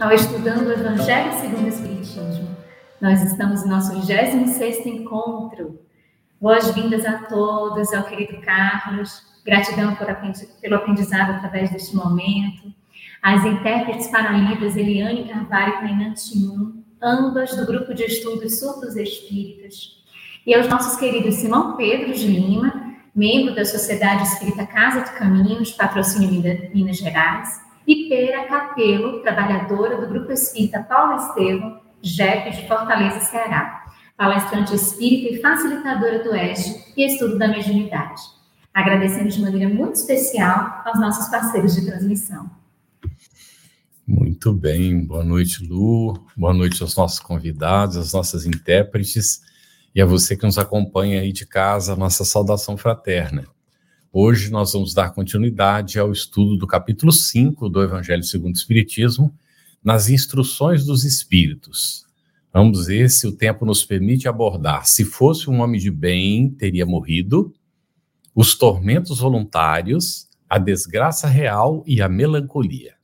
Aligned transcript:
ao 0.00 0.12
Estudando 0.12 0.68
o 0.68 0.72
Evangelho 0.72 1.32
segundo 1.40 1.64
o 1.64 1.68
Espiritismo. 1.68 2.56
Nós 3.00 3.20
estamos 3.22 3.64
no 3.64 3.70
nosso 3.70 3.92
26 3.92 4.86
encontro. 4.86 5.80
Boas-vindas 6.40 7.04
a 7.04 7.24
todos, 7.24 7.92
ao 7.92 8.04
querido 8.04 8.40
Carlos. 8.40 9.22
Gratidão 9.44 9.96
pelo 10.60 10.76
aprendizado 10.76 11.32
através 11.32 11.70
deste 11.72 11.96
momento. 11.96 12.72
As 13.20 13.44
intérpretes 13.44 14.06
paralidas 14.06 14.76
Eliane 14.76 15.28
Carvalho 15.28 15.74
e 15.74 15.80
Tainan 15.80 16.14
Timum, 16.14 16.80
ambas 17.02 17.56
do 17.56 17.66
grupo 17.66 17.92
de 17.92 18.04
estudos 18.04 18.60
Surdos 18.60 18.94
Espíritas. 18.94 19.96
E 20.46 20.54
aos 20.54 20.68
nossos 20.68 20.96
queridos 20.98 21.34
Simão 21.36 21.76
Pedro 21.76 22.12
de 22.12 22.26
Lima, 22.26 22.94
membro 23.12 23.52
da 23.52 23.64
Sociedade 23.64 24.22
Espírita 24.22 24.64
Casa 24.64 25.00
de 25.00 25.10
Caminhos, 25.18 25.72
patrocínio 25.72 26.40
Minas 26.72 26.98
Gerais, 26.98 27.67
e 27.88 28.06
Pera 28.06 28.46
Capelo, 28.46 29.22
trabalhadora 29.22 29.98
do 29.98 30.06
Grupo 30.06 30.30
Espírita 30.30 30.82
Paulo 30.82 31.16
Estevam, 31.16 31.80
JEP 32.02 32.50
de 32.50 32.68
Fortaleza, 32.68 33.20
Ceará, 33.20 33.86
palestrante 34.14 34.74
espírita 34.74 35.34
e 35.34 35.40
facilitadora 35.40 36.22
do 36.22 36.30
Oeste 36.32 36.92
e 36.94 37.06
estudo 37.06 37.38
da 37.38 37.48
mediunidade. 37.48 38.20
Agradecendo 38.74 39.30
de 39.30 39.40
maneira 39.40 39.72
muito 39.72 39.94
especial 39.94 40.82
aos 40.84 41.00
nossos 41.00 41.30
parceiros 41.30 41.74
de 41.74 41.86
transmissão. 41.86 42.50
Muito 44.06 44.52
bem, 44.52 45.02
boa 45.02 45.24
noite, 45.24 45.64
Lu, 45.66 46.12
boa 46.36 46.52
noite 46.52 46.82
aos 46.82 46.94
nossos 46.94 47.20
convidados, 47.20 47.96
às 47.96 48.12
nossas 48.12 48.44
intérpretes 48.44 49.40
e 49.94 50.02
a 50.02 50.06
você 50.06 50.36
que 50.36 50.44
nos 50.44 50.58
acompanha 50.58 51.22
aí 51.22 51.32
de 51.32 51.46
casa, 51.46 51.96
nossa 51.96 52.22
saudação 52.22 52.76
fraterna. 52.76 53.46
Hoje 54.10 54.50
nós 54.50 54.72
vamos 54.72 54.94
dar 54.94 55.10
continuidade 55.10 55.98
ao 55.98 56.10
estudo 56.10 56.56
do 56.56 56.66
capítulo 56.66 57.12
5 57.12 57.68
do 57.68 57.82
Evangelho 57.82 58.22
segundo 58.22 58.54
o 58.54 58.58
Espiritismo, 58.58 59.34
nas 59.84 60.08
instruções 60.08 60.86
dos 60.86 61.04
Espíritos. 61.04 62.06
Vamos 62.50 62.86
ver 62.86 63.10
se 63.10 63.26
o 63.26 63.36
tempo 63.36 63.66
nos 63.66 63.84
permite 63.84 64.26
abordar. 64.26 64.86
Se 64.86 65.04
fosse 65.04 65.50
um 65.50 65.60
homem 65.60 65.78
de 65.78 65.90
bem, 65.90 66.48
teria 66.48 66.86
morrido, 66.86 67.52
os 68.34 68.56
tormentos 68.56 69.18
voluntários, 69.18 70.26
a 70.48 70.58
desgraça 70.58 71.28
real 71.28 71.84
e 71.86 72.00
a 72.00 72.08
melancolia. 72.08 72.94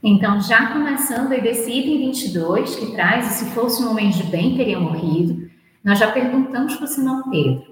Então, 0.00 0.40
já 0.40 0.72
começando 0.72 1.32
aí 1.32 1.42
desse 1.42 1.68
item 1.72 2.06
22, 2.06 2.76
que 2.76 2.92
traz, 2.92 3.26
se 3.32 3.46
fosse 3.46 3.82
um 3.82 3.90
homem 3.90 4.10
de 4.10 4.22
bem, 4.22 4.56
teria 4.56 4.78
morrido, 4.78 5.50
nós 5.82 5.98
já 5.98 6.12
perguntamos 6.12 6.76
para 6.76 6.84
o 6.84 6.88
Simão 6.88 7.28
Pedro, 7.28 7.69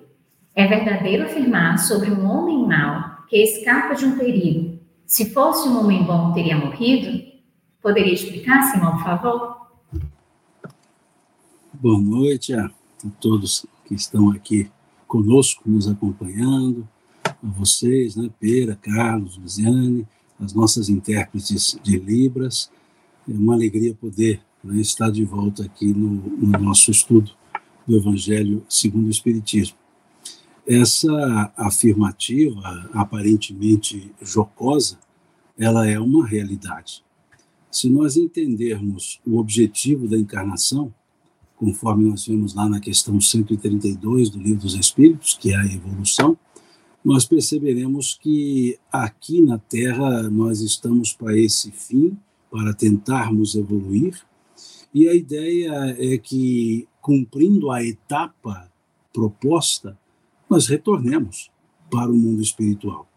é 0.59 0.67
verdadeiro 0.67 1.23
afirmar 1.23 1.79
sobre 1.79 2.11
um 2.11 2.29
homem 2.29 2.67
mau 2.67 3.25
que 3.29 3.37
escapa 3.37 3.95
de 3.95 4.05
um 4.05 4.19
perigo. 4.19 4.77
Se 5.07 5.31
fosse 5.33 5.69
um 5.69 5.79
homem 5.79 6.03
bom, 6.03 6.33
teria 6.33 6.57
morrido? 6.57 7.23
Poderia 7.81 8.13
explicar, 8.13 8.65
Simão, 8.65 8.97
por 8.97 9.05
favor? 9.05 9.69
Boa 11.73 12.01
noite 12.01 12.55
a, 12.55 12.69
todos 13.21 13.67
que 13.87 13.95
estão 13.95 14.33
aqui 14.33 14.69
conosco, 15.07 15.63
nos 15.65 15.87
acompanhando, 15.87 16.89
a 17.25 17.33
vocês, 17.41 18.17
né, 18.17 18.29
Pera, 18.41 18.75
Carlos, 18.75 19.39
Luziane, 19.39 20.09
as 20.41 20.53
nossas 20.53 20.89
intérpretes 20.89 21.79
de 21.85 21.97
Libras. 22.01 22.69
É 23.29 23.33
uma 23.33 23.55
alegria 23.55 23.95
poder 23.95 24.41
né, 24.65 24.81
estar 24.81 25.09
de 25.13 25.25
volta 25.25 25.63
aqui 25.63 25.87
no, 25.87 26.09
no 26.11 26.59
nosso 26.59 26.91
estudo 26.91 27.31
do 27.87 27.97
Evangelho 27.97 28.65
segundo 28.69 29.07
o 29.07 29.11
Espiritismo. 29.11 29.79
Essa 30.69 31.51
afirmativa, 31.57 32.91
aparentemente 32.93 34.13
jocosa, 34.21 34.99
ela 35.59 35.89
é 35.89 35.99
uma 35.99 36.27
realidade. 36.27 37.03
Se 37.71 37.89
nós 37.89 38.19
entendermos 38.19 39.19
o 39.27 39.39
objetivo 39.39 40.07
da 40.07 40.19
encarnação, 40.19 40.93
conforme 41.57 42.11
nós 42.11 42.27
vemos 42.27 42.53
lá 42.53 42.69
na 42.69 42.81
questão 42.81 43.19
132 43.19 44.29
do 44.29 44.39
Livro 44.39 44.61
dos 44.61 44.75
Espíritos, 44.75 45.39
que 45.41 45.55
é 45.55 45.57
a 45.57 45.65
evolução, 45.65 46.37
nós 47.03 47.25
perceberemos 47.25 48.19
que 48.21 48.79
aqui 48.93 49.41
na 49.41 49.57
Terra 49.57 50.29
nós 50.29 50.61
estamos 50.61 51.15
para 51.15 51.35
esse 51.35 51.71
fim, 51.71 52.15
para 52.51 52.75
tentarmos 52.75 53.55
evoluir, 53.55 54.21
e 54.93 55.09
a 55.09 55.15
ideia 55.15 55.97
é 55.99 56.19
que, 56.19 56.87
cumprindo 57.01 57.71
a 57.71 57.83
etapa 57.83 58.71
proposta, 59.15 59.97
nós 60.49 60.67
retornemos 60.67 61.51
para 61.91 62.11
o 62.11 62.17
mundo 62.17 62.43
espiritual. 62.43 63.09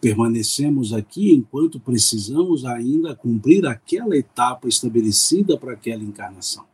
Permanecemos 0.00 0.92
aqui 0.92 1.32
enquanto 1.32 1.80
precisamos 1.80 2.64
ainda 2.64 3.16
cumprir 3.16 3.66
aquela 3.66 4.16
etapa 4.16 4.68
estabelecida 4.68 5.58
para 5.58 5.72
aquela 5.72 6.04
encarnação. 6.04 6.64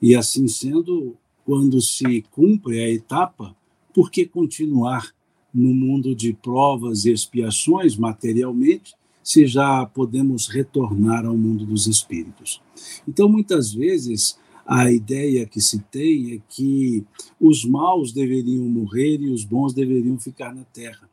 E 0.00 0.14
assim 0.14 0.46
sendo, 0.46 1.16
quando 1.44 1.80
se 1.80 2.22
cumpre 2.30 2.80
a 2.80 2.90
etapa, 2.90 3.56
por 3.92 4.10
que 4.10 4.26
continuar 4.26 5.12
no 5.52 5.74
mundo 5.74 6.14
de 6.14 6.32
provas 6.32 7.04
e 7.04 7.10
expiações 7.10 7.96
materialmente, 7.96 8.94
se 9.22 9.46
já 9.46 9.84
podemos 9.86 10.46
retornar 10.46 11.26
ao 11.26 11.36
mundo 11.36 11.66
dos 11.66 11.86
espíritos? 11.86 12.60
Então, 13.08 13.28
muitas 13.28 13.72
vezes, 13.72 14.38
a 14.66 14.90
ideia 14.90 15.46
que 15.46 15.60
se 15.60 15.78
tem 15.78 16.32
é 16.32 16.40
que 16.48 17.04
os 17.40 17.64
maus 17.64 18.12
deveriam 18.12 18.64
morrer 18.64 19.20
e 19.20 19.30
os 19.30 19.44
bons 19.44 19.72
deveriam 19.72 20.18
ficar 20.18 20.52
na 20.52 20.64
terra. 20.64 21.08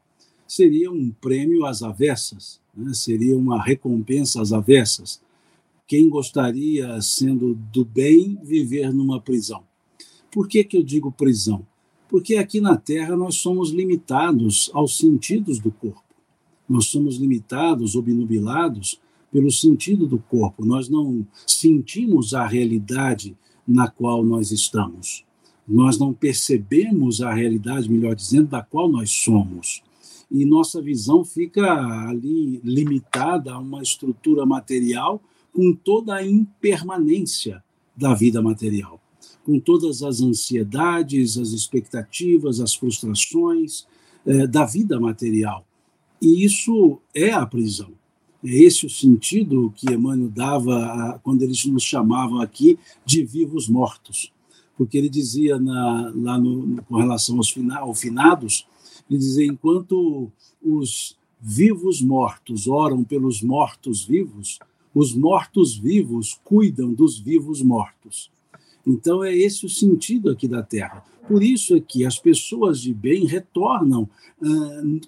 Seria 0.47 0.91
um 0.91 1.11
prêmio 1.21 1.65
às 1.65 1.83
avessas, 1.83 2.59
né? 2.75 2.93
seria 2.93 3.37
uma 3.37 3.61
recompensa 3.61 4.41
às 4.41 4.51
avessas. 4.51 5.21
Quem 5.87 6.09
gostaria, 6.09 6.99
sendo 7.01 7.53
do 7.71 7.85
bem, 7.85 8.39
viver 8.43 8.91
numa 8.91 9.21
prisão? 9.21 9.63
Por 10.31 10.47
que, 10.47 10.63
que 10.63 10.75
eu 10.75 10.83
digo 10.83 11.11
prisão? 11.11 11.65
Porque 12.09 12.35
aqui 12.35 12.59
na 12.59 12.75
Terra 12.75 13.15
nós 13.15 13.35
somos 13.35 13.69
limitados 13.69 14.71
aos 14.73 14.97
sentidos 14.97 15.59
do 15.59 15.71
corpo. 15.71 16.03
Nós 16.67 16.85
somos 16.85 17.17
limitados, 17.17 17.95
obnubilados 17.95 18.99
pelo 19.31 19.51
sentido 19.51 20.07
do 20.07 20.17
corpo. 20.17 20.65
Nós 20.65 20.89
não 20.89 21.25
sentimos 21.45 22.33
a 22.33 22.47
realidade 22.47 23.35
na 23.67 23.89
qual 23.89 24.23
nós 24.23 24.51
estamos. 24.51 25.23
Nós 25.67 25.97
não 25.97 26.13
percebemos 26.13 27.21
a 27.21 27.33
realidade, 27.33 27.89
melhor 27.89 28.15
dizendo, 28.15 28.47
da 28.47 28.61
qual 28.61 28.89
nós 28.89 29.11
somos. 29.11 29.81
E 30.29 30.45
nossa 30.45 30.81
visão 30.81 31.23
fica 31.23 31.63
ali 32.07 32.59
limitada 32.63 33.53
a 33.53 33.59
uma 33.59 33.81
estrutura 33.81 34.45
material 34.45 35.21
com 35.53 35.73
toda 35.73 36.15
a 36.15 36.25
impermanência 36.25 37.63
da 37.95 38.13
vida 38.13 38.41
material, 38.41 38.99
com 39.45 39.59
todas 39.59 40.01
as 40.01 40.19
ansiedades, 40.21 41.37
as 41.37 41.49
expectativas, 41.49 42.59
as 42.59 42.73
frustrações 42.73 43.85
eh, 44.25 44.47
da 44.47 44.65
vida 44.65 44.99
material. 44.99 45.65
E 46.21 46.43
isso 46.43 46.99
é 47.13 47.31
a 47.31 47.45
prisão. 47.45 47.91
É 48.43 48.49
esse 48.49 48.85
o 48.85 48.89
sentido 48.89 49.73
que 49.75 49.93
Emmanuel 49.93 50.29
dava 50.29 51.19
quando 51.23 51.43
eles 51.43 51.63
nos 51.65 51.83
chamavam 51.83 52.41
aqui 52.41 52.77
de 53.05 53.23
vivos 53.23 53.69
mortos. 53.69 54.31
Porque 54.77 54.97
ele 54.97 55.09
dizia 55.09 55.57
na, 55.57 56.11
lá 56.15 56.37
no, 56.37 56.81
com 56.83 56.95
relação 56.95 57.37
aos 57.37 57.49
fina, 57.49 57.77
ao 57.77 57.93
finados, 57.93 58.67
ele 59.09 59.19
dizia, 59.19 59.45
enquanto 59.45 60.31
os 60.61 61.15
vivos 61.39 62.01
mortos 62.01 62.67
oram 62.67 63.03
pelos 63.03 63.41
mortos 63.41 64.03
vivos, 64.03 64.59
os 64.93 65.13
mortos 65.13 65.77
vivos 65.77 66.39
cuidam 66.43 66.93
dos 66.93 67.19
vivos 67.19 67.61
mortos. 67.61 68.31
Então 68.85 69.23
é 69.23 69.35
esse 69.35 69.65
o 69.65 69.69
sentido 69.69 70.29
aqui 70.29 70.47
da 70.47 70.61
Terra. 70.61 71.03
Por 71.27 71.41
isso 71.41 71.75
é 71.75 71.79
que 71.79 72.05
as 72.05 72.19
pessoas 72.19 72.81
de 72.81 72.93
bem 72.93 73.25
retornam 73.25 74.09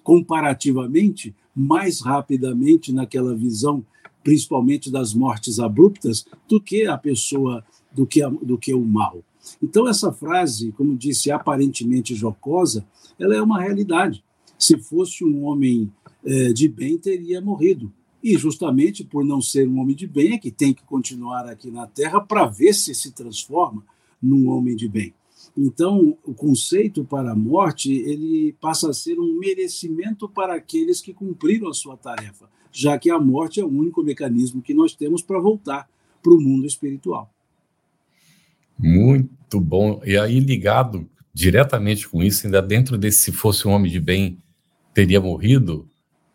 comparativamente 0.02 1.34
mais 1.56 2.00
rapidamente 2.00 2.92
naquela 2.92 3.34
visão, 3.34 3.84
principalmente 4.22 4.90
das 4.90 5.14
mortes 5.14 5.58
abruptas, 5.58 6.26
do 6.46 6.60
que 6.60 6.86
a 6.86 6.98
pessoa, 6.98 7.64
do 7.90 8.06
que, 8.06 8.22
a, 8.22 8.28
do 8.28 8.58
que 8.58 8.74
o 8.74 8.84
mal. 8.84 9.22
Então, 9.62 9.88
essa 9.88 10.12
frase, 10.12 10.72
como 10.72 10.96
disse, 10.96 11.30
aparentemente 11.30 12.14
jocosa, 12.14 12.86
ela 13.18 13.34
é 13.34 13.40
uma 13.40 13.60
realidade. 13.60 14.22
Se 14.58 14.76
fosse 14.76 15.24
um 15.24 15.44
homem 15.44 15.90
é, 16.24 16.52
de 16.52 16.68
bem, 16.68 16.98
teria 16.98 17.40
morrido. 17.40 17.92
E 18.22 18.36
justamente 18.36 19.04
por 19.04 19.24
não 19.24 19.40
ser 19.40 19.68
um 19.68 19.78
homem 19.78 19.94
de 19.94 20.06
bem 20.06 20.32
é 20.34 20.38
que 20.38 20.50
tem 20.50 20.74
que 20.74 20.82
continuar 20.82 21.46
aqui 21.46 21.70
na 21.70 21.86
Terra 21.86 22.20
para 22.20 22.46
ver 22.46 22.74
se 22.74 22.94
se 22.94 23.12
transforma 23.12 23.84
num 24.20 24.48
homem 24.48 24.74
de 24.74 24.88
bem. 24.88 25.14
Então, 25.56 26.18
o 26.22 26.34
conceito 26.34 27.02
para 27.04 27.32
a 27.32 27.36
morte, 27.36 27.90
ele 27.90 28.54
passa 28.60 28.90
a 28.90 28.94
ser 28.94 29.18
um 29.18 29.38
merecimento 29.38 30.28
para 30.28 30.54
aqueles 30.54 31.00
que 31.00 31.14
cumpriram 31.14 31.68
a 31.68 31.74
sua 31.74 31.96
tarefa, 31.96 32.48
já 32.70 32.98
que 32.98 33.10
a 33.10 33.18
morte 33.18 33.58
é 33.58 33.64
o 33.64 33.68
único 33.68 34.02
mecanismo 34.02 34.60
que 34.60 34.74
nós 34.74 34.94
temos 34.94 35.22
para 35.22 35.40
voltar 35.40 35.88
para 36.22 36.32
o 36.34 36.40
mundo 36.40 36.66
espiritual. 36.66 37.32
Muito 38.78 39.58
bom. 39.58 40.02
E 40.04 40.18
aí, 40.18 40.38
ligado 40.40 41.08
diretamente 41.32 42.08
com 42.08 42.22
isso, 42.22 42.46
ainda 42.46 42.60
dentro 42.60 42.98
desse 42.98 43.22
se 43.22 43.32
fosse 43.32 43.66
um 43.66 43.70
homem 43.70 43.90
de 43.90 44.00
bem, 44.00 44.38
teria 44.92 45.20
morrido, 45.20 45.88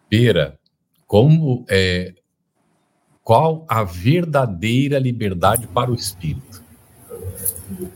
Pera, 0.09 0.59
como 1.07 1.65
é, 1.69 2.13
qual 3.23 3.65
a 3.67 3.83
verdadeira 3.83 4.99
liberdade 4.99 5.67
para 5.67 5.91
o 5.91 5.95
espírito? 5.95 6.60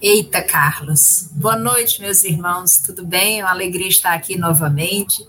Eita, 0.01 0.42
Carlos. 0.42 1.27
Boa 1.31 1.57
noite, 1.57 2.00
meus 2.00 2.24
irmãos. 2.24 2.77
Tudo 2.77 3.06
bem? 3.06 3.39
É 3.39 3.44
uma 3.44 3.51
alegria 3.51 3.88
estar 3.88 4.13
aqui 4.13 4.38
novamente. 4.38 5.25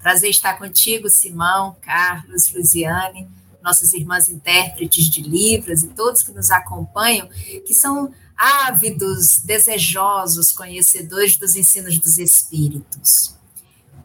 Prazer 0.00 0.30
estar 0.30 0.56
contigo, 0.56 1.08
Simão, 1.08 1.76
Carlos, 1.80 2.52
Luziane, 2.52 3.28
nossas 3.62 3.92
irmãs 3.92 4.28
intérpretes 4.28 5.06
de 5.06 5.22
Libras 5.22 5.82
e 5.82 5.88
todos 5.88 6.22
que 6.22 6.32
nos 6.32 6.50
acompanham, 6.50 7.28
que 7.66 7.74
são 7.74 8.12
ávidos, 8.36 9.38
desejosos 9.38 10.52
conhecedores 10.52 11.36
dos 11.36 11.56
ensinos 11.56 11.98
dos 11.98 12.18
espíritos. 12.18 13.34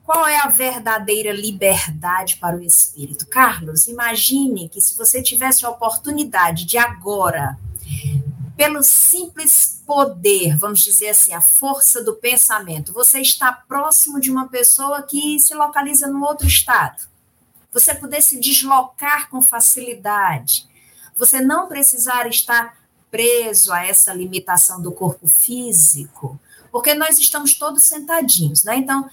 Qual 0.03 0.27
é 0.27 0.37
a 0.37 0.49
verdadeira 0.49 1.31
liberdade 1.31 2.37
para 2.37 2.57
o 2.57 2.63
espírito? 2.63 3.27
Carlos, 3.27 3.87
imagine 3.87 4.67
que 4.69 4.81
se 4.81 4.97
você 4.97 5.21
tivesse 5.21 5.65
a 5.65 5.69
oportunidade 5.69 6.65
de 6.65 6.77
agora, 6.77 7.57
pelo 8.55 8.83
simples 8.83 9.81
poder, 9.85 10.57
vamos 10.57 10.79
dizer 10.79 11.09
assim, 11.09 11.33
a 11.33 11.41
força 11.41 12.03
do 12.03 12.15
pensamento, 12.15 12.93
você 12.93 13.19
está 13.19 13.51
próximo 13.51 14.19
de 14.19 14.29
uma 14.29 14.47
pessoa 14.47 15.01
que 15.03 15.39
se 15.39 15.53
localiza 15.53 16.07
no 16.07 16.23
outro 16.23 16.47
estado. 16.47 17.07
Você 17.71 17.95
poder 17.95 18.21
se 18.21 18.39
deslocar 18.39 19.29
com 19.29 19.41
facilidade. 19.41 20.67
Você 21.17 21.41
não 21.41 21.67
precisar 21.67 22.27
estar 22.27 22.77
preso 23.09 23.73
a 23.73 23.85
essa 23.85 24.13
limitação 24.13 24.81
do 24.81 24.91
corpo 24.91 25.27
físico, 25.27 26.39
porque 26.71 26.93
nós 26.93 27.19
estamos 27.19 27.55
todos 27.57 27.83
sentadinhos, 27.83 28.63
né? 28.63 28.77
Então, 28.77 29.09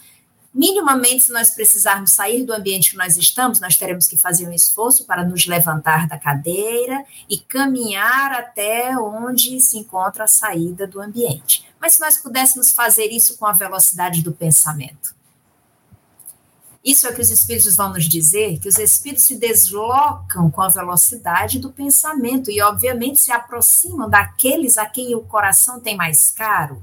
minimamente, 0.53 1.25
se 1.25 1.33
nós 1.33 1.51
precisarmos 1.51 2.13
sair 2.13 2.45
do 2.45 2.53
ambiente 2.53 2.91
que 2.91 2.97
nós 2.97 3.17
estamos, 3.17 3.61
nós 3.61 3.77
teremos 3.77 4.09
que 4.09 4.19
fazer 4.19 4.49
um 4.49 4.53
esforço 4.53 5.05
para 5.05 5.25
nos 5.25 5.47
levantar 5.47 6.09
da 6.09 6.19
cadeira 6.19 7.05
e 7.29 7.39
caminhar 7.39 8.33
até 8.33 8.97
onde 8.99 9.61
se 9.61 9.79
encontra 9.79 10.25
a 10.25 10.29
saída 10.29 10.87
do 10.87 11.01
ambiente. 11.01 11.67
Mas 11.81 11.95
se 11.95 12.01
nós 12.01 12.17
pudéssemos 12.17 12.73
fazer 12.73 13.07
isso 13.07 13.37
com 13.37 13.47
a 13.47 13.53
velocidade 13.53 14.23
do 14.23 14.33
pensamento, 14.33 15.15
isso 16.83 17.07
é 17.07 17.11
o 17.11 17.15
que 17.15 17.21
os 17.21 17.31
espíritos 17.31 17.77
vão 17.77 17.91
nos 17.91 18.07
dizer, 18.07 18.59
que 18.59 18.69
os 18.69 18.79
espíritos 18.79 19.25
se 19.25 19.37
deslocam 19.37 20.51
com 20.51 20.63
a 20.63 20.69
velocidade 20.69 21.59
do 21.59 21.71
pensamento 21.71 22.51
e, 22.51 22.63
obviamente, 22.63 23.21
se 23.21 23.31
aproximam 23.31 24.09
daqueles 24.09 24.79
a 24.79 24.87
quem 24.87 25.15
o 25.15 25.21
coração 25.21 25.79
tem 25.79 25.95
mais 25.95 26.31
caro. 26.31 26.83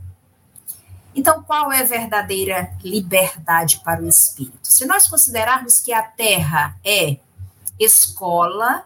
Então, 1.18 1.42
qual 1.42 1.72
é 1.72 1.80
a 1.80 1.84
verdadeira 1.84 2.72
liberdade 2.84 3.82
para 3.84 4.04
o 4.04 4.08
espírito? 4.08 4.60
Se 4.62 4.86
nós 4.86 5.08
considerarmos 5.08 5.80
que 5.80 5.92
a 5.92 6.04
Terra 6.04 6.80
é 6.86 7.18
escola, 7.80 8.86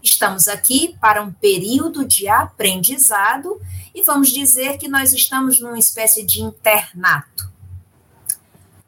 estamos 0.00 0.46
aqui 0.46 0.96
para 1.00 1.20
um 1.20 1.32
período 1.32 2.06
de 2.06 2.28
aprendizado 2.28 3.60
e 3.92 4.00
vamos 4.04 4.28
dizer 4.30 4.78
que 4.78 4.86
nós 4.86 5.12
estamos 5.12 5.60
numa 5.60 5.76
espécie 5.76 6.24
de 6.24 6.40
internato. 6.40 7.50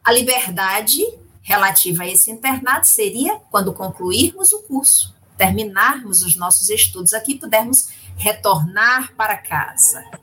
A 0.05 0.13
liberdade 0.13 1.03
relativa 1.43 2.05
a 2.05 2.09
esse 2.09 2.31
internato 2.31 2.87
seria 2.87 3.41
quando 3.51 3.73
concluirmos 3.73 4.53
o 4.53 4.63
curso, 4.63 5.13
terminarmos 5.37 6.23
os 6.23 6.37
nossos 6.37 6.71
estudos 6.71 7.13
aqui, 7.13 7.35
pudermos 7.35 7.89
retornar 8.17 9.13
para 9.17 9.37
casa. 9.37 10.23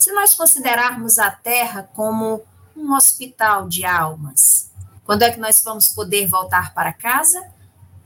Se 0.00 0.10
nós 0.12 0.34
considerarmos 0.34 1.18
a 1.18 1.30
Terra 1.30 1.82
como 1.92 2.42
um 2.74 2.94
hospital 2.94 3.68
de 3.68 3.84
almas, 3.84 4.70
quando 5.04 5.22
é 5.22 5.30
que 5.30 5.38
nós 5.38 5.62
vamos 5.62 5.88
poder 5.88 6.26
voltar 6.26 6.72
para 6.72 6.90
casa? 6.90 7.46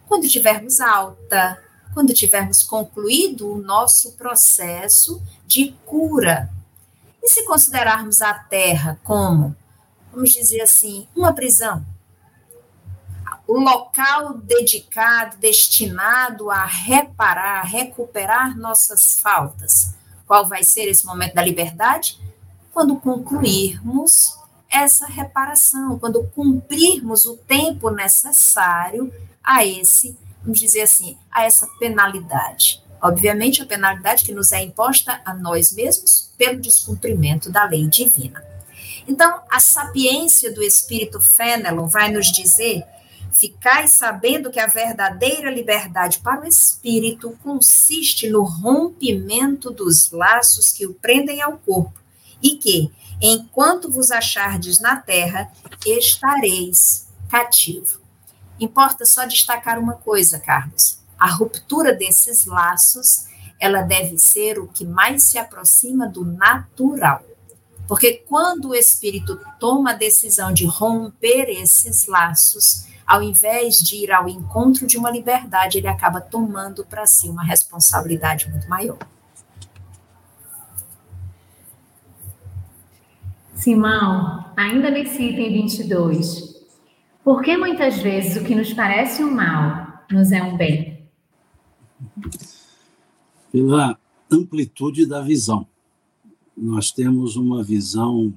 Quando 0.09 0.29
tivermos 0.29 0.81
alta, 0.81 1.63
quando 1.95 2.13
tivermos 2.13 2.65
concluído 2.65 3.49
o 3.49 3.63
nosso 3.63 4.17
processo 4.17 5.23
de 5.47 5.71
cura. 5.87 6.51
E 7.23 7.29
se 7.29 7.45
considerarmos 7.45 8.21
a 8.21 8.35
Terra 8.35 8.99
como, 9.05 9.55
vamos 10.13 10.31
dizer 10.31 10.63
assim, 10.63 11.07
uma 11.15 11.33
prisão, 11.33 11.87
o 13.47 13.57
local 13.57 14.37
dedicado, 14.39 15.37
destinado 15.37 16.51
a 16.51 16.65
reparar, 16.65 17.61
a 17.61 17.65
recuperar 17.65 18.59
nossas 18.59 19.21
faltas. 19.21 19.95
Qual 20.27 20.47
vai 20.47 20.65
ser 20.65 20.89
esse 20.89 21.05
momento 21.05 21.35
da 21.35 21.43
liberdade? 21.43 22.19
Quando 22.73 22.97
concluirmos 22.97 24.39
essa 24.71 25.07
reparação, 25.07 25.99
quando 25.99 26.25
cumprirmos 26.35 27.27
o 27.27 27.37
tempo 27.37 27.91
necessário 27.91 29.13
a 29.43 29.65
esse, 29.65 30.19
vamos 30.43 30.59
dizer 30.59 30.83
assim, 30.83 31.17
a 31.31 31.45
essa 31.45 31.67
penalidade. 31.79 32.83
Obviamente, 33.01 33.63
a 33.63 33.67
penalidade 33.67 34.25
que 34.25 34.33
nos 34.33 34.51
é 34.51 34.63
imposta 34.63 35.21
a 35.25 35.35
nós 35.35 35.73
mesmos 35.73 36.33
pelo 36.39 36.61
descumprimento 36.61 37.53
da 37.53 37.65
lei 37.65 37.87
divina. 37.87 38.43
Então, 39.07 39.43
a 39.51 39.61
sapiência 39.61 40.53
do 40.53 40.63
espírito 40.63 41.21
Fenelon 41.21 41.87
vai 41.87 42.11
nos 42.11 42.33
dizer 42.33 42.83
Ficai 43.35 43.89
sabendo 43.89 44.49
que 44.49 44.61
a 44.61 44.69
verdadeira 44.69 45.51
liberdade 45.51 46.21
para 46.21 46.43
o 46.43 46.47
espírito 46.47 47.37
consiste 47.43 48.31
no 48.31 48.45
rompimento 48.45 49.73
dos 49.73 50.13
laços 50.13 50.71
que 50.71 50.87
o 50.87 50.95
prendem 50.95 51.43
ao 51.43 51.59
corpo, 51.59 51.99
e 52.41 52.57
que, 52.57 52.93
enquanto 53.21 53.91
vos 53.91 54.13
achardes 54.13 54.79
na 54.79 54.97
terra, 54.97 55.51
estareis 55.85 57.09
cativo. 57.29 58.01
Importa 58.61 59.05
só 59.05 59.25
destacar 59.25 59.81
uma 59.81 59.95
coisa, 59.95 60.39
Carlos. 60.39 61.01
A 61.19 61.29
ruptura 61.29 61.93
desses 61.93 62.47
laços, 62.47 63.25
ela 63.59 63.83
deve 63.83 64.17
ser 64.17 64.61
o 64.61 64.69
que 64.69 64.85
mais 64.85 65.25
se 65.25 65.39
aproxima 65.39 66.07
do 66.07 66.25
natural. 66.25 67.25
Porque 67.89 68.23
quando 68.29 68.69
o 68.69 68.75
espírito 68.77 69.41
toma 69.59 69.91
a 69.91 69.95
decisão 69.95 70.53
de 70.53 70.67
romper 70.67 71.49
esses 71.49 72.07
laços, 72.07 72.94
ao 73.07 73.23
invés 73.23 73.77
de 73.77 73.97
ir 73.97 74.13
ao 74.13 74.29
encontro 74.29 74.87
de 74.87 74.97
uma 74.97 75.11
liberdade, 75.11 75.79
ele 75.79 75.87
acaba 75.87 76.21
tomando 76.21 76.85
para 76.85 77.07
si 77.07 77.29
uma 77.29 77.45
responsabilidade 77.45 78.51
muito 78.51 78.69
maior. 78.69 78.99
Simão, 83.55 84.45
ainda 84.57 84.91
nesse 84.91 85.23
item 85.23 85.53
22, 85.53 86.67
por 87.23 87.43
que 87.43 87.57
muitas 87.57 87.99
vezes 87.99 88.37
o 88.37 88.45
que 88.45 88.55
nos 88.55 88.73
parece 88.73 89.23
um 89.23 89.31
mal 89.31 90.05
nos 90.11 90.33
é 90.33 90.43
um 90.43 90.57
bem? 90.57 91.09
Pela 93.51 93.99
amplitude 94.31 95.07
da 95.07 95.21
visão. 95.21 95.67
Nós 96.57 96.91
temos 96.91 97.37
uma 97.37 97.63
visão 97.63 98.35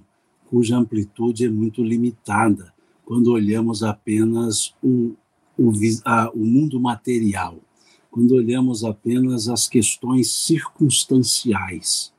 cuja 0.49 0.77
amplitude 0.77 1.45
é 1.45 1.49
muito 1.49 1.83
limitada 1.83 2.73
quando 3.07 3.31
olhamos 3.31 3.83
apenas 3.83 4.73
o, 4.83 5.13
o, 5.57 5.71
a, 6.03 6.29
o 6.31 6.39
mundo 6.39 6.77
material, 6.77 7.57
quando 8.11 8.33
olhamos 8.33 8.83
apenas 8.83 9.47
as 9.47 9.65
questões 9.65 10.29
circunstanciais, 10.29 12.11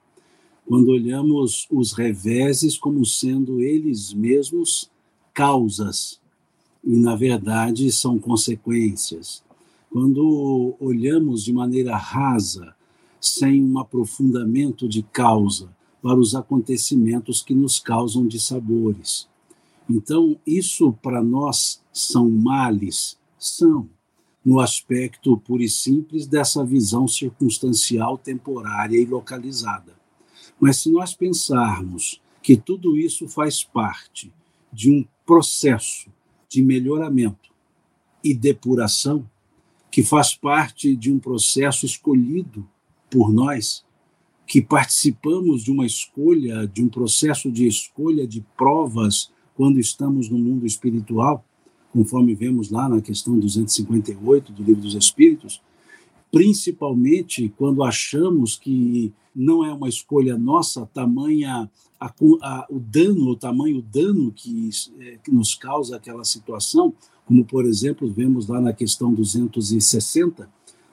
quando 0.66 0.88
olhamos 0.88 1.68
os 1.71 1.92
reveses 1.92 2.78
como 2.78 3.04
sendo 3.04 3.61
eles 3.61 4.14
mesmos 4.14 4.90
causas 5.35 6.18
e, 6.83 6.97
na 6.97 7.14
verdade, 7.14 7.92
são 7.92 8.18
consequências. 8.18 9.45
Quando 9.90 10.75
olhamos 10.80 11.45
de 11.45 11.52
maneira 11.52 11.99
rasa, 11.99 12.75
sem 13.21 13.62
um 13.62 13.78
aprofundamento 13.78 14.88
de 14.88 15.02
causa 15.02 15.68
para 16.00 16.18
os 16.18 16.35
acontecimentos 16.35 17.42
que 17.42 17.52
nos 17.52 17.78
causam 17.78 18.26
dissabores. 18.26 19.28
Então, 19.88 20.38
isso 20.47 20.92
para 20.92 21.23
nós 21.23 21.83
são 21.92 22.28
males? 22.28 23.18
São, 23.38 23.88
no 24.45 24.61
aspecto 24.61 25.37
puro 25.38 25.62
e 25.62 25.68
simples 25.68 26.26
dessa 26.26 26.64
visão 26.64 27.09
circunstancial, 27.09 28.18
temporária 28.18 28.99
e 28.99 29.07
localizada. 29.07 29.97
Mas 30.61 30.78
se 30.78 30.90
nós 30.90 31.14
pensarmos 31.14 32.21
que 32.42 32.57
tudo 32.57 32.97
isso 32.97 33.28
faz 33.28 33.62
parte 33.64 34.33
de 34.73 34.90
um 34.90 35.04
processo 35.25 36.11
de 36.49 36.62
melhoramento 36.62 37.50
e 38.23 38.35
depuração, 38.35 39.28
que 39.90 40.02
faz 40.02 40.35
parte 40.35 40.95
de 40.95 41.11
um 41.12 41.18
processo 41.18 41.87
escolhido 41.87 42.68
por 43.11 43.33
nós, 43.33 43.85
que 44.47 44.61
participamos 44.62 45.64
de 45.64 45.71
uma 45.71 45.87
escolha, 45.87 46.66
de 46.66 46.83
um 46.83 46.88
processo 46.88 47.50
de 47.50 47.66
escolha 47.66 48.26
de 48.26 48.40
provas 48.57 49.30
quando 49.58 49.80
estamos 49.80 50.30
no 50.30 50.38
mundo 50.38 50.64
espiritual, 50.64 51.44
conforme 51.92 52.32
vemos 52.32 52.70
lá 52.70 52.88
na 52.88 53.00
questão 53.00 53.36
258 53.36 54.52
do 54.52 54.62
Livro 54.62 54.82
dos 54.82 54.94
Espíritos, 54.94 55.60
principalmente 56.30 57.52
quando 57.58 57.82
achamos 57.82 58.54
que 58.54 59.12
não 59.34 59.64
é 59.64 59.72
uma 59.72 59.88
escolha 59.88 60.38
nossa, 60.38 60.86
tamanha 60.94 61.68
a, 61.98 62.06
a, 62.06 62.66
o 62.70 62.78
dano, 62.78 63.30
o 63.30 63.36
tamanho 63.36 63.82
dano 63.82 64.30
que, 64.30 64.70
é, 65.00 65.18
que 65.24 65.32
nos 65.32 65.56
causa 65.56 65.96
aquela 65.96 66.24
situação, 66.24 66.94
como, 67.26 67.44
por 67.44 67.66
exemplo, 67.66 68.08
vemos 68.08 68.46
lá 68.46 68.60
na 68.60 68.72
questão 68.72 69.12
260 69.12 70.48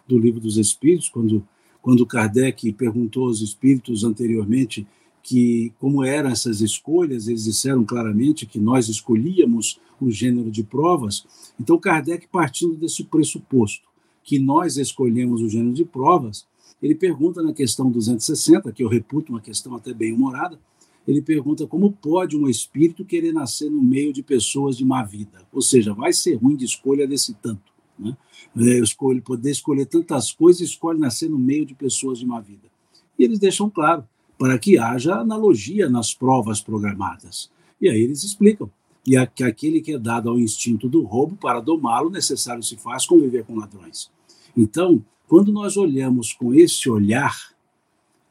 do 0.07 0.17
Livro 0.17 0.39
dos 0.39 0.57
Espíritos, 0.57 1.07
quando, 1.07 1.47
quando 1.83 2.03
Kardec 2.03 2.73
perguntou 2.73 3.27
aos 3.27 3.41
espíritos 3.41 4.03
anteriormente 4.03 4.87
que 5.25 5.73
como 5.79 6.03
eram 6.03 6.29
essas 6.29 6.61
escolhas, 6.61 7.27
eles 7.27 7.45
disseram 7.45 7.83
claramente 7.83 8.45
que 8.45 8.59
nós 8.59 8.87
escolhíamos 8.87 9.79
o 9.99 10.11
gênero 10.11 10.51
de 10.51 10.63
provas. 10.63 11.25
Então, 11.59 11.79
Kardec, 11.79 12.27
partindo 12.27 12.75
desse 12.75 13.03
pressuposto, 13.05 13.87
que 14.23 14.37
nós 14.37 14.77
escolhemos 14.77 15.41
o 15.41 15.49
gênero 15.49 15.73
de 15.73 15.83
provas, 15.83 16.45
ele 16.79 16.93
pergunta 16.93 17.41
na 17.41 17.53
questão 17.53 17.89
260, 17.89 18.71
que 18.71 18.83
eu 18.83 18.87
reputo 18.87 19.31
uma 19.31 19.41
questão 19.41 19.73
até 19.73 19.95
bem 19.95 20.13
humorada, 20.13 20.59
ele 21.07 21.23
pergunta 21.23 21.65
como 21.65 21.91
pode 21.91 22.37
um 22.37 22.47
espírito 22.47 23.03
querer 23.03 23.33
nascer 23.33 23.71
no 23.71 23.81
meio 23.81 24.13
de 24.13 24.21
pessoas 24.21 24.77
de 24.77 24.85
má 24.85 25.03
vida? 25.03 25.41
Ou 25.51 25.61
seja, 25.61 25.91
vai 25.91 26.13
ser 26.13 26.35
ruim 26.35 26.55
de 26.55 26.65
escolha 26.65 27.07
desse 27.07 27.33
tanto. 27.33 27.73
Né? 27.97 28.15
É, 28.57 28.77
escolhe, 28.77 29.21
poder 29.21 29.49
escolher 29.49 29.87
tantas 29.87 30.31
coisas, 30.31 30.61
escolhe 30.61 30.99
nascer 30.99 31.31
no 31.31 31.39
meio 31.39 31.65
de 31.65 31.73
pessoas 31.73 32.19
de 32.19 32.27
má 32.27 32.39
vida. 32.39 32.69
E 33.17 33.23
eles 33.23 33.39
deixam 33.39 33.71
claro, 33.71 34.07
para 34.37 34.59
que 34.59 34.77
haja 34.77 35.15
analogia 35.15 35.89
nas 35.89 36.13
provas 36.13 36.61
programadas. 36.61 37.49
E 37.81 37.89
aí 37.89 38.01
eles 38.01 38.23
explicam 38.23 38.69
e 39.05 39.15
a, 39.15 39.27
que 39.27 39.43
aquele 39.43 39.81
que 39.81 39.93
é 39.93 39.99
dado 39.99 40.29
ao 40.29 40.39
instinto 40.39 40.89
do 40.89 41.03
roubo, 41.03 41.35
para 41.35 41.59
domá-lo, 41.59 42.09
necessário 42.09 42.63
se 42.63 42.75
faz 42.75 43.05
conviver 43.05 43.45
com 43.45 43.55
ladrões. 43.55 44.09
Então, 44.57 45.03
quando 45.27 45.51
nós 45.51 45.77
olhamos 45.77 46.33
com 46.33 46.53
esse 46.53 46.89
olhar, 46.89 47.35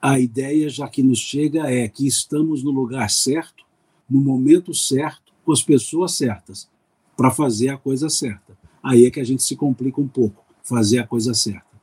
a 0.02 0.18
ideia 0.18 0.68
já 0.68 0.88
que 0.88 1.02
nos 1.02 1.18
chega 1.18 1.70
é 1.70 1.88
que 1.88 2.06
estamos 2.06 2.62
no 2.62 2.70
lugar 2.70 3.08
certo, 3.08 3.64
no 4.10 4.20
momento 4.20 4.74
certo, 4.74 5.32
com 5.44 5.52
as 5.52 5.62
pessoas 5.62 6.12
certas, 6.12 6.68
para 7.16 7.30
fazer 7.30 7.68
a 7.68 7.78
coisa 7.78 8.10
certa. 8.10 8.56
Aí 8.82 9.06
é 9.06 9.10
que 9.10 9.20
a 9.20 9.24
gente 9.24 9.42
se 9.42 9.54
complica 9.54 10.00
um 10.00 10.08
pouco, 10.08 10.44
fazer 10.62 10.98
a 10.98 11.06
coisa 11.06 11.32
certa. 11.34 11.74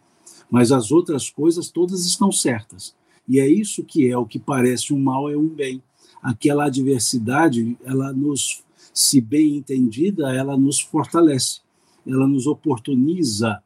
Mas 0.49 0.71
as 0.71 0.91
outras 0.91 1.29
coisas 1.29 1.69
todas 1.69 2.05
estão 2.05 2.31
certas. 2.31 2.93
E 3.31 3.39
é 3.39 3.47
isso 3.47 3.81
que 3.81 4.09
é 4.09 4.17
o 4.17 4.25
que 4.25 4.37
parece 4.37 4.93
um 4.93 4.99
mal 4.99 5.29
é 5.29 5.37
um 5.37 5.47
bem. 5.47 5.81
Aquela 6.21 6.65
adversidade, 6.65 7.77
ela 7.81 8.11
nos, 8.11 8.61
se 8.93 9.21
bem 9.21 9.55
entendida, 9.55 10.35
ela 10.35 10.57
nos 10.57 10.81
fortalece, 10.81 11.61
ela 12.05 12.27
nos 12.27 12.45
oportuniza 12.45 13.63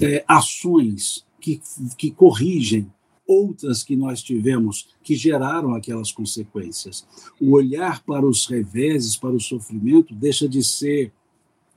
é, 0.00 0.24
ações 0.26 1.24
que, 1.40 1.62
que 1.96 2.10
corrigem 2.10 2.92
outras 3.24 3.84
que 3.84 3.94
nós 3.94 4.20
tivemos 4.20 4.88
que 5.00 5.14
geraram 5.14 5.76
aquelas 5.76 6.10
consequências. 6.10 7.06
O 7.40 7.52
olhar 7.52 8.02
para 8.02 8.26
os 8.26 8.48
reveses, 8.48 9.16
para 9.16 9.30
o 9.30 9.40
sofrimento, 9.40 10.12
deixa 10.12 10.48
de 10.48 10.64
ser 10.64 11.12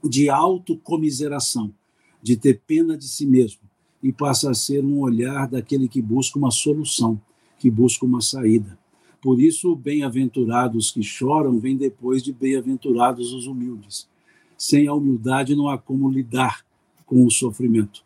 de 0.03 0.27
autocomiseração, 0.27 1.71
de 2.19 2.35
ter 2.35 2.61
pena 2.65 2.97
de 2.97 3.07
si 3.07 3.27
mesmo, 3.27 3.59
e 4.05 4.13
passa 4.13 4.51
a 4.51 4.53
ser 4.53 4.85
um 4.85 4.99
olhar 4.99 5.47
daquele 5.47 5.87
que 5.87 5.99
busca 5.99 6.37
uma 6.37 6.51
solução, 6.51 7.19
que 7.57 7.71
busca 7.71 8.05
uma 8.05 8.21
saída. 8.21 8.77
Por 9.19 9.41
isso, 9.41 9.75
bem-aventurados 9.75 10.91
que 10.91 11.01
choram 11.01 11.59
vem 11.59 11.75
depois 11.75 12.21
de 12.21 12.31
bem-aventurados 12.31 13.33
os 13.33 13.47
humildes. 13.47 14.07
Sem 14.55 14.87
a 14.87 14.93
humildade 14.93 15.55
não 15.55 15.67
há 15.67 15.75
como 15.75 16.07
lidar 16.07 16.63
com 17.03 17.25
o 17.25 17.31
sofrimento, 17.31 18.03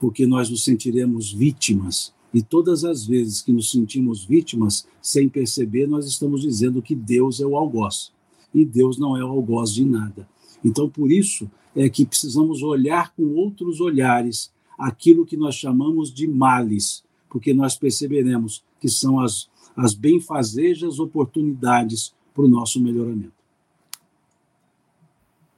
porque 0.00 0.26
nós 0.26 0.48
nos 0.48 0.64
sentiremos 0.64 1.30
vítimas. 1.30 2.14
E 2.32 2.40
todas 2.40 2.82
as 2.82 3.04
vezes 3.04 3.42
que 3.42 3.52
nos 3.52 3.70
sentimos 3.70 4.24
vítimas, 4.24 4.88
sem 5.02 5.28
perceber, 5.28 5.86
nós 5.86 6.06
estamos 6.06 6.40
dizendo 6.40 6.80
que 6.80 6.94
Deus 6.94 7.42
é 7.42 7.44
o 7.44 7.58
algoz. 7.58 8.10
E 8.54 8.64
Deus 8.64 8.96
não 8.96 9.14
é 9.18 9.22
o 9.22 9.28
algoz 9.28 9.74
de 9.74 9.84
nada. 9.84 10.26
Então, 10.64 10.88
por 10.88 11.12
isso 11.12 11.50
é 11.76 11.90
que 11.90 12.06
precisamos 12.06 12.62
olhar 12.62 13.14
com 13.14 13.34
outros 13.34 13.82
olhares 13.82 14.50
aquilo 14.82 15.24
que 15.24 15.36
nós 15.36 15.54
chamamos 15.54 16.12
de 16.12 16.26
males, 16.26 17.04
porque 17.30 17.54
nós 17.54 17.76
perceberemos 17.76 18.64
que 18.80 18.88
são 18.88 19.20
as, 19.20 19.48
as 19.76 19.94
benfazejas 19.94 20.98
oportunidades 20.98 22.12
para 22.34 22.44
o 22.44 22.48
nosso 22.48 22.82
melhoramento. 22.82 23.32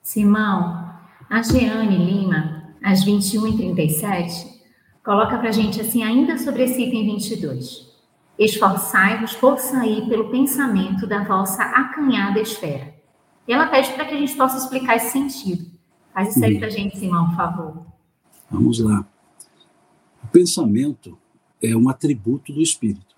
Simão, 0.03 0.93
a 1.31 1.43
Jeane 1.43 1.97
Lima 1.97 2.75
às 2.83 3.05
21h37, 3.05 4.47
coloca 5.03 5.39
para 5.39 5.49
a 5.49 5.53
gente 5.53 5.81
assim, 5.81 6.03
ainda 6.03 6.37
sobre 6.37 6.65
esse 6.65 6.83
item 6.83 7.07
22. 7.07 7.95
Esforçai-vos 8.39 9.35
por 9.37 9.59
sair 9.59 10.07
pelo 10.09 10.29
pensamento 10.31 11.07
da 11.07 11.25
vossa 11.25 11.63
acanhada 11.63 12.41
esfera. 12.41 12.95
E 13.49 13.53
ela 13.53 13.69
pede 13.69 13.93
para 13.95 14.05
que 14.05 14.15
a 14.15 14.19
gente 14.19 14.37
possa 14.37 14.59
explicar 14.59 14.97
esse 14.97 15.11
sentido. 15.11 15.71
Faz 16.13 16.37
isso 16.37 16.45
aí 16.45 16.59
para 16.59 16.67
a 16.67 16.71
gente, 16.71 16.99
Simão, 16.99 17.29
por 17.29 17.37
favor. 17.37 17.87
Vamos 18.51 18.79
lá. 18.81 19.07
Pensamento 20.35 21.17
é 21.63 21.77
um 21.77 21.89
atributo 21.89 22.53
do 22.53 22.61
espírito. 22.61 23.15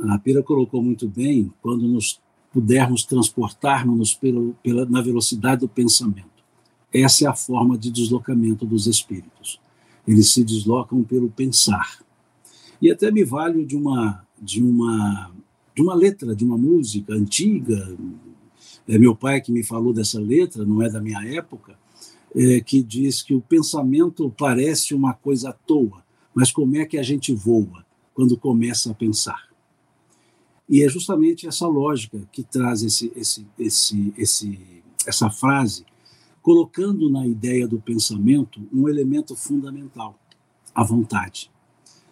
A 0.00 0.18
Pira 0.18 0.42
colocou 0.42 0.82
muito 0.82 1.08
bem 1.08 1.50
quando 1.62 1.88
nos 1.88 2.20
pudermos 2.52 3.06
transportarmos 3.06 4.12
pelo, 4.12 4.52
pela, 4.62 4.84
na 4.84 5.00
velocidade 5.00 5.62
do 5.62 5.68
pensamento. 5.70 6.28
Essa 6.92 7.24
é 7.24 7.26
a 7.26 7.34
forma 7.34 7.78
de 7.78 7.90
deslocamento 7.90 8.66
dos 8.66 8.86
espíritos. 8.86 9.58
Eles 10.06 10.30
se 10.30 10.44
deslocam 10.44 11.02
pelo 11.02 11.30
pensar. 11.30 12.04
E 12.78 12.90
até 12.90 13.10
me 13.10 13.24
valho 13.24 13.64
de 13.64 13.74
uma 13.74 14.22
de 14.38 14.62
uma 14.62 15.32
de 15.74 15.80
uma 15.80 15.94
letra 15.94 16.36
de 16.36 16.44
uma 16.44 16.58
música 16.58 17.14
antiga. 17.14 17.96
É 18.86 18.98
meu 18.98 19.16
pai 19.16 19.40
que 19.40 19.50
me 19.50 19.64
falou 19.64 19.94
dessa 19.94 20.20
letra, 20.20 20.66
não 20.66 20.82
é 20.82 20.90
da 20.90 21.00
minha 21.00 21.24
época, 21.34 21.78
é, 22.34 22.60
que 22.60 22.82
diz 22.82 23.22
que 23.22 23.34
o 23.34 23.40
pensamento 23.40 24.32
parece 24.38 24.94
uma 24.94 25.12
coisa 25.12 25.50
à 25.50 25.52
toa, 25.52 26.02
mas 26.34 26.50
como 26.50 26.76
é 26.76 26.86
que 26.86 26.98
a 26.98 27.02
gente 27.02 27.34
voa 27.34 27.84
quando 28.14 28.36
começa 28.36 28.90
a 28.90 28.94
pensar? 28.94 29.50
E 30.68 30.82
é 30.82 30.88
justamente 30.88 31.46
essa 31.46 31.66
lógica 31.66 32.26
que 32.32 32.42
traz 32.42 32.82
esse, 32.82 33.12
esse, 33.14 33.46
esse, 33.58 34.14
esse, 34.16 34.58
essa 35.06 35.30
frase 35.30 35.84
colocando 36.40 37.08
na 37.08 37.26
ideia 37.26 37.68
do 37.68 37.80
pensamento 37.80 38.60
um 38.72 38.88
elemento 38.88 39.36
fundamental, 39.36 40.18
a 40.74 40.82
vontade. 40.82 41.50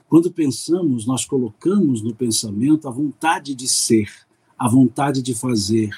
Quando 0.08 0.30
pensamos, 0.30 1.06
nós 1.06 1.24
colocamos 1.24 2.02
no 2.02 2.14
pensamento 2.14 2.86
a 2.86 2.90
vontade 2.90 3.54
de 3.54 3.66
ser, 3.66 4.10
a 4.58 4.68
vontade 4.68 5.22
de 5.22 5.34
fazer. 5.34 5.90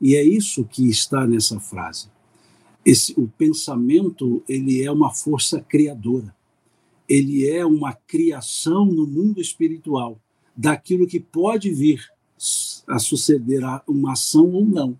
E 0.00 0.14
é 0.14 0.22
isso 0.22 0.64
que 0.64 0.88
está 0.88 1.26
nessa 1.26 1.58
frase. 1.58 2.08
Esse, 2.88 3.12
o 3.20 3.28
pensamento 3.28 4.42
ele 4.48 4.82
é 4.82 4.90
uma 4.90 5.12
força 5.12 5.60
criadora. 5.60 6.34
Ele 7.08 7.48
é 7.48 7.64
uma 7.64 7.92
criação 7.92 8.84
no 8.86 9.06
mundo 9.06 9.40
espiritual 9.40 10.18
daquilo 10.56 11.06
que 11.06 11.20
pode 11.20 11.70
vir 11.70 12.06
a 12.86 12.98
suceder 12.98 13.64
a 13.64 13.82
uma 13.86 14.12
ação 14.12 14.52
ou 14.52 14.64
não 14.64 14.98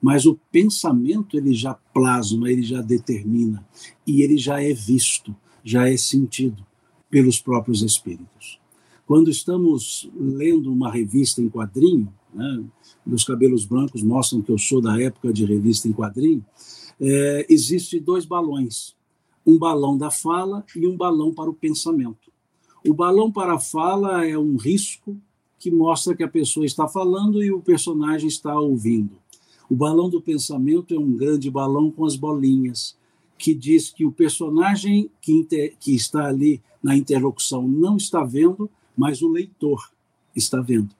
mas 0.00 0.24
o 0.24 0.38
pensamento 0.50 1.36
ele 1.36 1.52
já 1.52 1.74
plasma, 1.74 2.50
ele 2.50 2.62
já 2.62 2.80
determina 2.80 3.64
e 4.06 4.22
ele 4.22 4.38
já 4.38 4.62
é 4.62 4.72
visto, 4.72 5.36
já 5.62 5.88
é 5.88 5.96
sentido 5.96 6.64
pelos 7.10 7.40
próprios 7.40 7.82
espíritos. 7.82 8.58
Quando 9.06 9.28
estamos 9.28 10.08
lendo 10.16 10.72
uma 10.72 10.90
revista 10.90 11.42
em 11.42 11.50
quadrinho, 11.50 12.12
né, 12.32 12.64
meus 13.04 13.24
cabelos 13.24 13.64
brancos 13.64 14.02
mostram 14.02 14.40
que 14.40 14.50
eu 14.50 14.58
sou 14.58 14.80
da 14.80 15.00
época 15.00 15.32
de 15.32 15.44
revista 15.44 15.88
em 15.88 15.92
quadrinho, 15.92 16.44
é, 17.00 17.46
existe 17.48 17.98
dois 17.98 18.26
balões, 18.26 18.94
um 19.46 19.58
balão 19.58 19.96
da 19.96 20.10
fala 20.10 20.64
e 20.76 20.86
um 20.86 20.96
balão 20.96 21.32
para 21.32 21.48
o 21.48 21.54
pensamento. 21.54 22.30
O 22.86 22.94
balão 22.94 23.32
para 23.32 23.54
a 23.54 23.58
fala 23.58 24.26
é 24.26 24.38
um 24.38 24.56
risco 24.56 25.16
que 25.58 25.70
mostra 25.70 26.14
que 26.14 26.22
a 26.22 26.28
pessoa 26.28 26.64
está 26.64 26.86
falando 26.86 27.42
e 27.42 27.50
o 27.50 27.60
personagem 27.60 28.28
está 28.28 28.58
ouvindo. 28.58 29.18
O 29.68 29.76
balão 29.76 30.10
do 30.10 30.20
pensamento 30.20 30.94
é 30.94 30.98
um 30.98 31.12
grande 31.12 31.50
balão 31.50 31.90
com 31.90 32.04
as 32.04 32.16
bolinhas, 32.16 32.96
que 33.38 33.54
diz 33.54 33.90
que 33.90 34.04
o 34.04 34.12
personagem 34.12 35.10
que, 35.20 35.32
inter, 35.32 35.74
que 35.78 35.94
está 35.94 36.26
ali 36.26 36.60
na 36.82 36.96
interlocução 36.96 37.66
não 37.66 37.96
está 37.96 38.24
vendo, 38.24 38.68
mas 38.96 39.22
o 39.22 39.28
leitor 39.28 39.90
está 40.34 40.60
vendo. 40.60 40.90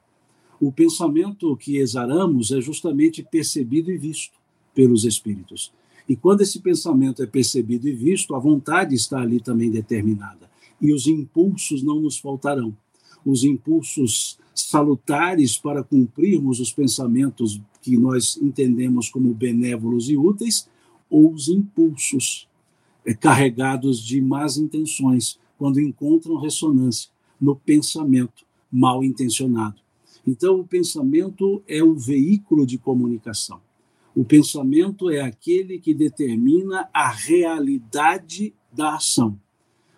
O 0.60 0.70
pensamento 0.70 1.56
que 1.56 1.78
exaramos 1.78 2.50
é 2.52 2.60
justamente 2.60 3.22
percebido 3.22 3.90
e 3.90 3.96
visto 3.96 4.38
pelos 4.74 5.04
espíritos. 5.04 5.72
E 6.10 6.16
quando 6.16 6.40
esse 6.40 6.58
pensamento 6.58 7.22
é 7.22 7.26
percebido 7.26 7.86
e 7.86 7.92
visto, 7.92 8.34
a 8.34 8.38
vontade 8.40 8.96
está 8.96 9.20
ali 9.20 9.40
também 9.40 9.70
determinada. 9.70 10.50
E 10.80 10.92
os 10.92 11.06
impulsos 11.06 11.84
não 11.84 12.00
nos 12.00 12.18
faltarão. 12.18 12.76
Os 13.24 13.44
impulsos 13.44 14.36
salutares 14.52 15.56
para 15.56 15.84
cumprirmos 15.84 16.58
os 16.58 16.72
pensamentos 16.72 17.60
que 17.80 17.96
nós 17.96 18.36
entendemos 18.42 19.08
como 19.08 19.32
benévolos 19.32 20.10
e 20.10 20.16
úteis, 20.16 20.68
ou 21.08 21.32
os 21.32 21.48
impulsos 21.48 22.48
é, 23.06 23.14
carregados 23.14 24.00
de 24.00 24.20
más 24.20 24.56
intenções, 24.56 25.38
quando 25.56 25.78
encontram 25.78 26.40
ressonância 26.40 27.08
no 27.40 27.54
pensamento 27.54 28.44
mal 28.68 29.04
intencionado. 29.04 29.80
Então, 30.26 30.58
o 30.58 30.66
pensamento 30.66 31.62
é 31.68 31.84
o 31.84 31.94
veículo 31.94 32.66
de 32.66 32.78
comunicação. 32.78 33.60
O 34.14 34.24
pensamento 34.24 35.08
é 35.08 35.20
aquele 35.20 35.78
que 35.78 35.94
determina 35.94 36.88
a 36.92 37.08
realidade 37.10 38.52
da 38.72 38.96
ação. 38.96 39.38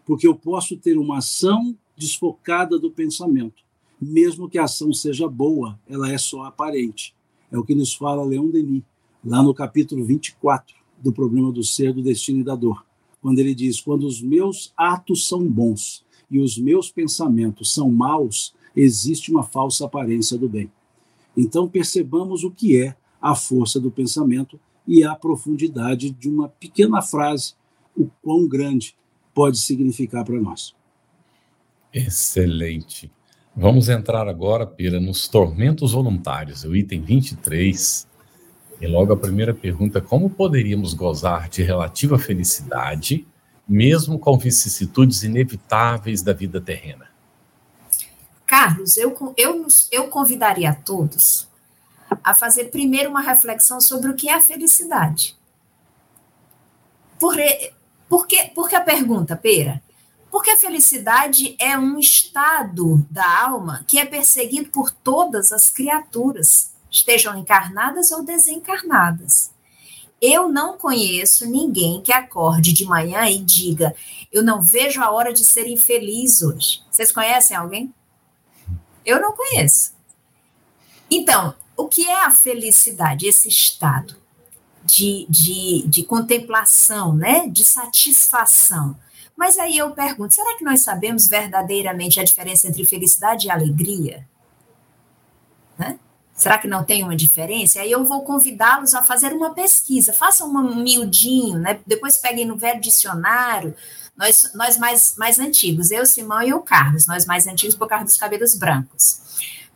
Porque 0.04 0.26
eu 0.26 0.35
posso 0.35 0.76
ter 0.76 0.99
uma 0.99 1.19
ação 1.19 1.76
desfocada 1.97 2.78
do 2.78 2.90
pensamento. 2.90 3.62
Mesmo 4.00 4.49
que 4.49 4.59
a 4.59 4.64
ação 4.64 4.92
seja 4.92 5.28
boa, 5.28 5.78
ela 5.88 6.11
é 6.11 6.19
só 6.19 6.42
aparente. 6.45 7.14
É 7.50 7.59
o 7.59 7.64
que 7.64 7.75
nos 7.75 7.95
fala 7.95 8.25
Leon 8.25 8.49
Denis, 8.49 8.83
lá 9.25 9.42
no 9.42 9.54
capítulo 9.54 10.04
24 10.04 10.75
do 11.00 11.12
problema 11.12 11.50
do 11.50 11.64
ser, 11.64 11.92
do 11.92 12.02
destino 12.02 12.40
e 12.40 12.45
da 12.45 12.54
dor. 12.54 12.85
Quando 13.21 13.38
ele 13.38 13.54
diz: 13.54 13.81
Quando 13.81 14.07
os 14.07 14.21
meus 14.21 14.73
atos 14.76 15.28
são 15.28 15.47
bons 15.47 16.04
e 16.31 16.38
os 16.38 16.59
meus 16.59 16.90
pensamentos 16.90 17.73
são 17.73 17.90
maus, 17.90 18.54
existe 18.75 19.31
uma 19.31 19.42
falsa 19.42 19.85
aparência 19.85 20.37
do 20.37 20.49
bem. 20.49 20.71
Então 21.37 21.69
percebamos 21.69 22.45
o 22.45 22.50
que 22.50 22.76
é 22.81 22.97
a 23.22 23.36
força 23.36 23.78
do 23.78 23.90
pensamento 23.90 24.58
e 24.86 25.04
a 25.04 25.14
profundidade 25.14 26.10
de 26.10 26.28
uma 26.28 26.48
pequena 26.48 27.00
frase, 27.00 27.54
o 27.96 28.10
quão 28.20 28.48
grande 28.48 28.96
pode 29.32 29.58
significar 29.58 30.24
para 30.24 30.40
nós. 30.40 30.74
Excelente. 31.94 33.10
Vamos 33.54 33.88
entrar 33.88 34.26
agora, 34.28 34.66
Pira, 34.66 34.98
nos 34.98 35.28
tormentos 35.28 35.92
voluntários, 35.92 36.64
o 36.64 36.74
item 36.74 37.02
23. 37.02 38.08
E 38.80 38.86
logo 38.86 39.12
a 39.12 39.16
primeira 39.16 39.54
pergunta: 39.54 40.00
como 40.00 40.28
poderíamos 40.28 40.94
gozar 40.94 41.48
de 41.48 41.62
relativa 41.62 42.18
felicidade, 42.18 43.26
mesmo 43.68 44.18
com 44.18 44.36
vicissitudes 44.38 45.22
inevitáveis 45.22 46.22
da 46.22 46.32
vida 46.32 46.60
terrena? 46.60 47.06
Carlos, 48.46 48.96
eu, 48.96 49.14
eu, 49.36 49.66
eu 49.92 50.08
convidaria 50.08 50.70
a 50.70 50.74
todos 50.74 51.51
a 52.23 52.35
fazer 52.35 52.66
primeiro 52.66 53.11
uma 53.11 53.21
reflexão 53.21 53.81
sobre 53.81 54.11
o 54.11 54.14
que 54.14 54.28
é 54.28 54.35
a 54.35 54.40
felicidade. 54.40 55.37
Por, 57.19 57.37
por, 58.09 58.26
que, 58.26 58.45
por 58.49 58.69
que 58.69 58.75
a 58.75 58.81
pergunta, 58.81 59.37
Pera? 59.37 59.83
Porque 60.31 60.50
a 60.50 60.57
felicidade 60.57 61.54
é 61.59 61.76
um 61.78 61.99
estado 61.99 63.07
da 63.11 63.42
alma 63.42 63.85
que 63.87 63.99
é 63.99 64.04
perseguido 64.04 64.71
por 64.71 64.90
todas 64.90 65.52
as 65.52 65.69
criaturas, 65.69 66.73
estejam 66.90 67.38
encarnadas 67.38 68.11
ou 68.11 68.25
desencarnadas. 68.25 69.52
Eu 70.21 70.49
não 70.49 70.78
conheço 70.78 71.50
ninguém 71.50 72.00
que 72.00 72.12
acorde 72.12 72.73
de 72.73 72.85
manhã 72.85 73.28
e 73.28 73.38
diga: 73.38 73.95
Eu 74.33 74.42
não 74.42 74.62
vejo 74.62 75.02
a 75.02 75.11
hora 75.11 75.33
de 75.33 75.45
ser 75.45 75.69
infeliz 75.69 76.42
hoje. 76.42 76.81
Vocês 76.90 77.11
conhecem 77.11 77.57
alguém? 77.57 77.92
Eu 79.04 79.21
não 79.21 79.33
conheço. 79.33 79.92
Então, 81.11 81.54
o 81.82 81.88
que 81.88 82.08
é 82.08 82.24
a 82.24 82.30
felicidade? 82.30 83.26
Esse 83.26 83.48
estado 83.48 84.16
de, 84.84 85.26
de, 85.28 85.84
de 85.86 86.02
contemplação, 86.02 87.14
né? 87.14 87.48
de 87.48 87.64
satisfação. 87.64 88.96
Mas 89.36 89.58
aí 89.58 89.78
eu 89.78 89.90
pergunto: 89.90 90.34
será 90.34 90.56
que 90.56 90.64
nós 90.64 90.82
sabemos 90.82 91.26
verdadeiramente 91.26 92.20
a 92.20 92.24
diferença 92.24 92.68
entre 92.68 92.85
felicidade 92.85 93.46
e 93.46 93.50
alegria? 93.50 94.26
Né? 95.78 95.98
Será 96.35 96.59
que 96.59 96.66
não 96.66 96.85
tem 96.85 97.02
uma 97.02 97.16
diferença? 97.16 97.80
Aí 97.80 97.90
eu 97.90 98.04
vou 98.04 98.22
convidá-los 98.22 98.94
a 98.94 99.02
fazer 99.02 99.33
uma 99.33 99.54
pesquisa. 99.54 100.12
Façam 100.12 100.48
um 100.48 100.83
miudinho, 100.83 101.59
né? 101.59 101.80
depois 101.87 102.16
peguem 102.16 102.46
no 102.46 102.57
velho 102.57 102.80
dicionário. 102.80 103.74
Nós, 104.16 104.50
nós 104.54 104.76
mais, 104.76 105.16
mais 105.16 105.38
antigos, 105.38 105.90
eu, 105.90 106.04
Simão 106.04 106.42
e 106.42 106.52
o 106.52 106.61
Carlos, 106.61 107.07
nós 107.07 107.24
mais 107.24 107.46
antigos 107.46 107.74
por 107.74 107.88
causa 107.88 108.04
dos 108.04 108.16
cabelos 108.16 108.54
brancos. 108.54 109.20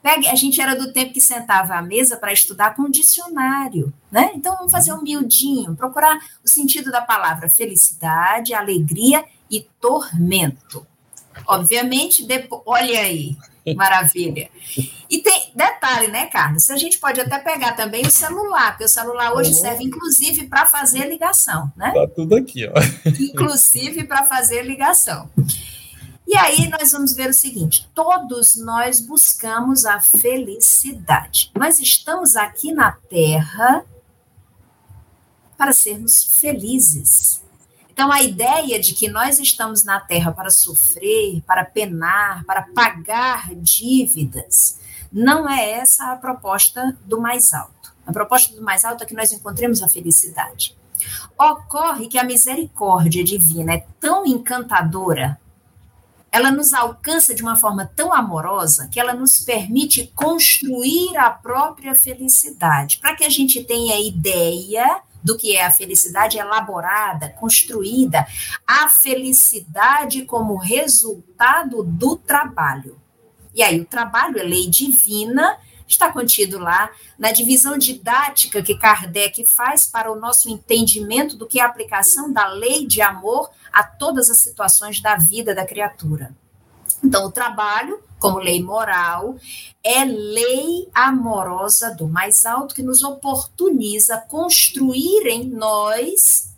Pegue, 0.03 0.29
a 0.29 0.35
gente 0.35 0.61
era 0.61 0.77
do 0.77 0.93
tempo 0.93 1.13
que 1.13 1.21
sentava 1.21 1.75
à 1.75 1.83
mesa 1.83 2.17
para 2.17 2.33
estudar 2.33 2.75
com 2.75 2.83
um 2.83 2.91
dicionário, 2.91 3.93
né? 4.11 4.31
Então 4.35 4.55
vamos 4.57 4.71
fazer 4.71 4.93
um 4.93 5.03
miudinho, 5.03 5.75
procurar 5.75 6.19
o 6.45 6.49
sentido 6.49 6.93
da 6.93 7.01
palavra 7.01 7.49
felicidade, 7.49 8.55
alegria 8.55 9.25
e 9.51 9.67
tormento. 9.81 10.87
Obviamente, 11.47 12.25
depois, 12.25 12.63
olha 12.65 13.01
aí, 13.01 13.37
maravilha. 13.75 14.49
E 15.11 15.19
tem 15.19 15.51
detalhe, 15.55 16.09
né, 16.09 16.27
Carlos? 16.27 16.71
A 16.71 16.77
gente 16.77 16.99
pode 16.99 17.21
até 17.21 17.39
pegar 17.39 17.73
também 17.73 18.07
o 18.07 18.11
celular, 18.11 18.73
porque 18.73 18.85
o 18.85 18.89
celular 18.89 19.33
hoje 19.33 19.55
serve 19.55 19.85
inclusive 19.85 20.47
para 20.47 20.67
fazer 20.67 21.09
ligação, 21.09 21.71
né? 21.77 21.93
Tá 21.93 22.07
tudo 22.15 22.37
aqui, 22.37 22.67
ó. 22.67 22.75
Inclusive 23.21 24.05
para 24.05 24.25
fazer 24.25 24.63
ligação. 24.63 25.29
E 26.27 26.37
aí 26.37 26.69
nós 26.69 26.93
vamos 26.93 27.15
ver 27.15 27.31
o 27.31 27.35
seguinte: 27.35 27.89
todos 27.95 28.57
nós 28.57 29.01
buscamos 29.01 29.85
a 29.85 30.01
felicidade. 30.01 31.51
Nós 31.55 31.79
estamos 31.79 32.35
aqui 32.35 32.73
na 32.73 32.93
Terra 32.93 33.85
para 35.57 35.73
sermos 35.73 36.39
felizes. 36.39 37.43
Então, 37.91 38.13
a 38.13 38.23
ideia 38.23 38.79
de 38.79 38.93
que 38.93 39.09
nós 39.09 39.39
estamos 39.39 39.83
na 39.83 39.99
Terra 39.99 40.31
para 40.31 40.51
sofrer, 40.51 41.41
para 41.47 41.65
penar, 41.65 42.45
para 42.45 42.63
pagar 42.63 43.55
dívidas, 43.55 44.79
não 45.11 45.49
é 45.49 45.71
essa 45.71 46.13
a 46.13 46.17
proposta 46.17 46.95
do 47.07 47.19
mais 47.19 47.55
alto. 47.55 47.95
A 48.07 48.13
proposta 48.13 48.55
do 48.55 48.63
mais 48.63 48.85
alto 48.85 49.03
é 49.03 49.07
que 49.07 49.15
nós 49.15 49.33
encontremos 49.33 49.83
a 49.83 49.89
felicidade. 49.89 50.77
Ocorre 51.39 52.07
que 52.07 52.19
a 52.19 52.25
misericórdia 52.25 53.25
divina 53.25 53.73
é 53.75 53.87
tão 53.99 54.27
encantadora, 54.27 55.41
ela 56.37 56.51
nos 56.51 56.75
alcança 56.75 57.35
de 57.35 57.43
uma 57.43 57.57
forma 57.57 57.91
tão 57.97 58.13
amorosa 58.13 58.89
que 58.89 59.01
ela 59.01 59.15
nos 59.15 59.39
permite 59.41 60.13
construir 60.15 61.17
a 61.17 61.31
própria 61.31 61.95
felicidade, 61.95 62.99
para 62.99 63.17
que 63.17 63.25
a 63.25 63.31
gente 63.31 63.65
tenha 63.65 63.99
ideia 63.99 65.01
do 65.25 65.37
que 65.37 65.57
é 65.57 65.65
a 65.65 65.71
felicidade 65.71 66.39
elaborada, 66.39 67.31
construída, 67.31 68.27
a 68.67 68.89
felicidade 68.91 70.27
como 70.27 70.57
resultado 70.57 71.83
do 71.83 72.17
trabalho. 72.17 73.01
E 73.55 73.63
aí, 73.63 73.81
o 73.81 73.87
trabalho 73.87 74.39
é 74.39 74.43
lei 74.43 74.69
divina, 74.69 75.57
está 75.87 76.13
contido 76.13 76.59
lá 76.59 76.91
na 77.19 77.33
divisão 77.33 77.79
didática 77.79 78.63
que 78.63 78.79
Kardec 78.79 79.45
faz 79.45 79.87
para 79.87 80.11
o 80.11 80.19
nosso 80.19 80.49
entendimento 80.49 81.37
do 81.37 81.47
que 81.47 81.61
é 81.61 81.63
a 81.63 81.67
aplicação 81.67 82.33
da 82.33 82.49
lei 82.49 82.87
de 82.87 83.01
amor 83.01 83.51
a 83.73 83.83
todas 83.85 84.31
as 84.31 84.39
situações 84.39 85.01
da 85.01 85.17
vida 85.17 85.55
da 85.55 85.67
criatura. 85.67 86.35
Então, 87.03 87.27
o 87.27 87.31
trabalho, 87.31 88.01
como 88.19 88.39
lei 88.39 88.63
moral, 88.63 89.37
é 89.83 90.05
lei 90.05 90.89
amorosa 90.95 91.95
do 91.95 92.09
mais 92.09 92.45
alto 92.47 92.75
que 92.75 92.83
nos 92.83 93.03
oportuniza 93.03 94.19
construir 94.29 95.27
em 95.27 95.45
nós 95.45 96.55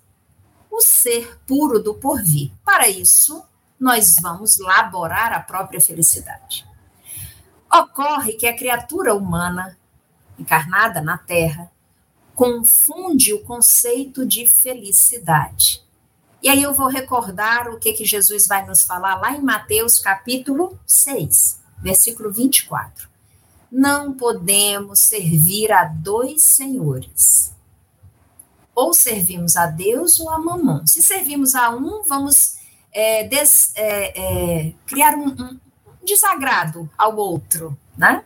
o 0.71 0.81
ser 0.81 1.39
puro 1.47 1.83
do 1.83 1.95
porvir. 1.95 2.53
Para 2.65 2.89
isso, 2.89 3.45
nós 3.79 4.17
vamos 4.21 4.59
laborar 4.59 5.33
a 5.33 5.41
própria 5.41 5.81
felicidade. 5.81 6.68
Ocorre 7.73 8.33
que 8.35 8.47
a 8.47 8.57
criatura 8.57 9.15
humana, 9.15 9.79
encarnada 10.39 11.01
na 11.01 11.19
Terra, 11.19 11.71
confunde 12.35 13.33
o 13.33 13.43
conceito 13.45 14.25
de 14.25 14.47
felicidade 14.47 15.87
e 16.41 16.49
aí 16.49 16.63
eu 16.63 16.73
vou 16.73 16.87
recordar 16.87 17.69
o 17.69 17.81
que, 17.81 17.93
que 17.93 18.05
Jesus 18.05 18.47
vai 18.47 18.65
nos 18.65 18.85
falar 18.85 19.17
lá 19.17 19.33
em 19.33 19.43
Mateus 19.43 19.99
capítulo 19.99 20.79
6, 20.87 21.61
versículo 21.79 22.33
24. 22.33 23.09
Não 23.71 24.13
podemos 24.15 25.01
servir 25.01 25.73
a 25.73 25.85
dois 25.85 26.45
senhores. 26.45 27.53
Ou 28.73 28.95
servimos 28.95 29.57
a 29.57 29.67
Deus 29.67 30.21
ou 30.21 30.31
a 30.31 30.39
mamão. 30.39 30.87
Se 30.87 31.03
servimos 31.03 31.57
a 31.57 31.71
um, 31.71 32.05
vamos 32.05 32.57
é, 32.93 33.25
des, 33.25 33.73
é, 33.75 34.21
é, 34.69 34.75
criar 34.87 35.17
um, 35.17 35.31
um 35.31 35.61
desagrado 36.09 36.91
ao 36.97 37.17
outro, 37.17 37.79
né? 37.97 38.25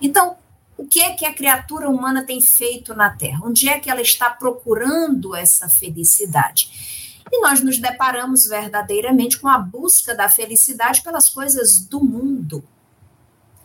Então, 0.00 0.36
o 0.76 0.86
que 0.86 1.00
é 1.00 1.12
que 1.12 1.24
a 1.24 1.32
criatura 1.32 1.88
humana 1.88 2.24
tem 2.24 2.40
feito 2.40 2.94
na 2.94 3.10
Terra? 3.10 3.40
Onde 3.42 3.68
é 3.68 3.80
que 3.80 3.88
ela 3.88 4.02
está 4.02 4.28
procurando 4.28 5.34
essa 5.34 5.68
felicidade? 5.68 7.06
e 7.30 7.40
nós 7.40 7.60
nos 7.60 7.78
deparamos 7.78 8.46
verdadeiramente 8.46 9.38
com 9.38 9.48
a 9.48 9.58
busca 9.58 10.14
da 10.14 10.28
felicidade 10.28 11.02
pelas 11.02 11.28
coisas 11.28 11.80
do 11.80 12.02
mundo. 12.02 12.62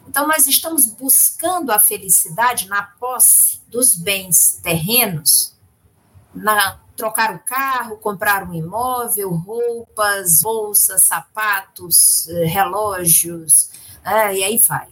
Então, 0.07 0.27
nós 0.27 0.47
estamos 0.47 0.85
buscando 0.85 1.71
a 1.71 1.79
felicidade 1.79 2.67
na 2.67 2.83
posse 2.83 3.61
dos 3.67 3.95
bens 3.95 4.59
terrenos, 4.61 5.55
na 6.33 6.80
trocar 7.01 7.33
o 7.33 7.39
carro, 7.39 7.97
comprar 7.97 8.47
um 8.47 8.53
imóvel, 8.53 9.31
roupas, 9.31 10.41
bolsas, 10.41 11.03
sapatos, 11.03 12.27
eh, 12.29 12.45
relógios, 12.45 13.71
é, 14.05 14.35
e 14.35 14.43
aí 14.43 14.57
vai. 14.59 14.87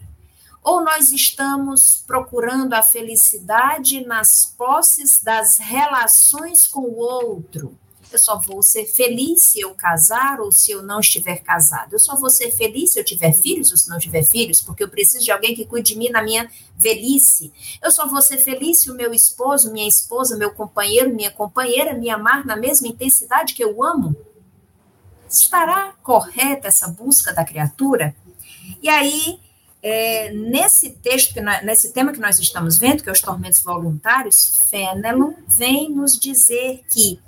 Ou 0.64 0.84
nós 0.84 1.12
estamos 1.12 2.04
procurando 2.08 2.74
a 2.74 2.82
felicidade 2.82 4.04
nas 4.08 4.56
posses 4.58 5.22
das 5.22 5.60
relações 5.60 6.68
com 6.68 6.82
o 6.82 6.98
outro, 6.98 7.78
eu 8.12 8.18
só 8.18 8.40
vou 8.40 8.64
ser 8.64 8.86
feliz 8.86 9.44
se 9.44 9.60
eu 9.60 9.74
casar 9.76 10.40
ou 10.40 10.52
se 10.52 10.72
eu 10.72 10.82
não 10.82 11.00
estiver 11.00 11.38
casado. 11.38 11.94
Eu 11.94 12.00
só 12.00 12.16
vou 12.16 12.30
ser 12.30 12.52
feliz 12.52 12.92
se 12.92 13.00
eu 13.00 13.04
tiver 13.04 13.34
filhos 13.34 13.72
ou 13.72 13.78
se 13.78 13.90
não 13.90 14.00
tiver 14.00 14.24
filhos, 14.24 14.62
porque 14.62 14.84
eu 14.84 14.90
preciso 14.90 15.24
de 15.24 15.32
alguém 15.32 15.56
que 15.56 15.66
cuide 15.66 15.94
de 15.94 16.00
mim 16.00 16.10
na 16.10 16.22
minha 16.22 16.50
velhice. 16.76 17.54
Eu 17.82 17.92
só 17.92 18.08
vou 18.08 18.22
ser 18.22 18.40
feliz 18.40 18.82
se 18.82 18.92
o 18.92 18.96
meu 18.96 19.14
esposo, 19.14 19.72
minha 19.72 19.88
esposa, 19.88 20.38
meu 20.38 20.52
companheiro, 20.52 21.14
minha 21.14 21.32
companheira 21.32 21.94
me 21.94 22.10
amar 22.10 22.46
na 22.46 22.56
mesma 22.56 22.88
intensidade 22.88 23.54
que 23.54 23.64
eu 23.64 23.84
amo. 23.84 24.16
Estará 25.30 25.94
correta 26.02 26.68
essa 26.68 26.88
busca 26.88 27.32
da 27.32 27.46
criatura? 27.46 28.16
E 28.82 28.90
aí, 28.90 29.40
é, 29.82 30.32
nesse 30.34 30.90
texto, 30.90 31.40
nós, 31.42 31.64
nesse 31.64 31.94
tema 31.94 32.12
que 32.12 32.20
nós 32.20 32.40
estamos 32.40 32.80
vendo, 32.80 33.04
que 33.04 33.10
é 33.10 33.12
os 33.12 33.22
tormentos 33.22 33.62
voluntários, 33.62 34.64
Fenelon 34.70 35.34
vem 35.58 35.90
nos 35.90 36.18
dizer 36.18 36.84
que 36.90 37.20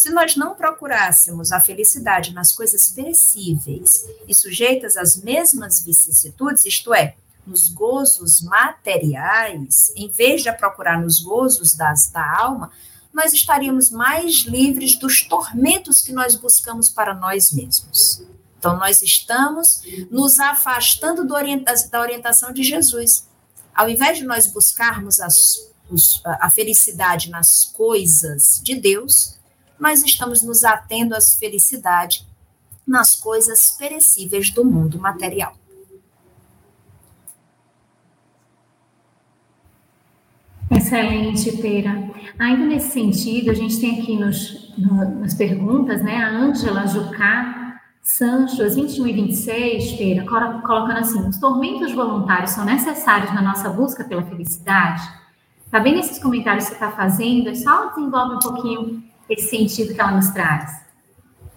se 0.00 0.08
nós 0.08 0.34
não 0.34 0.54
procurássemos 0.54 1.52
a 1.52 1.60
felicidade 1.60 2.32
nas 2.32 2.50
coisas 2.50 2.88
perecíveis 2.88 4.06
e 4.26 4.34
sujeitas 4.34 4.96
às 4.96 5.14
mesmas 5.18 5.84
vicissitudes, 5.84 6.64
isto 6.64 6.94
é, 6.94 7.16
nos 7.46 7.68
gozos 7.68 8.40
materiais, 8.40 9.92
em 9.94 10.08
vez 10.08 10.42
de 10.42 10.50
procurar 10.52 10.98
nos 10.98 11.20
gozos 11.20 11.74
das, 11.74 12.10
da 12.10 12.38
alma, 12.40 12.72
nós 13.12 13.34
estaríamos 13.34 13.90
mais 13.90 14.36
livres 14.46 14.96
dos 14.96 15.20
tormentos 15.20 16.00
que 16.00 16.12
nós 16.12 16.34
buscamos 16.34 16.88
para 16.88 17.14
nós 17.14 17.52
mesmos. 17.52 18.22
Então, 18.58 18.78
nós 18.78 19.02
estamos 19.02 19.82
nos 20.10 20.40
afastando 20.40 21.30
orienta 21.34 21.74
da 21.90 22.00
orientação 22.00 22.54
de 22.54 22.62
Jesus. 22.62 23.28
Ao 23.74 23.86
invés 23.86 24.16
de 24.16 24.24
nós 24.24 24.46
buscarmos 24.46 25.20
as, 25.20 25.58
os, 25.90 26.22
a 26.24 26.48
felicidade 26.48 27.28
nas 27.28 27.66
coisas 27.66 28.62
de 28.64 28.74
Deus, 28.76 29.38
nós 29.80 30.02
estamos 30.04 30.42
nos 30.42 30.62
atendo 30.62 31.14
às 31.14 31.34
felicidades 31.34 32.26
nas 32.86 33.16
coisas 33.16 33.76
perecíveis 33.78 34.50
do 34.50 34.64
mundo 34.64 34.98
material. 34.98 35.54
Excelente, 40.70 41.56
Pera. 41.58 42.10
Ainda 42.38 42.64
nesse 42.64 42.92
sentido, 42.92 43.50
a 43.50 43.54
gente 43.54 43.80
tem 43.80 44.00
aqui 44.00 44.16
nos, 44.16 44.72
no, 44.78 45.20
nas 45.20 45.34
perguntas, 45.34 46.02
né, 46.02 46.16
a 46.16 46.30
Ângela 46.30 46.86
Jucá 46.86 47.80
Sancho, 48.02 48.62
as 48.62 48.76
21 48.76 49.06
e 49.08 49.12
26, 49.12 49.92
Pera, 49.92 50.24
colocando 50.24 50.98
assim, 50.98 51.28
os 51.28 51.38
tormentos 51.38 51.92
voluntários 51.92 52.50
são 52.50 52.64
necessários 52.64 53.32
na 53.34 53.42
nossa 53.42 53.68
busca 53.68 54.04
pela 54.04 54.22
felicidade? 54.22 55.02
Tá 55.70 55.78
bem 55.78 55.94
nesses 55.94 56.20
comentários 56.20 56.64
que 56.64 56.70
você 56.70 56.74
está 56.74 56.90
fazendo, 56.90 57.54
só 57.54 57.90
desenvolve 57.90 58.36
um 58.36 58.38
pouquinho 58.38 59.09
esse 59.32 59.48
sentido 59.48 59.94
que 59.94 60.00
ela 60.00 60.12
nos 60.12 60.30
traz? 60.30 60.80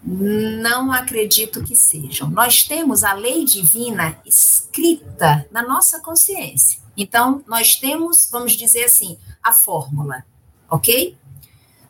Não 0.04 0.92
acredito 0.92 1.64
que 1.64 1.76
sejam. 1.76 2.30
Nós 2.30 2.64
temos 2.64 3.04
a 3.04 3.14
lei 3.14 3.46
divina 3.46 4.20
escrita 4.26 5.48
na 5.50 5.64
nossa 5.64 6.00
consciência. 6.02 6.82
Então, 6.96 7.44
nós 7.48 7.76
temos, 7.78 8.30
vamos 8.30 8.54
dizer 8.54 8.84
assim, 8.84 9.18
a 9.42 9.54
fórmula, 9.54 10.26
ok? 10.70 11.18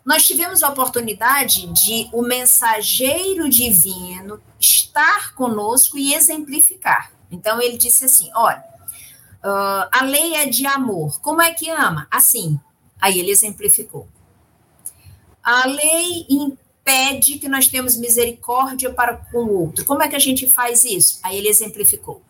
Nós 0.06 0.26
tivemos 0.26 0.62
a 0.62 0.69
oportunidade 0.69 1.67
de 1.67 2.10
o 2.13 2.22
mensageiro 2.22 3.50
divino 3.50 4.39
estar 4.60 5.34
conosco 5.34 5.98
e 5.98 6.13
exemplificar. 6.13 7.12
Então, 7.32 7.62
ele 7.62 7.78
disse 7.78 8.06
assim: 8.06 8.30
olha, 8.36 8.63
uh, 9.43 9.88
a 9.91 10.04
lei 10.04 10.36
é 10.36 10.46
de 10.46 10.65
amor. 10.65 11.19
Como 11.22 11.41
é 11.41 11.54
que 11.54 11.69
ama? 11.69 12.08
Assim. 12.12 12.60
Aí 13.02 13.19
ele 13.19 13.32
exemplificou. 13.32 14.08
A 15.43 15.67
lei 15.67 16.25
impede 16.29 17.38
que 17.38 17.49
nós 17.49 17.67
temos 17.67 17.97
misericórdia 17.97 18.93
para 18.93 19.17
com 19.17 19.39
o 19.39 19.62
outro. 19.62 19.86
Como 19.86 20.01
é 20.01 20.08
que 20.08 20.15
a 20.15 20.19
gente 20.19 20.47
faz 20.47 20.84
isso? 20.84 21.19
Aí 21.21 21.38
ele 21.38 21.49
exemplificou. 21.49 22.21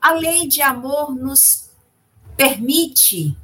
A 0.00 0.12
lei 0.12 0.46
de 0.46 0.62
amor 0.62 1.14
nos 1.14 1.70
permite 2.36 3.36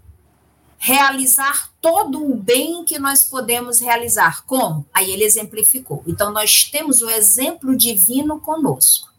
realizar 0.78 1.70
todo 1.80 2.24
o 2.24 2.34
bem 2.34 2.84
que 2.84 2.98
nós 2.98 3.24
podemos 3.24 3.80
realizar. 3.80 4.44
Como? 4.46 4.86
Aí 4.92 5.10
ele 5.10 5.24
exemplificou. 5.24 6.02
Então, 6.06 6.32
nós 6.32 6.64
temos 6.64 7.02
o 7.02 7.10
exemplo 7.10 7.76
divino 7.76 8.40
conosco. 8.40 9.12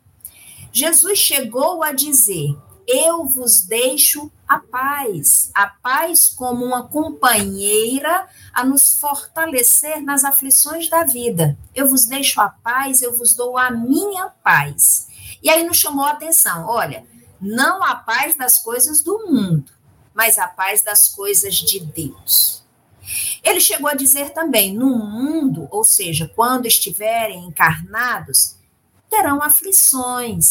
Jesus 0.71 1.19
chegou 1.19 1.83
a 1.83 1.91
dizer: 1.91 2.55
Eu 2.87 3.25
vos 3.25 3.61
deixo 3.61 4.31
a 4.47 4.59
paz, 4.59 5.51
a 5.53 5.67
paz 5.67 6.29
como 6.29 6.63
uma 6.63 6.87
companheira 6.87 8.29
a 8.53 8.63
nos 8.63 8.93
fortalecer 8.93 10.01
nas 10.01 10.23
aflições 10.23 10.89
da 10.89 11.03
vida. 11.03 11.57
Eu 11.75 11.89
vos 11.89 12.05
deixo 12.05 12.39
a 12.39 12.47
paz, 12.47 13.01
eu 13.01 13.13
vos 13.13 13.35
dou 13.35 13.57
a 13.57 13.69
minha 13.69 14.29
paz. 14.29 15.09
E 15.43 15.49
aí 15.49 15.67
nos 15.67 15.77
chamou 15.77 16.05
a 16.05 16.11
atenção, 16.11 16.65
olha, 16.65 17.05
não 17.41 17.83
a 17.83 17.93
paz 17.93 18.35
das 18.35 18.57
coisas 18.59 19.01
do 19.01 19.27
mundo, 19.27 19.69
mas 20.13 20.37
a 20.37 20.47
paz 20.47 20.81
das 20.81 21.09
coisas 21.09 21.55
de 21.55 21.81
Deus. 21.81 22.65
Ele 23.43 23.59
chegou 23.59 23.89
a 23.89 23.95
dizer 23.95 24.31
também: 24.31 24.73
no 24.73 24.97
mundo, 24.97 25.67
ou 25.71 25.83
seja, 25.83 26.31
quando 26.35 26.67
estiverem 26.67 27.45
encarnados, 27.45 28.55
terão 29.09 29.41
aflições, 29.41 30.47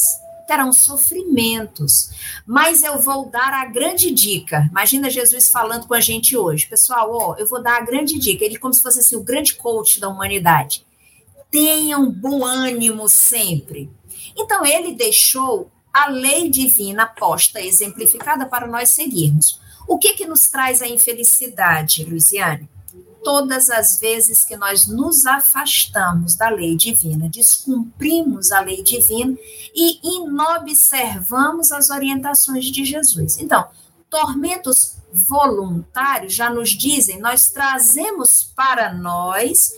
terão 0.47 0.73
sofrimentos. 0.73 2.11
Mas 2.47 2.83
eu 2.83 2.99
vou 2.99 3.29
dar 3.29 3.53
a 3.53 3.67
grande 3.67 4.11
dica. 4.11 4.67
Imagina 4.71 5.11
Jesus 5.11 5.51
falando 5.51 5.87
com 5.87 5.95
a 5.95 6.01
gente 6.01 6.37
hoje. 6.37 6.67
Pessoal, 6.67 7.11
ó, 7.13 7.37
eu 7.37 7.47
vou 7.47 7.63
dar 7.63 7.77
a 7.77 7.85
grande 7.85 8.19
dica. 8.19 8.45
Ele 8.45 8.59
como 8.59 8.73
se 8.73 8.83
fosse 8.83 9.01
assim, 9.01 9.17
o 9.17 9.25
grande 9.25 9.55
coach 9.55 9.99
da 9.99 10.09
humanidade. 10.09 10.87
Tenham 11.51 12.11
bom 12.11 12.45
ânimo 12.45 13.09
sempre. 13.09 13.91
Então 14.37 14.65
ele 14.65 14.95
deixou 14.95 15.71
a 15.93 16.09
lei 16.09 16.51
divina 16.51 17.07
posta, 17.07 17.61
exemplificada 17.61 18.47
para 18.47 18.67
nós 18.67 18.91
seguirmos. 18.91 19.61
O 19.89 19.99
que 19.99 20.15
que 20.15 20.27
nos 20.27 20.49
traz 20.49 20.83
a 20.83 20.89
infelicidade, 20.89 22.05
Luiziane? 22.05 22.69
Todas 23.23 23.71
as 23.71 23.99
vezes 23.99 24.45
que 24.45 24.57
nós 24.57 24.87
nos 24.87 25.27
afastamos 25.27 26.35
da 26.37 26.49
lei 26.49 26.77
divina, 26.77 27.29
descumprimos 27.29 28.53
a 28.53 28.61
lei 28.61 28.83
divina 28.83 29.37
e 29.75 30.01
inobservamos 30.03 31.73
as 31.73 31.91
orientações 31.91 32.67
de 32.67 32.85
Jesus. 32.85 33.39
Então, 33.39 33.69
tormentos 34.09 34.97
voluntários 35.13 36.35
já 36.35 36.51
nos 36.51 36.71
dizem, 36.71 37.21
nós 37.21 37.49
trazemos 37.49 38.53
para 38.55 38.93
nós, 38.93 39.73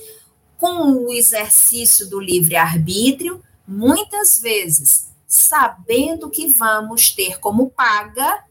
com 0.59 1.07
o 1.07 1.13
exercício 1.13 2.09
do 2.11 2.21
livre-arbítrio, 2.21 3.43
muitas 3.67 4.39
vezes, 4.39 5.09
sabendo 5.27 6.29
que 6.29 6.49
vamos 6.49 7.13
ter 7.13 7.39
como 7.39 7.71
paga 7.71 8.45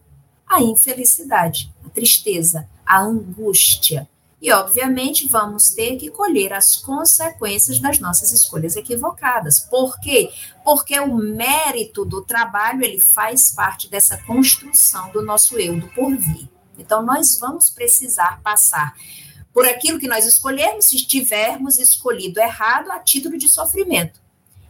a 0.47 0.62
infelicidade, 0.62 1.73
a 1.86 1.89
tristeza, 1.89 2.67
a 2.86 3.02
angústia, 3.02 4.08
e, 4.39 4.52
obviamente, 4.52 5.28
vamos 5.28 5.71
ter 5.71 5.97
que 5.97 6.12
colher 6.12 6.54
as 6.54 6.78
consequências 6.78 7.80
das 7.80 8.00
nossas 8.00 8.32
escolhas 8.32 8.76
equivocadas. 8.76 9.60
Por 9.60 10.00
quê? 10.00 10.32
Porque 10.63 11.00
o 11.00 11.15
mérito 11.15 12.06
do 12.06 12.21
trabalho 12.21 12.84
ele 12.84 13.00
faz 13.00 13.50
parte 13.50 13.89
dessa 13.89 14.17
construção 14.26 15.12
do 15.12 15.23
nosso 15.23 15.58
eu 15.58 15.80
do 15.80 15.88
porvir. 15.88 16.47
Então, 16.78 17.02
nós 17.04 17.39
vamos 17.39 17.71
precisar 17.71 18.39
passar 18.43 18.95
por 19.52 19.65
aquilo 19.65 20.00
que 20.00 20.08
nós 20.08 20.28
escolhermos, 20.28 20.86
se 20.86 20.97
tivermos 20.97 21.80
escolhido 21.80 22.39
errado 22.39 22.91
a 22.91 23.00
título 23.00 23.39
de 23.39 23.50
sofrimento. 23.50 24.21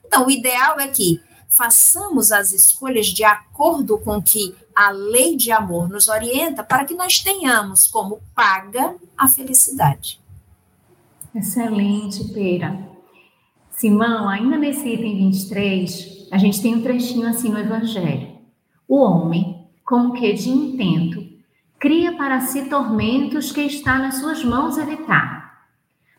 Então, 0.06 0.26
o 0.26 0.32
ideal 0.32 0.80
é 0.80 0.88
que 0.88 1.22
façamos 1.50 2.32
as 2.32 2.52
escolhas 2.52 3.08
de 3.08 3.24
acordo 3.24 3.98
com 3.98 4.22
que 4.22 4.56
a 4.76 4.92
lei 4.92 5.36
de 5.36 5.52
amor 5.52 5.90
nos 5.90 6.08
orienta 6.08 6.64
para 6.64 6.86
que 6.86 6.94
nós 6.94 7.20
tenhamos 7.20 7.88
como 7.88 8.22
paga 8.36 8.96
a 9.18 9.28
felicidade. 9.28 10.20
Excelente, 11.34 12.24
Pera. 12.34 12.88
Simão, 13.72 14.28
ainda 14.28 14.58
nesse 14.58 14.88
item 14.88 15.18
23, 15.18 16.28
a 16.32 16.38
gente 16.38 16.62
tem 16.62 16.76
um 16.76 16.82
trechinho 16.82 17.28
assim 17.28 17.50
no 17.50 17.60
Evangelho. 17.60 18.38
O 18.88 18.98
homem, 18.98 19.68
com 19.86 20.12
que 20.12 20.34
de 20.34 20.50
intento, 20.50 21.24
cria 21.80 22.16
para 22.18 22.42
si 22.42 22.66
tormentos 22.70 23.52
que 23.52 23.62
está 23.62 24.00
nas 24.00 24.16
suas 24.16 24.44
mãos 24.44 24.78
evitar. 24.78 25.68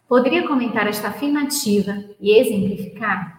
Poderia 0.09 0.47
comentar 0.47 0.87
esta 0.87 1.09
afirmativa 1.09 2.05
e 2.21 2.31
exemplificar? 2.39 3.38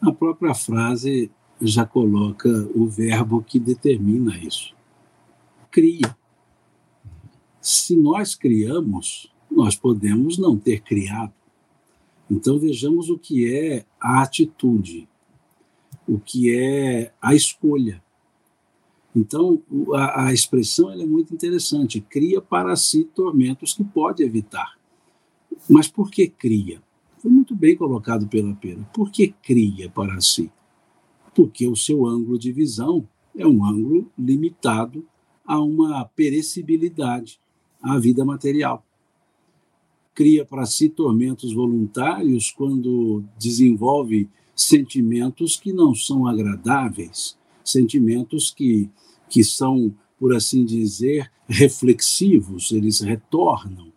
A 0.00 0.12
própria 0.12 0.54
frase 0.54 1.30
já 1.60 1.84
coloca 1.84 2.48
o 2.74 2.86
verbo 2.86 3.42
que 3.42 3.58
determina 3.58 4.36
isso. 4.38 4.74
Cria. 5.70 6.16
Se 7.60 7.94
nós 7.94 8.34
criamos, 8.34 9.30
nós 9.50 9.76
podemos 9.76 10.38
não 10.38 10.56
ter 10.56 10.80
criado. 10.80 11.32
Então 12.30 12.58
vejamos 12.58 13.10
o 13.10 13.18
que 13.18 13.52
é 13.52 13.84
a 14.00 14.22
atitude, 14.22 15.08
o 16.08 16.18
que 16.18 16.54
é 16.54 17.12
a 17.20 17.34
escolha. 17.34 18.02
Então 19.14 19.62
a, 19.94 20.26
a 20.26 20.32
expressão 20.32 20.90
é 20.90 21.04
muito 21.04 21.34
interessante. 21.34 22.00
Cria 22.00 22.40
para 22.40 22.74
si 22.76 23.04
tormentos 23.04 23.74
que 23.74 23.84
pode 23.84 24.22
evitar. 24.22 24.78
Mas 25.68 25.88
por 25.88 26.10
que 26.10 26.26
cria? 26.28 26.80
Foi 27.20 27.30
muito 27.30 27.54
bem 27.54 27.76
colocado 27.76 28.26
pela 28.26 28.54
Pena. 28.54 28.82
Por 28.94 29.10
que 29.10 29.28
cria 29.42 29.90
para 29.90 30.18
si? 30.22 30.50
Porque 31.34 31.68
o 31.68 31.76
seu 31.76 32.06
ângulo 32.06 32.38
de 32.38 32.50
visão 32.50 33.06
é 33.36 33.46
um 33.46 33.62
ângulo 33.62 34.10
limitado 34.18 35.06
a 35.44 35.60
uma 35.60 36.02
perecibilidade 36.06 37.38
à 37.82 37.98
vida 37.98 38.24
material. 38.24 38.82
Cria 40.14 40.46
para 40.46 40.64
si 40.64 40.88
tormentos 40.88 41.52
voluntários 41.52 42.50
quando 42.50 43.22
desenvolve 43.38 44.26
sentimentos 44.56 45.56
que 45.56 45.74
não 45.74 45.94
são 45.94 46.26
agradáveis, 46.26 47.36
sentimentos 47.62 48.50
que, 48.50 48.88
que 49.28 49.44
são, 49.44 49.94
por 50.18 50.34
assim 50.34 50.64
dizer, 50.64 51.30
reflexivos, 51.46 52.72
eles 52.72 53.00
retornam. 53.00 53.92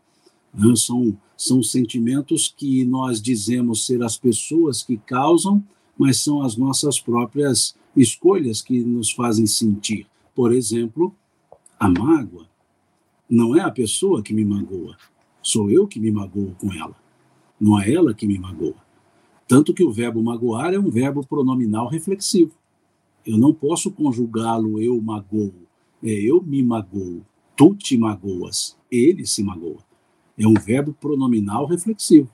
Né? 0.53 0.75
São 0.75 1.17
são 1.43 1.61
sentimentos 1.61 2.47
que 2.47 2.85
nós 2.85 3.21
dizemos 3.21 3.85
ser 3.85 4.01
as 4.01 4.17
pessoas 4.17 4.81
que 4.81 4.95
causam, 4.95 5.61
mas 5.97 6.19
são 6.19 6.41
as 6.41 6.55
nossas 6.55 7.01
próprias 7.01 7.75
escolhas 7.97 8.61
que 8.61 8.79
nos 8.79 9.11
fazem 9.11 9.45
sentir. 9.45 10.07
Por 10.33 10.53
exemplo, 10.53 11.13
a 11.77 11.89
mágoa. 11.89 12.47
Não 13.29 13.57
é 13.57 13.59
a 13.59 13.69
pessoa 13.69 14.23
que 14.23 14.33
me 14.33 14.45
magoa, 14.45 14.95
sou 15.41 15.69
eu 15.69 15.85
que 15.85 15.99
me 15.99 16.11
magoo 16.11 16.55
com 16.57 16.71
ela. 16.71 16.95
Não 17.59 17.77
é 17.77 17.91
ela 17.91 18.13
que 18.13 18.25
me 18.25 18.39
magoa. 18.39 18.81
Tanto 19.45 19.73
que 19.73 19.83
o 19.83 19.91
verbo 19.91 20.23
magoar 20.23 20.73
é 20.73 20.79
um 20.79 20.89
verbo 20.89 21.27
pronominal 21.27 21.89
reflexivo. 21.89 22.53
Eu 23.25 23.37
não 23.37 23.53
posso 23.53 23.91
conjugá-lo 23.91 24.81
eu 24.81 25.01
magoo. 25.01 25.53
É 26.01 26.09
eu 26.09 26.41
me 26.41 26.63
magoo. 26.63 27.21
Tu 27.57 27.75
te 27.75 27.97
magoas. 27.97 28.77
Ele 28.89 29.25
se 29.25 29.43
magoa. 29.43 29.83
É 30.37 30.47
um 30.47 30.53
verbo 30.53 30.93
pronominal 30.93 31.65
reflexivo. 31.65 32.29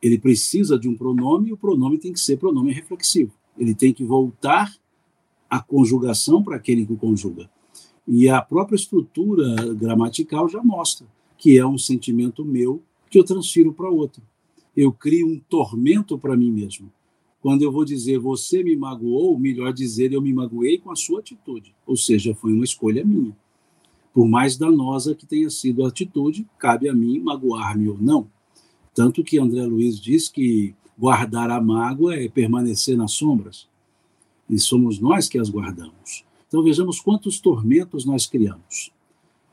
Ele 0.00 0.18
precisa 0.18 0.78
de 0.78 0.88
um 0.88 0.96
pronome 0.96 1.48
e 1.48 1.52
o 1.52 1.56
pronome 1.56 1.98
tem 1.98 2.12
que 2.12 2.20
ser 2.20 2.36
pronome 2.36 2.72
reflexivo. 2.72 3.32
Ele 3.58 3.74
tem 3.74 3.92
que 3.92 4.04
voltar 4.04 4.72
à 5.48 5.60
conjugação 5.60 6.42
para 6.42 6.56
aquele 6.56 6.86
que 6.86 6.92
o 6.92 6.96
conjuga. 6.96 7.50
E 8.06 8.28
a 8.28 8.40
própria 8.40 8.76
estrutura 8.76 9.74
gramatical 9.74 10.48
já 10.48 10.62
mostra 10.62 11.06
que 11.36 11.58
é 11.58 11.66
um 11.66 11.78
sentimento 11.78 12.44
meu 12.44 12.82
que 13.10 13.18
eu 13.18 13.24
transfiro 13.24 13.72
para 13.72 13.90
outro. 13.90 14.22
Eu 14.76 14.92
crio 14.92 15.26
um 15.26 15.38
tormento 15.38 16.18
para 16.18 16.36
mim 16.36 16.50
mesmo. 16.50 16.92
Quando 17.40 17.62
eu 17.62 17.72
vou 17.72 17.84
dizer 17.84 18.18
você 18.18 18.62
me 18.62 18.76
magoou, 18.76 19.38
melhor 19.38 19.72
dizer 19.72 20.12
eu 20.12 20.20
me 20.20 20.32
magoei 20.32 20.78
com 20.78 20.90
a 20.90 20.96
sua 20.96 21.20
atitude. 21.20 21.74
Ou 21.86 21.96
seja, 21.96 22.34
foi 22.34 22.52
uma 22.52 22.64
escolha 22.64 23.04
minha. 23.04 23.36
Por 24.16 24.26
mais 24.26 24.56
danosa 24.56 25.14
que 25.14 25.26
tenha 25.26 25.50
sido 25.50 25.84
a 25.84 25.88
atitude, 25.88 26.46
cabe 26.58 26.88
a 26.88 26.94
mim 26.94 27.20
magoar-me 27.20 27.86
ou 27.90 27.98
não. 28.00 28.26
Tanto 28.94 29.22
que 29.22 29.38
André 29.38 29.66
Luiz 29.66 30.00
diz 30.00 30.30
que 30.30 30.74
guardar 30.96 31.50
a 31.50 31.60
mágoa 31.60 32.16
é 32.16 32.26
permanecer 32.26 32.96
nas 32.96 33.12
sombras. 33.12 33.68
E 34.48 34.58
somos 34.58 34.98
nós 34.98 35.28
que 35.28 35.38
as 35.38 35.50
guardamos. 35.50 36.24
Então 36.48 36.62
vejamos 36.62 36.98
quantos 36.98 37.38
tormentos 37.38 38.06
nós 38.06 38.26
criamos, 38.26 38.90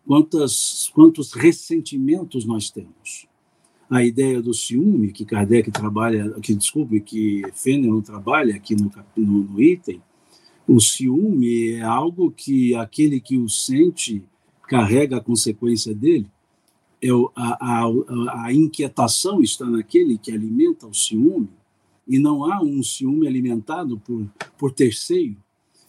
quantos, 0.08 0.90
quantos 0.96 1.34
ressentimentos 1.34 2.46
nós 2.46 2.70
temos. 2.70 3.28
A 3.90 4.02
ideia 4.02 4.42
do 4.42 4.54
ciúme, 4.54 5.12
que 5.12 5.26
Kardec 5.26 5.72
trabalha, 5.72 6.40
que 6.40 6.56
desculpe, 6.56 7.02
que 7.02 7.42
Fenelon 7.54 8.00
trabalha 8.00 8.56
aqui 8.56 8.78
no, 8.78 8.90
no, 9.18 9.44
no 9.44 9.62
item, 9.62 10.02
o 10.66 10.80
ciúme 10.80 11.72
é 11.72 11.82
algo 11.82 12.32
que 12.32 12.74
aquele 12.76 13.20
que 13.20 13.38
o 13.38 13.50
sente 13.50 14.24
carrega 14.68 15.18
a 15.18 15.22
consequência 15.22 15.94
dele, 15.94 16.28
é 17.02 17.10
a, 17.36 17.84
a, 17.86 18.46
a 18.46 18.54
inquietação 18.54 19.42
está 19.42 19.66
naquele 19.66 20.18
que 20.18 20.32
alimenta 20.32 20.88
o 20.88 20.94
ciúme, 20.94 21.50
e 22.08 22.20
não 22.20 22.46
há 22.52 22.62
um 22.62 22.84
ciúme 22.84 23.28
alimentado 23.28 23.98
por, 24.00 24.26
por 24.58 24.72
terceiro. 24.72 25.38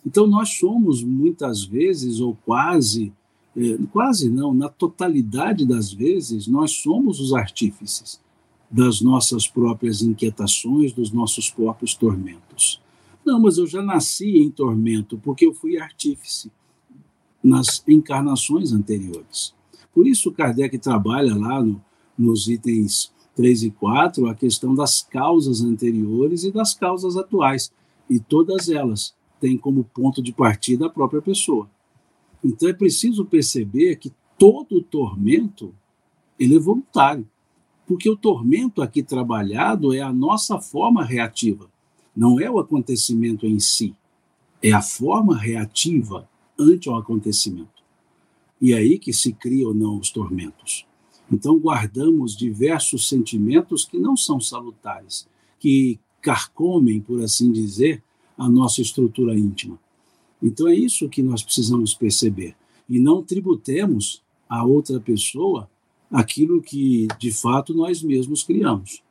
Então, 0.06 0.26
nós 0.26 0.50
somos 0.58 1.02
muitas 1.02 1.64
vezes, 1.64 2.20
ou 2.20 2.36
quase, 2.44 3.12
é, 3.56 3.78
quase 3.92 4.30
não, 4.30 4.54
na 4.54 4.68
totalidade 4.68 5.66
das 5.66 5.92
vezes, 5.92 6.46
nós 6.46 6.72
somos 6.72 7.20
os 7.20 7.32
artífices 7.32 8.20
das 8.70 9.00
nossas 9.00 9.46
próprias 9.46 10.02
inquietações, 10.02 10.92
dos 10.92 11.10
nossos 11.10 11.50
próprios 11.50 11.94
tormentos. 11.94 12.80
Não, 13.24 13.40
mas 13.40 13.56
eu 13.56 13.66
já 13.66 13.82
nasci 13.82 14.38
em 14.38 14.50
tormento 14.50 15.18
porque 15.18 15.46
eu 15.46 15.54
fui 15.54 15.78
artífice 15.78 16.50
nas 17.44 17.84
encarnações 17.86 18.72
anteriores. 18.72 19.54
Por 19.92 20.06
isso, 20.06 20.32
Kardec 20.32 20.78
trabalha 20.78 21.36
lá 21.36 21.62
no, 21.62 21.84
nos 22.16 22.48
itens 22.48 23.12
3 23.36 23.64
e 23.64 23.70
4 23.70 24.26
a 24.26 24.34
questão 24.34 24.74
das 24.74 25.02
causas 25.02 25.60
anteriores 25.60 26.44
e 26.44 26.50
das 26.50 26.72
causas 26.72 27.16
atuais. 27.18 27.70
E 28.08 28.18
todas 28.18 28.70
elas 28.70 29.14
têm 29.38 29.58
como 29.58 29.84
ponto 29.84 30.22
de 30.22 30.32
partida 30.32 30.86
a 30.86 30.90
própria 30.90 31.20
pessoa. 31.20 31.68
Então 32.42 32.68
é 32.68 32.72
preciso 32.72 33.26
perceber 33.26 33.96
que 33.96 34.12
todo 34.38 34.82
tormento 34.82 35.74
ele 36.38 36.56
é 36.56 36.58
voluntário. 36.58 37.28
Porque 37.86 38.08
o 38.08 38.16
tormento 38.16 38.80
aqui 38.80 39.02
trabalhado 39.02 39.92
é 39.92 40.00
a 40.00 40.12
nossa 40.12 40.58
forma 40.58 41.04
reativa, 41.04 41.68
não 42.16 42.40
é 42.40 42.50
o 42.50 42.58
acontecimento 42.58 43.46
em 43.46 43.60
si, 43.60 43.94
é 44.62 44.72
a 44.72 44.80
forma 44.80 45.36
reativa 45.36 46.26
ante 46.58 46.88
o 46.88 46.96
acontecimento. 46.96 47.82
E 48.60 48.72
é 48.72 48.78
aí 48.78 48.98
que 48.98 49.12
se 49.12 49.32
criam 49.32 49.68
ou 49.68 49.74
não 49.74 49.98
os 49.98 50.10
tormentos. 50.10 50.86
Então, 51.30 51.58
guardamos 51.58 52.36
diversos 52.36 53.08
sentimentos 53.08 53.84
que 53.84 53.98
não 53.98 54.16
são 54.16 54.40
salutares, 54.40 55.26
que 55.58 55.98
carcomem, 56.20 57.00
por 57.00 57.22
assim 57.22 57.50
dizer, 57.50 58.02
a 58.36 58.48
nossa 58.48 58.80
estrutura 58.80 59.38
íntima. 59.38 59.78
Então, 60.42 60.68
é 60.68 60.74
isso 60.74 61.08
que 61.08 61.22
nós 61.22 61.42
precisamos 61.42 61.94
perceber. 61.94 62.54
E 62.88 62.98
não 62.98 63.22
tributemos 63.22 64.22
a 64.48 64.64
outra 64.64 65.00
pessoa 65.00 65.68
aquilo 66.10 66.62
que, 66.62 67.08
de 67.18 67.32
fato, 67.32 67.74
nós 67.74 68.02
mesmos 68.02 68.42
criamos. 68.42 69.02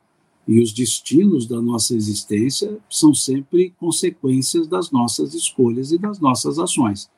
E 0.46 0.60
os 0.60 0.72
destinos 0.72 1.46
da 1.46 1.60
nossa 1.60 1.94
existência 1.94 2.78
são 2.88 3.14
sempre 3.14 3.74
consequências 3.78 4.66
das 4.66 4.90
nossas 4.90 5.34
escolhas 5.34 5.90
e 5.90 5.98
das 5.98 6.20
nossas 6.20 6.58
ações. 6.58 7.10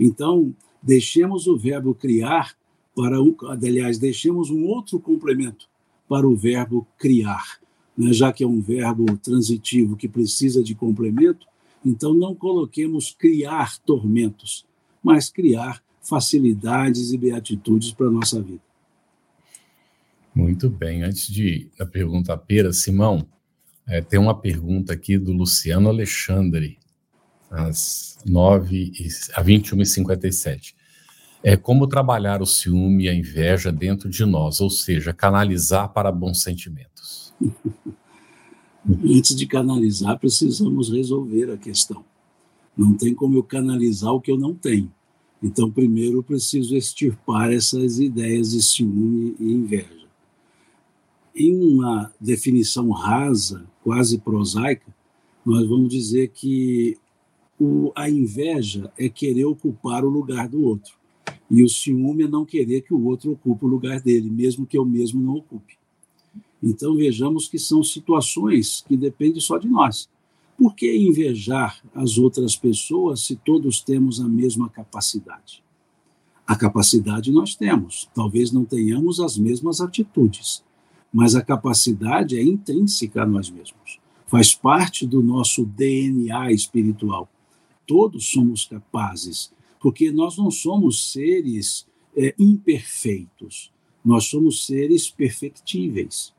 Então, 0.00 0.54
deixemos 0.82 1.46
o 1.46 1.58
verbo 1.58 1.94
criar 1.94 2.56
para 2.96 3.20
um, 3.22 3.36
aliás, 3.42 3.98
deixemos 3.98 4.48
um 4.50 4.64
outro 4.64 4.98
complemento 4.98 5.68
para 6.08 6.26
o 6.26 6.34
verbo 6.34 6.86
criar, 6.98 7.60
né? 7.96 8.10
já 8.12 8.32
que 8.32 8.42
é 8.42 8.46
um 8.46 8.60
verbo 8.60 9.16
transitivo 9.18 9.96
que 9.96 10.08
precisa 10.08 10.62
de 10.64 10.74
complemento, 10.74 11.46
então 11.84 12.14
não 12.14 12.34
coloquemos 12.34 13.14
criar 13.16 13.78
tormentos, 13.80 14.66
mas 15.02 15.30
criar 15.30 15.82
facilidades 16.02 17.12
e 17.12 17.18
beatitudes 17.18 17.92
para 17.92 18.06
a 18.06 18.10
nossa 18.10 18.40
vida. 18.40 18.62
Muito 20.34 20.70
bem. 20.70 21.02
Antes 21.02 21.26
de 21.26 21.68
a 21.78 21.84
pergunta 21.84 22.36
Pera, 22.36 22.72
Simão, 22.72 23.26
é, 23.86 24.00
tem 24.00 24.18
uma 24.18 24.34
pergunta 24.34 24.92
aqui 24.92 25.18
do 25.18 25.32
Luciano 25.32 25.88
Alexandre 25.88 26.78
às 27.50 28.18
9 28.24 28.92
e, 28.94 29.08
a 29.34 29.42
21 29.42 29.82
e 29.82 29.86
57 29.86 30.76
É 31.42 31.56
como 31.56 31.86
trabalhar 31.86 32.40
o 32.40 32.46
ciúme 32.46 33.04
e 33.04 33.08
a 33.08 33.14
inveja 33.14 33.72
dentro 33.72 34.08
de 34.08 34.24
nós, 34.24 34.60
ou 34.60 34.70
seja, 34.70 35.12
canalizar 35.12 35.92
para 35.92 36.12
bons 36.12 36.42
sentimentos. 36.42 37.34
Antes 39.04 39.34
de 39.34 39.46
canalizar, 39.46 40.18
precisamos 40.18 40.90
resolver 40.90 41.50
a 41.50 41.56
questão. 41.56 42.04
Não 42.76 42.94
tem 42.94 43.14
como 43.14 43.36
eu 43.36 43.42
canalizar 43.42 44.12
o 44.12 44.20
que 44.20 44.30
eu 44.30 44.38
não 44.38 44.54
tenho. 44.54 44.90
Então, 45.42 45.70
primeiro 45.70 46.18
eu 46.18 46.22
preciso 46.22 46.76
extirpar 46.76 47.52
essas 47.52 47.98
ideias 47.98 48.50
de 48.50 48.62
ciúme 48.62 49.34
e 49.38 49.52
inveja. 49.52 50.06
Em 51.34 51.54
uma 51.54 52.12
definição 52.20 52.90
rasa, 52.90 53.66
quase 53.82 54.18
prosaica, 54.18 54.94
nós 55.44 55.66
vamos 55.66 55.88
dizer 55.88 56.28
que 56.28 56.98
o, 57.60 57.92
a 57.94 58.08
inveja 58.08 58.90
é 58.98 59.10
querer 59.10 59.44
ocupar 59.44 60.02
o 60.02 60.08
lugar 60.08 60.48
do 60.48 60.64
outro. 60.64 60.94
E 61.50 61.62
o 61.62 61.68
ciúme 61.68 62.24
é 62.24 62.28
não 62.28 62.46
querer 62.46 62.80
que 62.80 62.94
o 62.94 63.04
outro 63.04 63.32
ocupe 63.32 63.66
o 63.66 63.68
lugar 63.68 64.00
dele, 64.00 64.30
mesmo 64.30 64.64
que 64.64 64.78
eu 64.78 64.84
mesmo 64.84 65.20
não 65.20 65.36
ocupe. 65.36 65.78
Então 66.62 66.94
vejamos 66.94 67.48
que 67.48 67.58
são 67.58 67.82
situações 67.82 68.82
que 68.88 68.96
dependem 68.96 69.40
só 69.40 69.58
de 69.58 69.68
nós. 69.68 70.08
Por 70.56 70.74
que 70.74 70.96
invejar 70.96 71.82
as 71.94 72.16
outras 72.16 72.56
pessoas 72.56 73.26
se 73.26 73.36
todos 73.36 73.80
temos 73.80 74.20
a 74.20 74.28
mesma 74.28 74.68
capacidade? 74.70 75.62
A 76.46 76.56
capacidade 76.56 77.30
nós 77.30 77.54
temos, 77.54 78.08
talvez 78.14 78.52
não 78.52 78.64
tenhamos 78.64 79.20
as 79.20 79.36
mesmas 79.36 79.80
atitudes, 79.80 80.64
mas 81.12 81.34
a 81.34 81.42
capacidade 81.42 82.38
é 82.38 82.42
intrínseca 82.42 83.22
a 83.22 83.26
nós 83.26 83.50
mesmos, 83.50 83.98
faz 84.26 84.54
parte 84.54 85.06
do 85.06 85.22
nosso 85.22 85.64
DNA 85.64 86.52
espiritual. 86.52 87.28
Todos 87.90 88.30
somos 88.30 88.66
capazes, 88.66 89.52
porque 89.80 90.12
nós 90.12 90.38
não 90.38 90.48
somos 90.48 91.10
seres 91.10 91.88
é, 92.16 92.32
imperfeitos, 92.38 93.72
nós 94.04 94.26
somos 94.26 94.64
seres 94.64 95.10
perfectíveis. 95.10 96.32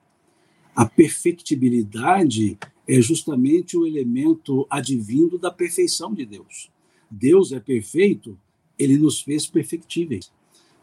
A 0.73 0.85
perfectibilidade 0.85 2.57
é 2.87 3.01
justamente 3.01 3.75
o 3.75 3.85
elemento 3.85 4.65
advindo 4.69 5.37
da 5.37 5.51
perfeição 5.51 6.13
de 6.13 6.25
Deus. 6.25 6.71
Deus 7.09 7.51
é 7.51 7.59
perfeito, 7.59 8.39
ele 8.79 8.97
nos 8.97 9.19
fez 9.19 9.45
perfectíveis. 9.45 10.31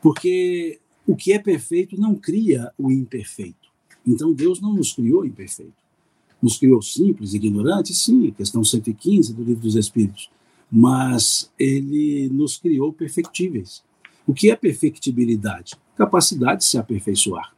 Porque 0.03 0.81
o 1.07 1.17
que 1.17 1.33
é 1.33 1.39
perfeito 1.39 1.99
não 1.99 2.15
cria 2.15 2.71
o 2.77 2.93
imperfeito. 2.93 3.71
Então 4.07 4.35
Deus 4.35 4.61
não 4.61 4.75
nos 4.75 4.93
criou 4.93 5.25
imperfeito. 5.25 5.83
Nos 6.43 6.59
criou 6.59 6.83
simples, 6.83 7.33
ignorantes, 7.33 8.05
sim, 8.05 8.31
questão 8.33 8.63
115 8.63 9.33
do 9.33 9.43
Livro 9.43 9.63
dos 9.63 9.75
Espíritos. 9.75 10.29
Mas 10.71 11.51
ele 11.59 12.29
nos 12.29 12.59
criou 12.59 12.93
perfectíveis. 12.93 13.83
O 14.27 14.35
que 14.35 14.51
é 14.51 14.57
perfectibilidade? 14.57 15.75
Capacidade 15.97 16.61
de 16.61 16.67
se 16.67 16.77
aperfeiçoar. 16.79 17.55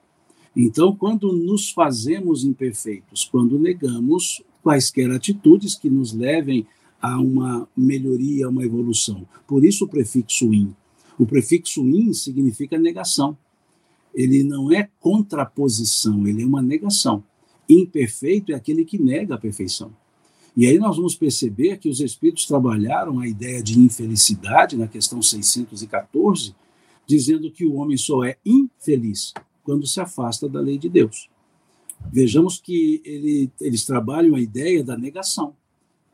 Então, 0.57 0.95
quando 0.95 1.33
nos 1.33 1.71
fazemos 1.71 2.45
imperfeitos, 2.45 3.25
quando 3.25 3.59
negamos 3.59 4.43
quaisquer 4.63 5.11
atitudes 5.11 5.75
que 5.75 5.89
nos 5.89 6.13
levem 6.13 6.67
a 7.01 7.19
uma 7.19 7.69
melhoria, 7.77 8.47
a 8.47 8.49
uma 8.49 8.65
evolução. 8.65 9.27
Por 9.47 9.65
isso 9.65 9.85
o 9.85 9.89
prefixo 9.89 10.53
in. 10.53 10.75
O 11.19 11.27
prefixo 11.27 11.83
in 11.89 12.13
significa 12.13 12.79
negação. 12.79 13.37
Ele 14.15 14.43
não 14.43 14.73
é 14.73 14.89
contraposição, 15.01 16.27
ele 16.27 16.43
é 16.43 16.47
uma 16.47 16.61
negação. 16.61 17.23
Imperfeito 17.69 18.53
é 18.53 18.55
aquele 18.55 18.85
que 18.85 18.99
nega 18.99 19.35
a 19.35 19.39
perfeição. 19.39 19.93
E 20.61 20.67
aí 20.67 20.79
nós 20.79 20.95
vamos 20.95 21.15
perceber 21.15 21.79
que 21.79 21.89
os 21.89 22.01
espíritos 22.01 22.45
trabalharam 22.45 23.19
a 23.19 23.27
ideia 23.27 23.63
de 23.63 23.81
infelicidade 23.81 24.77
na 24.77 24.87
questão 24.87 25.23
614, 25.23 26.55
dizendo 27.07 27.51
que 27.51 27.65
o 27.65 27.77
homem 27.77 27.97
só 27.97 28.23
é 28.23 28.37
infeliz 28.45 29.33
quando 29.63 29.87
se 29.87 29.99
afasta 30.03 30.47
da 30.47 30.61
lei 30.61 30.77
de 30.77 30.91
Deus. 30.91 31.31
Vejamos 32.13 32.61
que 32.61 33.01
ele, 33.07 33.51
eles 33.59 33.87
trabalham 33.87 34.35
a 34.35 34.41
ideia 34.41 34.85
da 34.85 34.99
negação. 34.99 35.57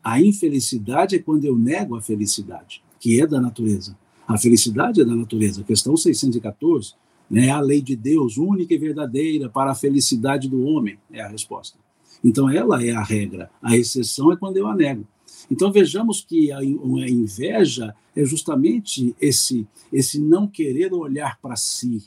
A 0.01 0.23
infelicidade 0.23 1.17
é 1.17 1.19
quando 1.19 1.45
eu 1.45 1.59
nego 1.59 1.97
a 1.97 2.01
felicidade, 2.01 2.85
que 3.01 3.21
é 3.21 3.27
da 3.27 3.41
natureza. 3.41 3.99
A 4.29 4.39
felicidade 4.39 5.01
é 5.01 5.05
da 5.05 5.17
natureza. 5.17 5.65
Questão 5.65 5.97
614, 5.97 6.95
né, 7.29 7.51
a 7.51 7.59
lei 7.59 7.83
de 7.83 7.97
Deus, 7.97 8.37
única 8.37 8.73
e 8.73 8.79
verdadeira 8.79 9.49
para 9.49 9.73
a 9.73 9.75
felicidade 9.75 10.49
do 10.49 10.63
homem, 10.63 11.01
é 11.11 11.21
a 11.21 11.27
resposta. 11.27 11.85
Então, 12.27 12.51
ela 12.51 12.85
é 12.85 12.91
a 12.91 13.05
regra. 13.05 13.49
A 13.62 13.77
exceção 13.77 14.33
é 14.33 14.37
quando 14.37 14.57
eu 14.57 14.67
a 14.67 14.75
nego. 14.75 15.07
Então, 15.49 15.71
vejamos 15.71 16.21
que 16.21 16.51
a, 16.51 16.59
inveja 16.65 17.95
é 18.17 18.25
justamente 18.25 19.15
esse, 19.21 19.65
esse 19.93 20.19
não 20.19 20.49
querer 20.49 20.93
olhar 20.93 21.39
para 21.41 21.55
si, 21.55 22.03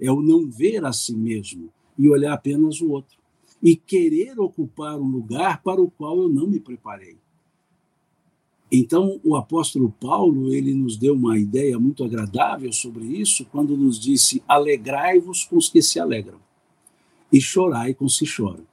é 0.00 0.10
o 0.10 0.20
não 0.20 0.50
ver 0.50 0.84
a 0.84 0.92
si 0.92 1.14
mesmo 1.14 1.70
e 1.96 2.10
olhar 2.10 2.32
apenas 2.32 2.80
o 2.80 2.90
outro. 2.90 3.16
E 3.62 3.76
querer 3.76 4.40
ocupar 4.40 4.98
um 4.98 5.06
lugar 5.06 5.62
para 5.62 5.80
o 5.80 5.88
qual 5.88 6.18
eu 6.18 6.28
não 6.28 6.48
me 6.48 6.58
preparei. 6.58 7.16
Então, 8.72 9.20
o 9.22 9.36
apóstolo 9.36 9.94
Paulo, 10.00 10.52
ele 10.52 10.74
nos 10.74 10.96
deu 10.96 11.14
uma 11.14 11.38
ideia 11.38 11.78
muito 11.78 12.02
agradável 12.02 12.72
sobre 12.72 13.04
isso, 13.04 13.44
quando 13.44 13.76
nos 13.76 14.00
disse: 14.00 14.42
alegrai-vos 14.48 15.44
com 15.44 15.56
os 15.56 15.68
que 15.68 15.80
se 15.80 16.00
alegram, 16.00 16.40
e 17.32 17.40
chorai 17.40 17.94
com 17.94 18.06
os 18.06 18.18
que 18.18 18.26
choram. 18.26 18.69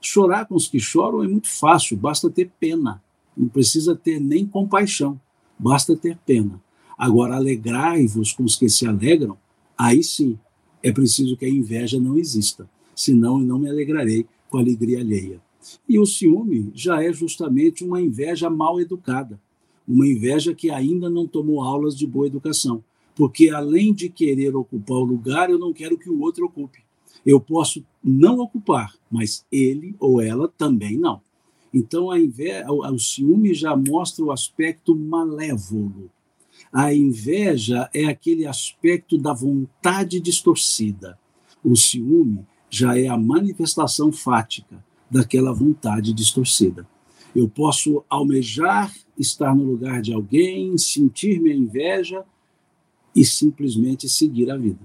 Chorar 0.00 0.46
com 0.46 0.54
os 0.54 0.66
que 0.66 0.80
choram 0.80 1.22
é 1.22 1.28
muito 1.28 1.48
fácil, 1.48 1.96
basta 1.96 2.30
ter 2.30 2.50
pena, 2.58 3.02
não 3.36 3.48
precisa 3.48 3.94
ter 3.94 4.18
nem 4.18 4.46
compaixão, 4.46 5.20
basta 5.58 5.94
ter 5.96 6.16
pena. 6.24 6.60
Agora, 6.96 7.36
alegrai-vos 7.36 8.32
com 8.32 8.44
os 8.44 8.56
que 8.56 8.68
se 8.68 8.86
alegram, 8.86 9.36
aí 9.76 10.02
sim, 10.02 10.38
é 10.82 10.90
preciso 10.90 11.36
que 11.36 11.44
a 11.44 11.48
inveja 11.48 12.00
não 12.00 12.16
exista, 12.16 12.68
senão 12.94 13.40
eu 13.40 13.46
não 13.46 13.58
me 13.58 13.68
alegrarei 13.68 14.26
com 14.48 14.58
a 14.58 14.60
alegria 14.60 15.00
alheia. 15.00 15.40
E 15.88 15.98
o 15.98 16.06
ciúme 16.06 16.70
já 16.74 17.02
é 17.02 17.12
justamente 17.12 17.84
uma 17.84 18.00
inveja 18.00 18.48
mal 18.48 18.80
educada, 18.80 19.40
uma 19.86 20.06
inveja 20.06 20.54
que 20.54 20.70
ainda 20.70 21.10
não 21.10 21.26
tomou 21.26 21.62
aulas 21.62 21.96
de 21.96 22.06
boa 22.06 22.26
educação, 22.26 22.82
porque 23.14 23.50
além 23.50 23.92
de 23.92 24.08
querer 24.08 24.56
ocupar 24.56 24.96
o 24.96 25.04
lugar, 25.04 25.50
eu 25.50 25.58
não 25.58 25.72
quero 25.72 25.98
que 25.98 26.08
o 26.08 26.20
outro 26.20 26.46
ocupe. 26.46 26.82
Eu 27.24 27.40
posso 27.40 27.84
não 28.02 28.38
ocupar, 28.38 28.94
mas 29.10 29.44
ele 29.50 29.94
ou 29.98 30.20
ela 30.20 30.48
também 30.48 30.96
não. 30.96 31.20
Então 31.72 32.10
a 32.10 32.18
inveja, 32.18 32.66
o 32.70 32.98
ciúme 32.98 33.54
já 33.54 33.76
mostra 33.76 34.24
o 34.24 34.32
aspecto 34.32 34.94
malévolo. 34.94 36.10
A 36.72 36.92
inveja 36.94 37.88
é 37.94 38.06
aquele 38.06 38.46
aspecto 38.46 39.16
da 39.16 39.32
vontade 39.32 40.20
distorcida. 40.20 41.18
O 41.62 41.76
ciúme 41.76 42.44
já 42.68 42.98
é 42.98 43.08
a 43.08 43.16
manifestação 43.16 44.12
fática 44.12 44.82
daquela 45.10 45.52
vontade 45.52 46.12
distorcida. 46.12 46.86
Eu 47.34 47.48
posso 47.48 48.04
almejar 48.08 48.92
estar 49.18 49.54
no 49.54 49.64
lugar 49.64 50.00
de 50.00 50.12
alguém, 50.12 50.76
sentir 50.78 51.40
minha 51.40 51.54
inveja 51.54 52.24
e 53.14 53.24
simplesmente 53.24 54.08
seguir 54.08 54.50
a 54.50 54.56
vida. 54.56 54.80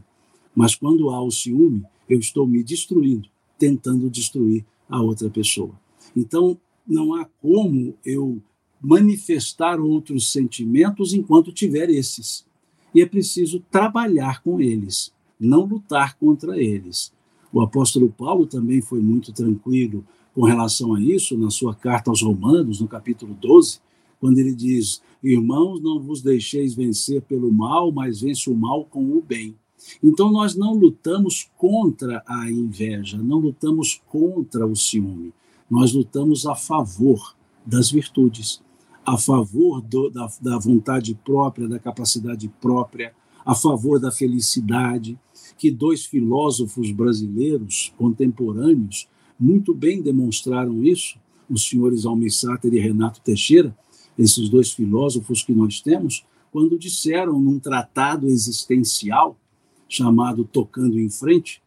Mas 0.56 0.76
quando 0.76 1.10
há 1.10 1.22
o 1.22 1.32
ciúme, 1.32 1.84
eu 2.10 2.20
estou 2.20 2.46
me 2.48 2.64
destruindo, 2.64 3.30
tentando 3.58 4.10
destruir 4.10 4.66
a 4.90 5.02
outra 5.02 5.30
pessoa. 5.30 5.72
Então, 6.16 6.58
não 6.88 7.16
há 7.16 7.26
como 7.42 7.96
eu 8.06 8.42
manifestar 8.82 9.80
outros 9.80 10.32
sentimentos 10.32 11.14
enquanto 11.14 11.52
tiver 11.52 11.90
esses. 11.90 12.46
E 12.94 13.02
é 13.02 13.06
preciso 13.06 13.60
trabalhar 13.72 14.42
com 14.44 14.62
eles, 14.62 15.12
não 15.40 15.66
lutar 15.66 16.18
contra 16.18 16.62
eles. 16.62 17.12
O 17.52 17.62
apóstolo 17.62 18.10
Paulo 18.10 18.46
também 18.46 18.82
foi 18.82 19.02
muito 19.02 19.34
tranquilo 19.34 20.06
com 20.34 20.44
relação 20.44 20.94
a 20.94 21.02
isso 21.02 21.38
na 21.38 21.50
sua 21.50 21.74
carta 21.74 22.10
aos 22.10 22.22
Romanos, 22.22 22.82
no 22.82 22.88
capítulo 22.88 23.34
12, 23.34 23.80
quando 24.20 24.38
ele 24.40 24.54
diz: 24.54 25.02
Irmãos, 25.24 25.82
não 25.82 26.00
vos 26.00 26.22
deixeis 26.22 26.76
vencer 26.76 27.22
pelo 27.22 27.52
mal, 27.52 27.92
mas 27.92 28.22
vence 28.22 28.50
o 28.50 28.56
mal 28.56 28.86
com 28.86 29.18
o 29.18 29.22
bem. 29.22 29.56
Então, 30.04 30.32
nós 30.32 30.56
não 30.56 30.74
lutamos 30.74 31.50
contra 31.58 32.24
a 32.28 32.50
inveja, 32.50 33.18
não 33.18 33.40
lutamos 33.40 34.02
contra 34.08 34.66
o 34.66 34.76
ciúme, 34.76 35.34
nós 35.70 35.94
lutamos 35.94 36.46
a 36.46 36.56
favor 36.56 37.36
das 37.66 37.90
virtudes, 37.90 38.62
a 39.06 39.18
favor 39.18 39.82
do, 39.82 40.10
da, 40.10 40.28
da 40.42 40.58
vontade 40.58 41.14
própria, 41.24 41.68
da 41.68 41.80
capacidade 41.80 42.48
própria, 42.62 43.14
a 43.46 43.54
favor 43.54 44.00
da 44.00 44.12
felicidade, 44.12 45.18
que 45.58 45.70
dois 45.70 46.06
filósofos 46.06 46.92
brasileiros 46.92 47.94
contemporâneos 47.98 49.08
muito 49.40 49.74
bem 49.74 50.02
demonstraram 50.02 50.84
isso, 50.84 51.18
os 51.50 51.68
senhores 51.68 52.06
Almissáter 52.06 52.74
e 52.74 52.80
Renato 52.80 53.22
Teixeira, 53.22 53.76
esses 54.18 54.50
dois 54.50 54.72
filósofos 54.72 55.44
que 55.44 55.54
nós 55.54 55.80
temos, 55.80 56.26
quando 56.52 56.80
disseram 56.80 57.40
num 57.40 57.60
tratado 57.60 58.28
existencial 58.28 59.38
chamado 59.88 60.44
Tocando 60.44 61.00
em 61.00 61.10
Frente, 61.10 61.62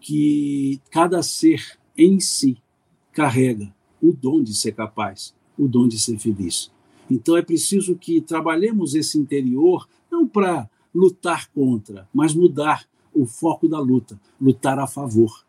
que 0.00 0.80
cada 0.90 1.22
ser 1.22 1.78
em 1.96 2.18
si 2.20 2.56
carrega 3.12 3.72
o 4.02 4.12
dom 4.12 4.42
de 4.42 4.54
ser 4.54 4.72
capaz, 4.72 5.34
o 5.58 5.68
dom 5.68 5.86
de 5.86 5.98
ser 5.98 6.18
feliz. 6.18 6.70
Então 7.10 7.36
é 7.36 7.42
preciso 7.42 7.96
que 7.96 8.20
trabalhemos 8.20 8.94
esse 8.94 9.18
interior 9.18 9.88
não 10.10 10.26
para 10.26 10.68
lutar 10.94 11.48
contra, 11.50 12.08
mas 12.12 12.34
mudar 12.34 12.88
o 13.12 13.26
foco 13.26 13.68
da 13.68 13.78
luta, 13.78 14.20
lutar 14.40 14.78
a 14.78 14.86
favor 14.86 15.44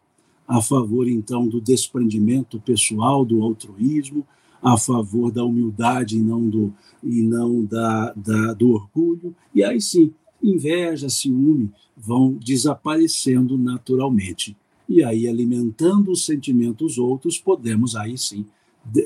a 0.51 0.61
favor, 0.61 1.07
então, 1.07 1.47
do 1.47 1.61
desprendimento 1.61 2.59
pessoal, 2.59 3.23
do 3.23 3.41
altruísmo, 3.41 4.27
a 4.61 4.77
favor 4.77 5.31
da 5.31 5.45
humildade 5.45 6.17
e 6.17 6.21
não 6.21 6.49
do, 6.49 6.73
e 7.01 7.21
não 7.21 7.63
da, 7.63 8.11
da, 8.13 8.53
do 8.53 8.71
orgulho. 8.71 9.33
E 9.55 9.63
aí 9.63 9.79
sim, 9.79 10.13
inveja, 10.43 11.09
ciúme 11.09 11.71
vão 11.95 12.33
desaparecendo 12.33 13.57
naturalmente. 13.57 14.55
E 14.87 15.03
aí, 15.03 15.27
alimentando 15.27 16.11
os 16.11 16.25
sentimentos 16.25 16.97
outros, 16.97 17.39
podemos 17.39 17.95
aí 17.95 18.17
sim 18.17 18.45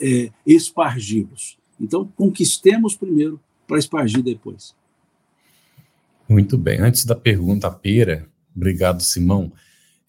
é, 0.01 0.31
espargi-los. 0.45 1.57
Então, 1.79 2.07
conquistemos 2.15 2.95
primeiro 2.95 3.39
para 3.67 3.77
espargir 3.77 4.23
depois. 4.23 4.75
Muito 6.27 6.57
bem. 6.57 6.79
Antes 6.79 7.05
da 7.05 7.15
pergunta 7.15 7.69
pera, 7.69 8.27
obrigado, 8.55 9.01
Simão. 9.01 9.51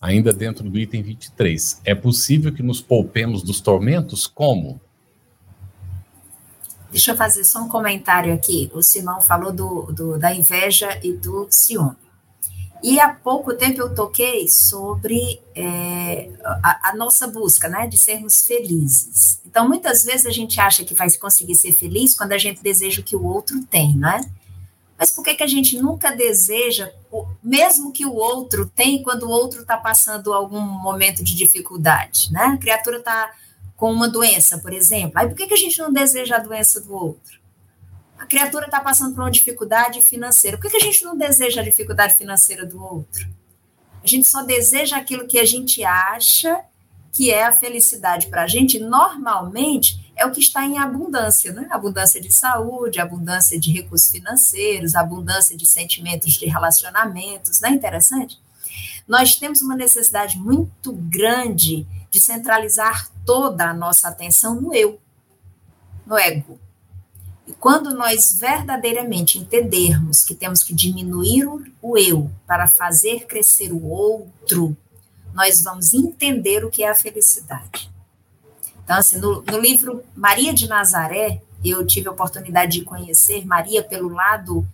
ainda 0.00 0.32
dentro 0.32 0.68
do 0.68 0.78
item 0.78 1.02
23, 1.02 1.80
é 1.84 1.94
possível 1.94 2.52
que 2.52 2.62
nos 2.62 2.80
poupemos 2.80 3.42
dos 3.42 3.60
tormentos? 3.60 4.26
Como? 4.26 4.80
Deixa 6.90 7.12
eu 7.12 7.16
fazer 7.16 7.44
só 7.44 7.60
um 7.60 7.68
comentário 7.68 8.32
aqui. 8.32 8.70
O 8.72 8.82
Simão 8.82 9.20
falou 9.20 9.52
do, 9.52 9.92
do, 9.92 10.18
da 10.18 10.34
inveja 10.34 10.98
e 11.02 11.12
do 11.12 11.46
ciúme. 11.50 11.96
E 12.82 13.00
há 13.00 13.08
pouco 13.08 13.54
tempo 13.54 13.80
eu 13.80 13.94
toquei 13.94 14.48
sobre 14.48 15.40
é, 15.54 16.30
a, 16.62 16.90
a, 16.90 16.96
nossa 16.96 17.26
busca, 17.26 17.68
né, 17.68 17.88
de 17.88 17.98
sermos 17.98 18.46
felizes. 18.46 19.40
Então, 19.44 19.66
muitas 19.68 20.04
vezes 20.04 20.26
a 20.26 20.30
gente 20.30 20.60
acha 20.60 20.84
que 20.84 20.94
vai 20.94 21.10
conseguir 21.16 21.56
ser 21.56 21.72
feliz 21.72 22.16
quando 22.16 22.32
a 22.32 22.38
gente 22.38 22.62
deseja 22.62 23.00
o 23.00 23.04
que 23.04 23.16
o 23.16 23.24
outro 23.24 23.64
tem, 23.64 23.96
né? 23.96 24.20
Mas 24.96 25.10
por 25.10 25.24
que, 25.24 25.34
que 25.34 25.42
a 25.42 25.48
gente 25.48 25.80
nunca 25.80 26.10
deseja, 26.10 26.90
mesmo 27.42 27.92
que 27.92 28.04
o 28.04 28.14
outro 28.14 28.66
tem, 28.66 29.02
quando 29.02 29.24
o 29.24 29.30
outro 29.30 29.62
está 29.62 29.76
passando 29.76 30.32
algum 30.32 30.60
momento 30.60 31.22
de 31.22 31.34
dificuldade, 31.34 32.32
né? 32.32 32.44
A 32.44 32.56
criatura 32.56 32.98
está 32.98 33.30
com 33.78 33.92
uma 33.92 34.08
doença, 34.08 34.58
por 34.58 34.72
exemplo. 34.72 35.12
Aí 35.14 35.28
por 35.28 35.36
que, 35.36 35.46
que 35.46 35.54
a 35.54 35.56
gente 35.56 35.78
não 35.78 35.92
deseja 35.92 36.36
a 36.36 36.40
doença 36.40 36.80
do 36.80 36.92
outro? 36.92 37.38
A 38.18 38.26
criatura 38.26 38.66
está 38.66 38.80
passando 38.80 39.14
por 39.14 39.22
uma 39.22 39.30
dificuldade 39.30 40.00
financeira. 40.00 40.58
Por 40.58 40.64
que, 40.64 40.70
que 40.70 40.76
a 40.82 40.84
gente 40.84 41.04
não 41.04 41.16
deseja 41.16 41.60
a 41.60 41.64
dificuldade 41.64 42.14
financeira 42.14 42.66
do 42.66 42.82
outro? 42.82 43.28
A 44.02 44.06
gente 44.06 44.26
só 44.26 44.42
deseja 44.42 44.96
aquilo 44.96 45.28
que 45.28 45.38
a 45.38 45.44
gente 45.44 45.84
acha 45.84 46.60
que 47.12 47.30
é 47.30 47.46
a 47.46 47.52
felicidade 47.52 48.26
para 48.26 48.42
a 48.42 48.46
gente, 48.48 48.80
normalmente 48.80 50.12
é 50.16 50.26
o 50.26 50.32
que 50.32 50.40
está 50.40 50.64
em 50.64 50.78
abundância, 50.78 51.52
né? 51.52 51.66
Abundância 51.70 52.20
de 52.20 52.32
saúde, 52.32 53.00
abundância 53.00 53.58
de 53.58 53.72
recursos 53.72 54.10
financeiros, 54.10 54.96
abundância 54.96 55.56
de 55.56 55.66
sentimentos 55.66 56.34
de 56.34 56.46
relacionamentos, 56.46 57.60
não 57.60 57.70
é 57.70 57.72
interessante? 57.72 58.40
Nós 59.06 59.36
temos 59.36 59.62
uma 59.62 59.76
necessidade 59.76 60.36
muito 60.36 60.92
grande 60.92 61.86
de 62.10 62.20
centralizar 62.20 63.10
toda 63.24 63.68
a 63.68 63.74
nossa 63.74 64.08
atenção 64.08 64.54
no 64.54 64.74
eu, 64.74 64.98
no 66.06 66.16
ego. 66.16 66.58
E 67.46 67.52
quando 67.52 67.94
nós 67.94 68.38
verdadeiramente 68.38 69.38
entendermos 69.38 70.24
que 70.24 70.34
temos 70.34 70.62
que 70.62 70.74
diminuir 70.74 71.46
o 71.80 71.98
eu 71.98 72.30
para 72.46 72.66
fazer 72.66 73.26
crescer 73.26 73.72
o 73.72 73.84
outro, 73.86 74.76
nós 75.34 75.62
vamos 75.62 75.94
entender 75.94 76.64
o 76.64 76.70
que 76.70 76.82
é 76.82 76.90
a 76.90 76.94
felicidade. 76.94 77.90
Então, 78.84 78.96
assim, 78.96 79.18
no, 79.18 79.42
no 79.42 79.58
livro 79.58 80.02
Maria 80.14 80.52
de 80.52 80.66
Nazaré, 80.66 81.42
eu 81.64 81.86
tive 81.86 82.08
a 82.08 82.12
oportunidade 82.12 82.78
de 82.78 82.84
conhecer 82.84 83.46
Maria 83.46 83.82
pelo 83.82 84.08
lado, 84.08 84.66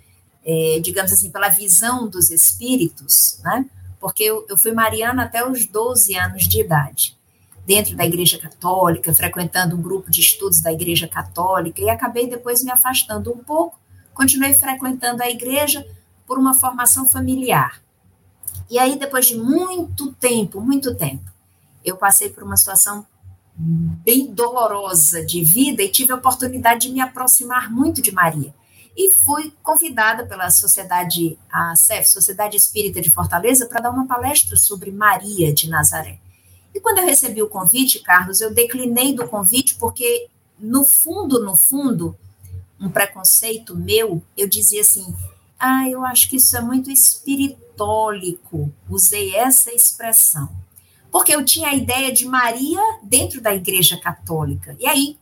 é, 0.45 0.78
digamos 0.80 1.12
assim, 1.12 1.30
pela 1.30 1.49
visão 1.49 2.09
dos 2.09 2.30
espíritos, 2.30 3.41
né? 3.43 3.68
Porque 3.99 4.22
eu, 4.22 4.47
eu 4.49 4.59
fui 4.59 4.72
mariana 4.72 5.24
até 5.24 5.49
os 5.49 5.66
12 5.66 6.14
anos 6.16 6.47
de 6.47 6.61
idade 6.61 7.16
dentro 7.67 7.97
da 7.97 8.05
Igreja 8.05 8.39
Católica, 8.39 9.15
frequentando 9.15 9.77
um 9.77 9.83
grupo 9.83 10.11
de 10.11 10.21
estudos 10.21 10.61
da 10.61 10.73
Igreja 10.73 11.09
Católica, 11.09 11.81
e 11.81 11.89
acabei 11.89 12.29
depois 12.29 12.62
me 12.62 12.71
afastando 12.71 13.33
um 13.33 13.39
pouco, 13.39 13.79
continuei 14.12 14.55
frequentando 14.55 15.23
a 15.23 15.31
igreja 15.31 15.87
por 16.27 16.39
uma 16.39 16.55
formação 16.55 17.07
familiar. 17.07 17.83
E 18.71 18.79
aí, 18.79 18.99
depois 18.99 19.27
de 19.27 19.37
muito 19.37 20.12
tempo, 20.15 20.61
muito 20.61 20.95
tempo, 20.95 21.31
eu 21.85 21.97
passei 21.97 22.31
por 22.31 22.43
uma 22.43 22.57
situação 22.57 23.07
bem 23.57 24.33
dolorosa 24.33 25.25
de 25.25 25.45
vida 25.45 25.83
e 25.83 25.91
tive 25.91 26.12
a 26.12 26.17
oportunidade 26.17 26.89
de 26.89 26.93
me 26.93 27.01
aproximar 27.01 27.71
muito 27.71 28.03
de 28.03 28.11
Maria. 28.11 28.55
E 28.97 29.12
fui 29.12 29.53
convidada 29.62 30.25
pela 30.25 30.51
Sociedade, 30.51 31.39
a 31.51 31.75
CEF, 31.77 32.09
Sociedade 32.09 32.57
Espírita 32.57 33.01
de 33.01 33.11
Fortaleza, 33.11 33.67
para 33.67 33.81
dar 33.81 33.91
uma 33.91 34.07
palestra 34.07 34.57
sobre 34.57 34.91
Maria 34.93 35.53
de 35.53 35.69
Nazaré. 35.69 36.19
E 36.75 36.81
quando 36.81 36.99
eu 36.99 37.07
recebi 37.07 37.43
o 37.43 37.49
convite, 37.49 38.01
Carlos, 38.01 38.41
eu 38.41 38.53
declinei 38.53 39.14
do 39.14 39.29
convite 39.29 39.77
porque, 39.77 40.29
no 40.59 40.85
fundo, 40.85 41.43
no 41.45 41.57
fundo, 41.57 42.16
um 42.81 42.91
preconceito 42.91 43.77
meu, 43.77 44.22
eu 44.37 44.49
dizia 44.49 44.81
assim: 44.81 45.14
ah, 45.59 45.89
eu 45.89 46.05
acho 46.05 46.29
que 46.29 46.37
isso 46.37 46.57
é 46.57 46.61
muito 46.61 46.91
espiritólico. 46.91 48.72
Usei 48.89 49.35
essa 49.35 49.72
expressão. 49.72 50.51
Porque 51.11 51.35
eu 51.35 51.45
tinha 51.45 51.68
a 51.68 51.75
ideia 51.75 52.12
de 52.12 52.27
Maria 52.27 52.81
dentro 53.03 53.41
da 53.41 53.55
Igreja 53.55 53.97
Católica. 53.97 54.77
E 54.81 54.87
aí, 54.87 55.16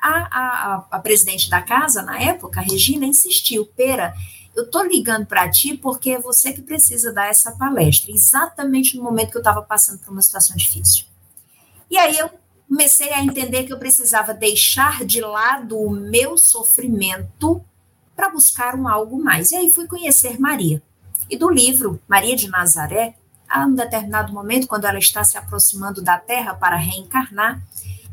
a, 0.00 0.10
a, 0.10 0.86
a 0.90 0.98
presidente 0.98 1.48
da 1.48 1.62
casa, 1.62 2.02
na 2.02 2.20
época, 2.20 2.60
a 2.60 2.62
Regina, 2.62 3.06
insistiu: 3.06 3.64
Pera, 3.64 4.12
eu 4.56 4.64
estou 4.64 4.82
ligando 4.84 5.26
para 5.26 5.48
ti 5.50 5.76
porque 5.76 6.12
é 6.12 6.18
você 6.18 6.52
que 6.52 6.62
precisa 6.62 7.12
dar 7.12 7.28
essa 7.28 7.52
palestra, 7.52 8.10
exatamente 8.10 8.96
no 8.96 9.04
momento 9.04 9.30
que 9.30 9.36
eu 9.36 9.42
estava 9.42 9.60
passando 9.62 9.98
por 9.98 10.10
uma 10.10 10.22
situação 10.22 10.56
difícil. 10.56 11.04
E 11.90 11.98
aí 11.98 12.16
eu 12.16 12.30
comecei 12.66 13.12
a 13.12 13.22
entender 13.22 13.64
que 13.64 13.72
eu 13.72 13.78
precisava 13.78 14.32
deixar 14.32 15.04
de 15.04 15.20
lado 15.20 15.78
o 15.78 15.90
meu 15.90 16.38
sofrimento 16.38 17.62
para 18.16 18.30
buscar 18.30 18.74
um 18.74 18.88
algo 18.88 19.22
mais. 19.22 19.52
E 19.52 19.56
aí 19.56 19.70
fui 19.70 19.86
conhecer 19.86 20.40
Maria. 20.40 20.82
E 21.28 21.36
do 21.36 21.50
livro 21.50 22.00
Maria 22.08 22.34
de 22.34 22.48
Nazaré, 22.48 23.14
a 23.48 23.66
um 23.66 23.74
determinado 23.74 24.32
momento, 24.32 24.66
quando 24.66 24.86
ela 24.86 24.98
está 24.98 25.22
se 25.22 25.36
aproximando 25.36 26.02
da 26.02 26.18
Terra 26.18 26.54
para 26.54 26.76
reencarnar, 26.76 27.62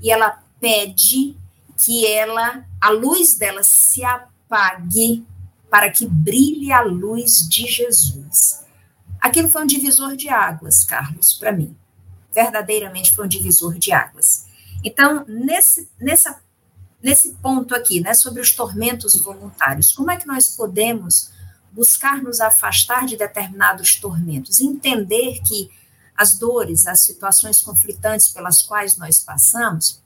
e 0.01 0.11
ela 0.11 0.43
pede 0.59 1.35
que 1.77 2.05
ela, 2.05 2.65
a 2.79 2.89
luz 2.89 3.35
dela 3.35 3.63
se 3.63 4.03
apague 4.03 5.25
para 5.73 5.89
que 5.89 6.05
brilhe 6.05 6.71
a 6.71 6.83
luz 6.83 7.49
de 7.49 7.65
Jesus. 7.65 8.63
Aquilo 9.19 9.49
foi 9.49 9.63
um 9.63 9.65
divisor 9.65 10.15
de 10.15 10.29
águas, 10.29 10.85
Carlos, 10.85 11.33
para 11.33 11.51
mim. 11.51 11.75
Verdadeiramente 12.31 13.11
foi 13.11 13.25
um 13.25 13.27
divisor 13.27 13.79
de 13.79 13.91
águas. 13.91 14.45
Então, 14.83 15.25
nesse, 15.27 15.89
nessa, 15.99 16.39
nesse 17.01 17.31
ponto 17.41 17.73
aqui, 17.73 18.01
né, 18.01 18.13
sobre 18.13 18.39
os 18.39 18.51
tormentos 18.51 19.15
voluntários, 19.15 19.91
como 19.91 20.11
é 20.11 20.17
que 20.17 20.27
nós 20.27 20.49
podemos 20.49 21.31
buscar 21.71 22.21
nos 22.21 22.39
afastar 22.39 23.07
de 23.07 23.17
determinados 23.17 23.95
tormentos? 23.95 24.59
Entender 24.59 25.41
que 25.41 25.71
as 26.15 26.37
dores, 26.37 26.85
as 26.85 27.03
situações 27.03 27.63
conflitantes 27.63 28.27
pelas 28.27 28.61
quais 28.61 28.95
nós 28.95 29.19
passamos, 29.19 30.03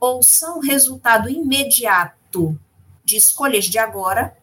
ou 0.00 0.22
são 0.22 0.60
resultado 0.60 1.28
imediato 1.28 2.58
de 3.04 3.18
escolhas 3.18 3.66
de 3.66 3.78
agora, 3.78 4.39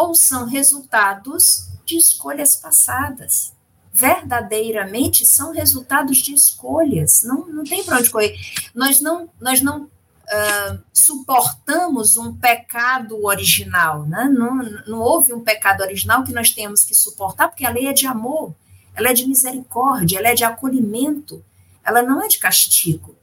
ou 0.00 0.14
são 0.14 0.46
resultados 0.46 1.68
de 1.84 1.98
escolhas 1.98 2.56
passadas. 2.56 3.52
Verdadeiramente 3.92 5.26
são 5.26 5.52
resultados 5.52 6.18
de 6.18 6.32
escolhas. 6.32 7.22
Não, 7.22 7.46
não 7.46 7.64
tem 7.64 7.84
para 7.84 7.98
onde 7.98 8.08
correr. 8.08 8.34
Nós 8.74 9.00
não, 9.00 9.28
nós 9.38 9.60
não 9.60 9.82
uh, 9.82 10.82
suportamos 10.90 12.16
um 12.16 12.34
pecado 12.34 13.22
original. 13.26 14.06
Né? 14.06 14.24
Não, 14.32 14.56
não 14.86 15.00
houve 15.00 15.34
um 15.34 15.44
pecado 15.44 15.82
original 15.82 16.24
que 16.24 16.32
nós 16.32 16.50
temos 16.50 16.82
que 16.82 16.94
suportar, 16.94 17.48
porque 17.48 17.66
a 17.66 17.70
lei 17.70 17.86
é 17.86 17.92
de 17.92 18.06
amor, 18.06 18.54
ela 18.94 19.10
é 19.10 19.12
de 19.12 19.26
misericórdia, 19.26 20.18
ela 20.18 20.28
é 20.28 20.34
de 20.34 20.44
acolhimento, 20.44 21.44
ela 21.84 22.02
não 22.02 22.22
é 22.22 22.28
de 22.28 22.38
castigo. 22.38 23.14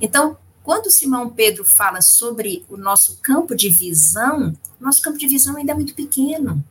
Então, 0.00 0.38
quando 0.68 0.90
Simão 0.90 1.30
Pedro 1.30 1.64
fala 1.64 2.02
sobre 2.02 2.62
o 2.68 2.76
nosso 2.76 3.20
campo 3.22 3.56
de 3.56 3.70
visão, 3.70 4.54
nosso 4.78 5.00
campo 5.00 5.16
de 5.16 5.26
visão 5.26 5.56
ainda 5.56 5.72
é 5.72 5.74
muito 5.74 5.94
pequeno. 5.94 6.62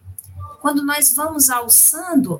Quando 0.61 0.85
nós 0.85 1.15
vamos 1.15 1.49
alçando, 1.49 2.39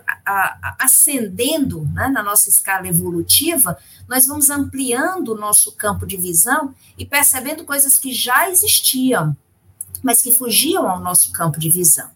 ascendendo 0.78 1.84
né, 1.96 2.10
na 2.10 2.22
nossa 2.22 2.48
escala 2.48 2.88
evolutiva, 2.88 3.76
nós 4.08 4.28
vamos 4.28 4.52
ampliando 4.52 5.30
o 5.30 5.36
nosso 5.36 5.72
campo 5.72 6.06
de 6.06 6.16
visão 6.16 6.76
e 6.96 7.04
percebendo 7.04 7.66
coisas 7.66 7.98
que 7.98 8.14
já 8.14 8.48
existiam. 8.52 9.36
mas 10.04 10.22
que 10.22 10.32
fugiam 10.32 10.88
ao 10.88 11.00
nosso 11.00 11.32
campo 11.32 11.60
de 11.60 11.72
visão. 11.72 12.12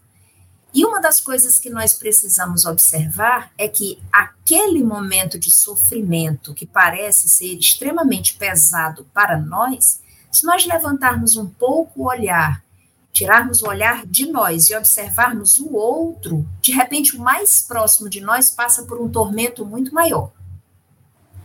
E 0.74 0.86
uma 0.86 1.00
das 1.00 1.20
coisas 1.20 1.58
que 1.58 1.68
nós 1.68 1.92
precisamos 1.92 2.64
observar 2.64 3.52
é 3.58 3.68
que 3.68 4.02
aquele 4.10 4.82
momento 4.82 5.38
de 5.38 5.50
sofrimento 5.50 6.54
que 6.54 6.64
parece 6.64 7.28
ser 7.28 7.58
extremamente 7.58 8.34
pesado 8.36 9.06
para 9.12 9.38
nós, 9.38 10.00
se 10.30 10.46
nós 10.46 10.64
levantarmos 10.64 11.36
um 11.36 11.46
pouco 11.46 12.02
o 12.02 12.06
olhar, 12.08 12.64
tirarmos 13.12 13.62
o 13.62 13.68
olhar 13.68 14.06
de 14.06 14.32
nós 14.32 14.70
e 14.70 14.74
observarmos 14.74 15.60
o 15.60 15.74
outro, 15.74 16.48
de 16.62 16.72
repente 16.72 17.16
o 17.16 17.20
mais 17.20 17.60
próximo 17.60 18.08
de 18.08 18.22
nós 18.22 18.50
passa 18.50 18.84
por 18.84 18.98
um 18.98 19.10
tormento 19.10 19.66
muito 19.66 19.94
maior, 19.94 20.32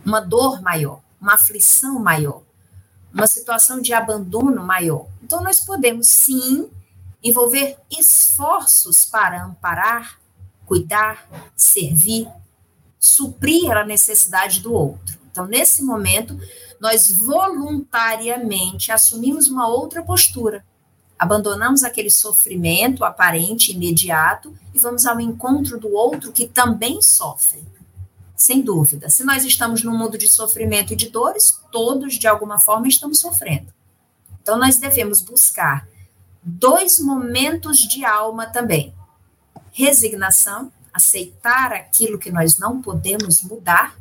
uma 0.06 0.20
dor 0.20 0.62
maior, 0.62 1.02
uma 1.20 1.34
aflição 1.34 1.98
maior, 2.00 2.42
uma 3.12 3.26
situação 3.26 3.82
de 3.82 3.92
abandono 3.92 4.64
maior. 4.64 5.06
Então 5.22 5.42
nós 5.42 5.60
podemos 5.60 6.08
sim 6.08 6.70
envolver 7.22 7.76
esforços 7.90 9.04
para 9.04 9.44
amparar, 9.44 10.20
cuidar, 10.64 11.28
servir, 11.56 12.28
suprir 12.98 13.76
a 13.76 13.84
necessidade 13.84 14.60
do 14.60 14.72
outro. 14.72 15.18
Então, 15.30 15.46
nesse 15.46 15.82
momento, 15.82 16.38
nós 16.80 17.10
voluntariamente 17.10 18.92
assumimos 18.92 19.48
uma 19.48 19.68
outra 19.68 20.02
postura. 20.02 20.64
Abandonamos 21.18 21.82
aquele 21.82 22.10
sofrimento 22.10 23.04
aparente, 23.04 23.72
imediato, 23.72 24.56
e 24.72 24.78
vamos 24.78 25.04
ao 25.04 25.20
encontro 25.20 25.78
do 25.78 25.92
outro 25.92 26.32
que 26.32 26.46
também 26.46 27.02
sofre. 27.02 27.66
Sem 28.36 28.62
dúvida. 28.62 29.10
Se 29.10 29.24
nós 29.24 29.44
estamos 29.44 29.82
num 29.82 29.96
mundo 29.96 30.16
de 30.16 30.28
sofrimento 30.28 30.92
e 30.92 30.96
de 30.96 31.08
dores, 31.08 31.60
todos, 31.72 32.14
de 32.14 32.28
alguma 32.28 32.60
forma, 32.60 32.86
estamos 32.86 33.18
sofrendo. 33.18 33.72
Então, 34.40 34.56
nós 34.56 34.76
devemos 34.78 35.20
buscar 35.20 35.88
dois 36.42 36.98
momentos 36.98 37.78
de 37.78 38.04
alma 38.04 38.46
também: 38.46 38.94
resignação, 39.72 40.72
aceitar 40.92 41.72
aquilo 41.72 42.18
que 42.18 42.30
nós 42.30 42.58
não 42.58 42.82
podemos 42.82 43.42
mudar, 43.42 43.96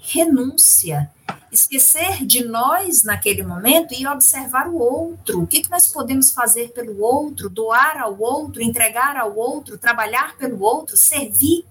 renúncia, 0.00 1.10
esquecer 1.52 2.24
de 2.26 2.44
nós 2.44 3.02
naquele 3.04 3.42
momento 3.42 3.92
e 3.92 4.06
observar 4.06 4.68
o 4.68 4.78
outro. 4.78 5.42
O 5.42 5.46
que, 5.46 5.62
que 5.62 5.70
nós 5.70 5.86
podemos 5.86 6.32
fazer 6.32 6.72
pelo 6.72 7.00
outro, 7.02 7.50
doar 7.50 7.98
ao 7.98 8.18
outro, 8.18 8.62
entregar 8.62 9.16
ao 9.16 9.36
outro, 9.36 9.76
trabalhar 9.76 10.36
pelo 10.36 10.62
outro, 10.62 10.96
servir. 10.96 11.64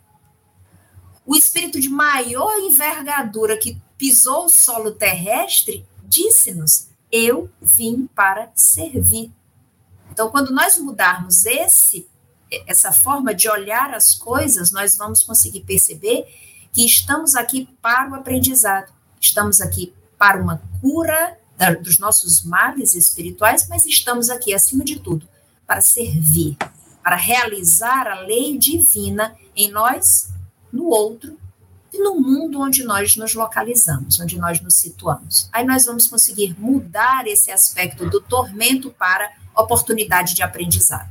O 1.25 1.36
espírito 1.36 1.79
de 1.79 1.89
maior 1.89 2.59
envergadura 2.59 3.57
que 3.57 3.82
pisou 3.97 4.45
o 4.45 4.49
solo 4.49 4.91
terrestre 4.91 5.86
disse-nos: 6.03 6.88
Eu 7.11 7.49
vim 7.61 8.07
para 8.07 8.51
servir. 8.55 9.32
Então, 10.22 10.30
quando 10.30 10.53
nós 10.53 10.78
mudarmos 10.78 11.47
esse 11.47 12.07
essa 12.67 12.91
forma 12.91 13.34
de 13.34 13.49
olhar 13.49 13.91
as 13.91 14.13
coisas, 14.13 14.69
nós 14.69 14.95
vamos 14.95 15.24
conseguir 15.24 15.61
perceber 15.61 16.26
que 16.72 16.86
estamos 16.86 17.34
aqui 17.34 17.67
para 17.82 18.11
o 18.11 18.13
aprendizado, 18.13 18.93
estamos 19.19 19.59
aqui 19.59 19.91
para 20.19 20.39
uma 20.39 20.61
cura 20.80 21.39
da, 21.57 21.74
dos 21.74 21.97
nossos 21.97 22.43
males 22.43 22.93
espirituais, 22.93 23.67
mas 23.67 23.84
estamos 23.88 24.30
aqui, 24.30 24.53
acima 24.53 24.84
de 24.84 24.99
tudo, 24.99 25.28
para 25.65 25.82
servir, 25.82 26.55
para 27.01 27.15
realizar 27.15 28.05
a 28.07 28.19
lei 28.19 28.59
divina 28.59 29.36
em 29.55 29.72
nós, 29.72 30.30
no 30.72 30.86
outro 30.86 31.36
e 31.91 31.97
no 31.97 32.22
mundo 32.22 32.61
onde 32.61 32.84
nós 32.84 33.15
nos 33.15 33.34
localizamos, 33.34 34.19
onde 34.19 34.38
nós 34.38 34.61
nos 34.61 34.76
situamos. 34.76 35.49
Aí 35.51 35.65
nós 35.65 35.86
vamos 35.86 36.05
conseguir 36.05 36.55
mudar 36.59 37.26
esse 37.26 37.49
aspecto 37.49 38.07
do 38.07 38.22
tormento 38.22 38.91
para 38.91 39.41
oportunidade 39.62 40.34
de 40.34 40.43
aprendizado. 40.43 41.09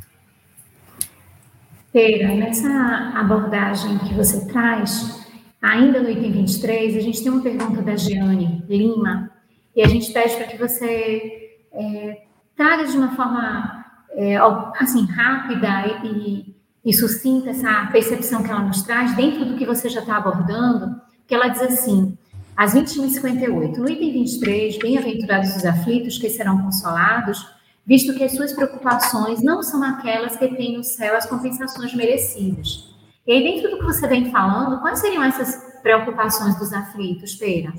Pera, 1.92 2.34
nessa 2.34 3.12
abordagem 3.16 3.98
que 3.98 4.14
você 4.14 4.46
traz, 4.46 5.26
ainda 5.60 6.00
no 6.00 6.08
item 6.08 6.30
23, 6.32 6.96
a 6.96 7.00
gente 7.00 7.22
tem 7.22 7.32
uma 7.32 7.42
pergunta 7.42 7.82
da 7.82 7.96
Giane 7.96 8.64
Lima, 8.68 9.30
e 9.74 9.82
a 9.82 9.88
gente 9.88 10.12
pede 10.12 10.36
para 10.36 10.46
que 10.46 10.56
você 10.56 11.58
é, 11.72 12.22
traga 12.56 12.86
de 12.86 12.96
uma 12.96 13.14
forma 13.16 13.84
é, 14.12 14.36
assim 14.78 15.04
rápida 15.06 16.00
e, 16.04 16.54
e 16.84 16.92
sucinta 16.92 17.50
essa 17.50 17.88
percepção 17.90 18.42
que 18.42 18.50
ela 18.50 18.62
nos 18.62 18.82
traz, 18.82 19.14
dentro 19.16 19.44
do 19.44 19.56
que 19.56 19.66
você 19.66 19.88
já 19.88 20.00
está 20.00 20.16
abordando, 20.16 21.00
que 21.26 21.34
ela 21.34 21.48
diz 21.48 21.62
assim, 21.62 22.16
às 22.56 22.74
21h58, 22.74 23.76
no 23.76 23.88
item 23.88 24.12
23, 24.12 24.78
bem-aventurados 24.78 25.56
os 25.56 25.64
aflitos 25.64 26.18
que 26.18 26.28
serão 26.28 26.60
consolados, 26.62 27.46
visto 27.86 28.14
que 28.14 28.24
as 28.24 28.32
suas 28.32 28.52
preocupações 28.52 29.42
não 29.42 29.62
são 29.62 29.82
aquelas 29.82 30.36
que 30.36 30.48
têm 30.54 30.76
no 30.76 30.84
céu 30.84 31.16
as 31.16 31.26
compensações 31.26 31.94
merecidas. 31.94 32.88
E 33.26 33.32
aí, 33.32 33.42
dentro 33.42 33.70
do 33.70 33.78
que 33.78 33.84
você 33.84 34.06
vem 34.06 34.30
falando, 34.30 34.80
quais 34.80 35.00
seriam 35.00 35.22
essas 35.22 35.80
preocupações 35.82 36.58
dos 36.58 36.72
aflitos, 36.72 37.34
Pera? 37.34 37.72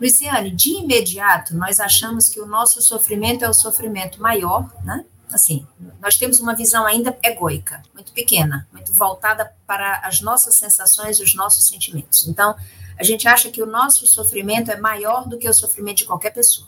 Luciane, 0.00 0.50
de 0.50 0.74
imediato, 0.74 1.56
nós 1.56 1.80
achamos 1.80 2.28
que 2.28 2.40
o 2.40 2.46
nosso 2.46 2.80
sofrimento 2.80 3.44
é 3.44 3.48
o 3.48 3.54
sofrimento 3.54 4.22
maior, 4.22 4.72
né? 4.84 5.04
Assim, 5.30 5.66
nós 6.00 6.16
temos 6.16 6.40
uma 6.40 6.54
visão 6.54 6.86
ainda 6.86 7.18
egóica, 7.22 7.82
muito 7.92 8.12
pequena, 8.12 8.66
muito 8.72 8.94
voltada 8.94 9.52
para 9.66 10.00
as 10.04 10.20
nossas 10.20 10.54
sensações 10.54 11.18
e 11.18 11.22
os 11.22 11.34
nossos 11.34 11.66
sentimentos. 11.66 12.26
Então, 12.26 12.56
a 12.96 13.02
gente 13.02 13.28
acha 13.28 13.50
que 13.50 13.62
o 13.62 13.66
nosso 13.66 14.06
sofrimento 14.06 14.70
é 14.70 14.76
maior 14.76 15.28
do 15.28 15.36
que 15.36 15.48
o 15.48 15.52
sofrimento 15.52 15.98
de 15.98 16.04
qualquer 16.04 16.30
pessoa 16.30 16.67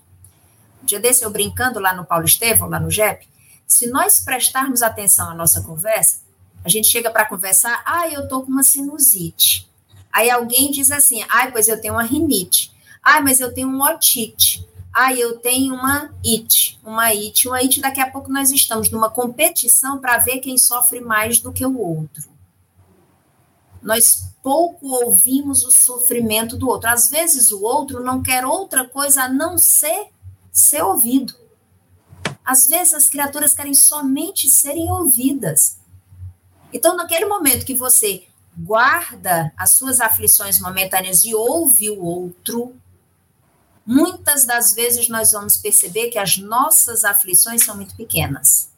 dia 0.82 1.00
desse 1.00 1.24
eu 1.24 1.30
brincando 1.30 1.78
lá 1.78 1.94
no 1.94 2.04
Paulo 2.04 2.24
Estevão, 2.24 2.68
lá 2.68 2.80
no 2.80 2.90
JEP, 2.90 3.28
se 3.66 3.88
nós 3.88 4.20
prestarmos 4.20 4.82
atenção 4.82 5.30
à 5.30 5.34
nossa 5.34 5.62
conversa, 5.62 6.20
a 6.64 6.68
gente 6.68 6.88
chega 6.88 7.10
para 7.10 7.24
conversar, 7.24 7.82
ah, 7.86 8.08
eu 8.08 8.28
tô 8.28 8.42
com 8.42 8.50
uma 8.50 8.62
sinusite. 8.62 9.70
Aí 10.12 10.28
alguém 10.28 10.70
diz 10.70 10.90
assim, 10.90 11.24
ah, 11.28 11.48
pois 11.50 11.68
eu 11.68 11.80
tenho 11.80 11.94
uma 11.94 12.02
rinite. 12.02 12.72
Ah, 13.02 13.20
mas 13.20 13.40
eu 13.40 13.54
tenho 13.54 13.68
um 13.68 13.82
otite. 13.82 14.66
Ah, 14.92 15.14
eu 15.14 15.38
tenho 15.38 15.74
uma 15.74 16.12
it, 16.26 16.78
uma 16.84 17.06
it, 17.06 17.46
uma 17.46 17.58
it. 17.58 17.80
Daqui 17.80 18.00
a 18.00 18.10
pouco 18.10 18.30
nós 18.30 18.50
estamos 18.50 18.90
numa 18.90 19.08
competição 19.08 19.98
para 20.00 20.18
ver 20.18 20.40
quem 20.40 20.58
sofre 20.58 21.00
mais 21.00 21.38
do 21.38 21.52
que 21.52 21.64
o 21.64 21.78
outro. 21.78 22.28
Nós 23.80 24.34
pouco 24.42 24.88
ouvimos 24.88 25.64
o 25.64 25.70
sofrimento 25.70 26.56
do 26.56 26.68
outro. 26.68 26.90
Às 26.90 27.08
vezes 27.08 27.52
o 27.52 27.62
outro 27.62 28.02
não 28.02 28.22
quer 28.22 28.44
outra 28.44 28.86
coisa 28.86 29.22
a 29.22 29.28
não 29.28 29.56
ser 29.56 30.08
ser 30.52 30.82
ouvido. 30.82 31.34
Às 32.44 32.66
vezes 32.66 32.94
as 32.94 33.08
criaturas 33.08 33.54
querem 33.54 33.74
somente 33.74 34.48
serem 34.48 34.90
ouvidas. 34.90 35.78
Então, 36.72 36.96
naquele 36.96 37.26
momento 37.26 37.66
que 37.66 37.74
você 37.74 38.24
guarda 38.56 39.52
as 39.56 39.72
suas 39.72 40.00
aflições 40.00 40.60
momentâneas 40.60 41.24
e 41.24 41.34
ouve 41.34 41.90
o 41.90 42.02
outro, 42.02 42.74
muitas 43.86 44.44
das 44.44 44.74
vezes 44.74 45.08
nós 45.08 45.32
vamos 45.32 45.56
perceber 45.56 46.10
que 46.10 46.18
as 46.18 46.36
nossas 46.36 47.04
aflições 47.04 47.64
são 47.64 47.76
muito 47.76 47.94
pequenas. 47.96 48.70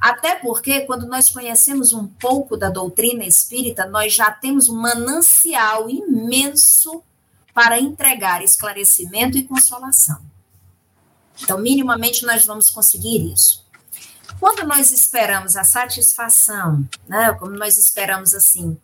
Até 0.00 0.34
porque, 0.34 0.80
quando 0.80 1.06
nós 1.06 1.30
conhecemos 1.30 1.92
um 1.92 2.06
pouco 2.06 2.56
da 2.56 2.68
doutrina 2.68 3.24
espírita, 3.24 3.86
nós 3.86 4.12
já 4.12 4.30
temos 4.30 4.68
um 4.68 4.76
manancial 4.76 5.88
imenso 5.88 7.02
para 7.54 7.78
entregar 7.78 8.42
esclarecimento 8.42 9.38
e 9.38 9.44
consolação. 9.44 10.31
Então, 11.40 11.58
minimamente, 11.58 12.24
nós 12.24 12.44
vamos 12.44 12.70
conseguir 12.70 13.32
isso. 13.32 13.62
Quando 14.38 14.66
nós 14.66 14.90
esperamos 14.90 15.56
a 15.56 15.64
satisfação, 15.64 16.84
né, 17.08 17.32
como 17.38 17.52
nós 17.52 17.78
esperamos 17.78 18.34
assim, 18.34 18.76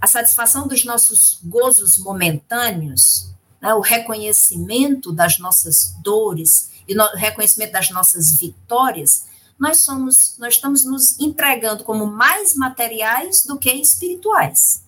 a 0.00 0.06
satisfação 0.06 0.66
dos 0.66 0.84
nossos 0.84 1.38
gozos 1.44 1.98
momentâneos, 1.98 3.30
né, 3.60 3.74
o 3.74 3.80
reconhecimento 3.80 5.12
das 5.12 5.38
nossas 5.38 5.94
dores 6.02 6.70
e 6.88 6.96
o 6.96 7.16
reconhecimento 7.16 7.72
das 7.72 7.90
nossas 7.90 8.34
vitórias, 8.34 9.26
nós 9.58 9.80
somos, 9.80 10.36
nós 10.38 10.54
estamos 10.54 10.84
nos 10.84 11.18
entregando 11.20 11.84
como 11.84 12.06
mais 12.06 12.54
materiais 12.54 13.44
do 13.44 13.58
que 13.58 13.72
espirituais. 13.72 14.83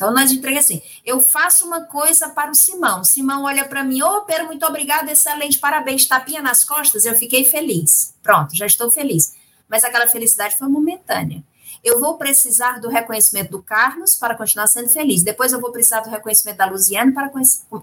Então, 0.00 0.14
nós 0.14 0.32
entregamos 0.32 0.64
assim: 0.64 0.80
eu 1.04 1.20
faço 1.20 1.66
uma 1.66 1.82
coisa 1.82 2.30
para 2.30 2.50
o 2.50 2.54
Simão. 2.54 3.04
Simão 3.04 3.44
olha 3.44 3.68
para 3.68 3.84
mim, 3.84 4.00
ô, 4.00 4.16
oh, 4.16 4.20
Pedro, 4.22 4.46
muito 4.46 4.64
obrigada, 4.64 5.12
excelente, 5.12 5.58
parabéns, 5.58 6.06
tapinha 6.06 6.40
nas 6.40 6.64
costas, 6.64 7.04
eu 7.04 7.14
fiquei 7.14 7.44
feliz. 7.44 8.14
Pronto, 8.22 8.56
já 8.56 8.64
estou 8.64 8.90
feliz. 8.90 9.34
Mas 9.68 9.84
aquela 9.84 10.06
felicidade 10.08 10.56
foi 10.56 10.68
momentânea. 10.68 11.44
Eu 11.84 12.00
vou 12.00 12.16
precisar 12.16 12.80
do 12.80 12.88
reconhecimento 12.88 13.50
do 13.50 13.62
Carlos 13.62 14.14
para 14.14 14.34
continuar 14.34 14.68
sendo 14.68 14.88
feliz. 14.88 15.22
Depois 15.22 15.52
eu 15.52 15.60
vou 15.60 15.70
precisar 15.70 16.00
do 16.00 16.08
reconhecimento 16.08 16.56
da 16.56 16.66
Luziane 16.66 17.12
para 17.12 17.30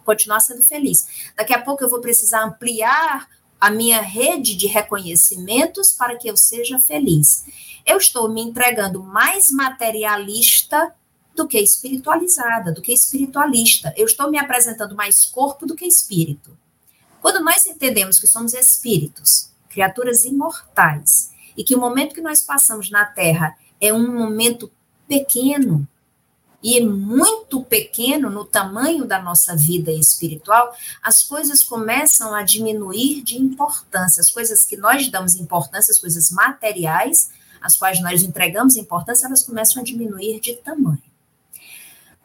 continuar 0.03 0.39
sendo 0.39 0.63
feliz. 0.63 1.31
Daqui 1.35 1.53
a 1.53 1.61
pouco 1.61 1.83
eu 1.83 1.89
vou 1.89 2.01
precisar 2.01 2.43
ampliar 2.43 3.29
a 3.61 3.69
minha 3.69 4.01
rede 4.01 4.55
de 4.55 4.65
reconhecimentos 4.65 5.91
para 5.91 6.15
que 6.15 6.27
eu 6.27 6.35
seja 6.35 6.79
feliz. 6.79 7.45
Eu 7.85 7.97
estou 7.97 8.27
me 8.27 8.41
entregando 8.41 9.03
mais 9.03 9.51
materialista 9.51 10.91
do 11.37 11.47
que 11.47 11.59
espiritualizada, 11.59 12.71
do 12.71 12.81
que 12.81 12.91
espiritualista. 12.91 13.93
Eu 13.95 14.07
estou 14.07 14.29
me 14.31 14.39
apresentando 14.39 14.95
mais 14.95 15.23
corpo 15.23 15.67
do 15.67 15.75
que 15.75 15.85
espírito. 15.85 16.57
Quando 17.21 17.43
nós 17.43 17.65
entendemos 17.67 18.19
que 18.19 18.25
somos 18.25 18.55
espíritos, 18.55 19.51
criaturas 19.69 20.25
imortais, 20.25 21.31
e 21.55 21.63
que 21.63 21.75
o 21.75 21.79
momento 21.79 22.15
que 22.15 22.21
nós 22.21 22.41
passamos 22.41 22.89
na 22.89 23.05
Terra 23.05 23.55
é 23.79 23.93
um 23.93 24.11
momento 24.11 24.71
pequeno, 25.07 25.87
e 26.63 26.81
muito 26.81 27.63
pequeno 27.63 28.31
no 28.31 28.43
tamanho 28.43 29.05
da 29.05 29.21
nossa 29.21 29.55
vida 29.55 29.91
espiritual, 29.91 30.75
as 31.03 31.23
coisas 31.23 31.63
começam 31.63 32.33
a 32.33 32.41
diminuir 32.41 33.21
de 33.21 33.37
importância. 33.37 34.19
As 34.19 34.31
coisas 34.31 34.65
que 34.65 34.75
nós 34.75 35.07
damos 35.07 35.35
importância, 35.35 35.91
as 35.91 35.99
coisas 35.99 36.31
materiais, 36.31 37.29
as 37.61 37.75
quais 37.75 38.01
nós 38.01 38.23
entregamos 38.23 38.75
importância, 38.75 39.27
elas 39.27 39.43
começam 39.43 39.81
a 39.81 39.85
diminuir 39.85 40.39
de 40.39 40.55
tamanho. 40.55 41.06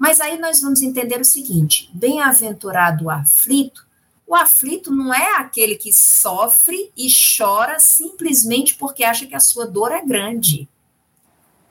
Mas 0.03 0.21
aí 0.21 0.37
nós 0.37 0.61
vamos 0.61 0.83
entender 0.83 1.21
o 1.21 1.25
seguinte: 1.25 1.89
bem-aventurado 1.95 3.05
o 3.05 3.11
aflito, 3.11 3.87
o 4.27 4.35
aflito 4.35 4.91
não 4.91 5.15
é 5.15 5.37
aquele 5.37 5.77
que 5.77 5.93
sofre 5.93 6.91
e 6.97 7.07
chora 7.07 7.79
simplesmente 7.79 8.75
porque 8.75 9.05
acha 9.05 9.27
que 9.27 9.37
a 9.37 9.39
sua 9.39 9.65
dor 9.65 9.93
é 9.93 10.05
grande. 10.05 10.69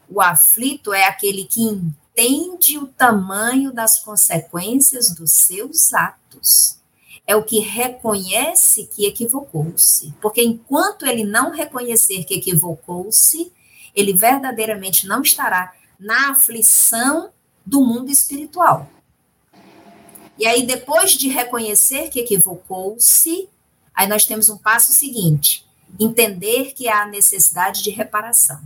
O 0.09 0.21
aflito 0.21 0.93
é 0.93 1.07
aquele 1.07 1.43
que 1.43 1.61
entende 1.61 2.77
o 2.77 2.87
tamanho 2.87 3.73
das 3.73 3.99
consequências 3.99 5.13
dos 5.13 5.33
seus 5.33 5.93
atos. 5.93 6.77
É 7.27 7.35
o 7.35 7.43
que 7.43 7.59
reconhece 7.59 8.87
que 8.95 9.07
equivocou-se. 9.07 10.13
Porque 10.21 10.41
enquanto 10.41 11.05
ele 11.05 11.25
não 11.25 11.51
reconhecer 11.51 12.23
que 12.23 12.35
equivocou-se, 12.35 13.51
ele 13.93 14.13
verdadeiramente 14.13 15.05
não 15.05 15.21
estará 15.21 15.73
na 15.99 16.31
aflição 16.31 17.29
do 17.65 17.81
mundo 17.81 18.09
espiritual. 18.09 18.89
E 20.37 20.45
aí, 20.45 20.65
depois 20.65 21.11
de 21.11 21.29
reconhecer 21.29 22.09
que 22.09 22.19
equivocou-se, 22.19 23.47
aí 23.93 24.07
nós 24.07 24.25
temos 24.25 24.49
um 24.49 24.57
passo 24.57 24.91
seguinte: 24.91 25.65
entender 25.99 26.73
que 26.73 26.87
há 26.87 27.05
necessidade 27.05 27.83
de 27.83 27.91
reparação. 27.91 28.59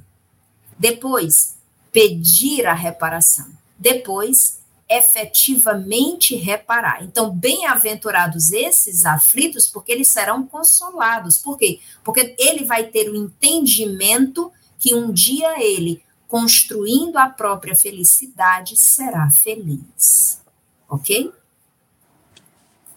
Depois, 0.78 1.58
pedir 1.92 2.66
a 2.66 2.74
reparação. 2.74 3.48
Depois, 3.78 4.60
efetivamente 4.88 6.36
reparar. 6.36 7.04
Então, 7.04 7.32
bem-aventurados 7.32 8.52
esses 8.52 9.06
aflitos, 9.06 9.68
porque 9.68 9.92
eles 9.92 10.10
serão 10.10 10.46
consolados. 10.46 11.38
Por 11.38 11.58
quê? 11.58 11.80
Porque 12.04 12.36
ele 12.38 12.64
vai 12.64 12.86
ter 12.86 13.10
o 13.10 13.16
entendimento 13.16 14.52
que 14.78 14.94
um 14.94 15.12
dia 15.12 15.62
ele, 15.64 16.04
construindo 16.28 17.18
a 17.18 17.30
própria 17.30 17.76
felicidade, 17.76 18.76
será 18.76 19.30
feliz. 19.30 20.42
Ok? 20.90 21.32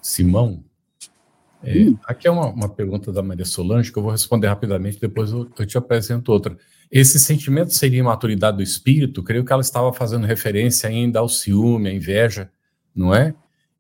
Simão, 0.01 0.62
é, 1.62 1.79
hum. 1.79 1.99
aqui 2.05 2.29
é 2.29 2.31
uma, 2.31 2.47
uma, 2.47 2.68
pergunta 2.68 3.12
da 3.12 3.22
Maria 3.22 3.45
Solange 3.45 3.93
que 3.93 3.99
eu 3.99 4.03
vou 4.03 4.12
responder 4.12 4.47
rapidamente, 4.47 5.01
depois 5.01 5.31
eu, 5.31 5.51
eu 5.59 5.66
te 5.66 5.76
apresento 5.76 6.31
outra. 6.31 6.57
Esse 6.91 7.18
sentimento 7.18 7.74
seria 7.74 7.99
imaturidade 7.99 8.57
do 8.57 8.62
espírito? 8.62 9.22
Creio 9.22 9.45
que 9.45 9.53
ela 9.53 9.61
estava 9.61 9.93
fazendo 9.93 10.26
referência 10.26 10.89
ainda 10.89 11.18
ao 11.18 11.29
ciúme, 11.29 11.91
à 11.91 11.93
inveja, 11.93 12.51
não 12.95 13.14
é? 13.14 13.35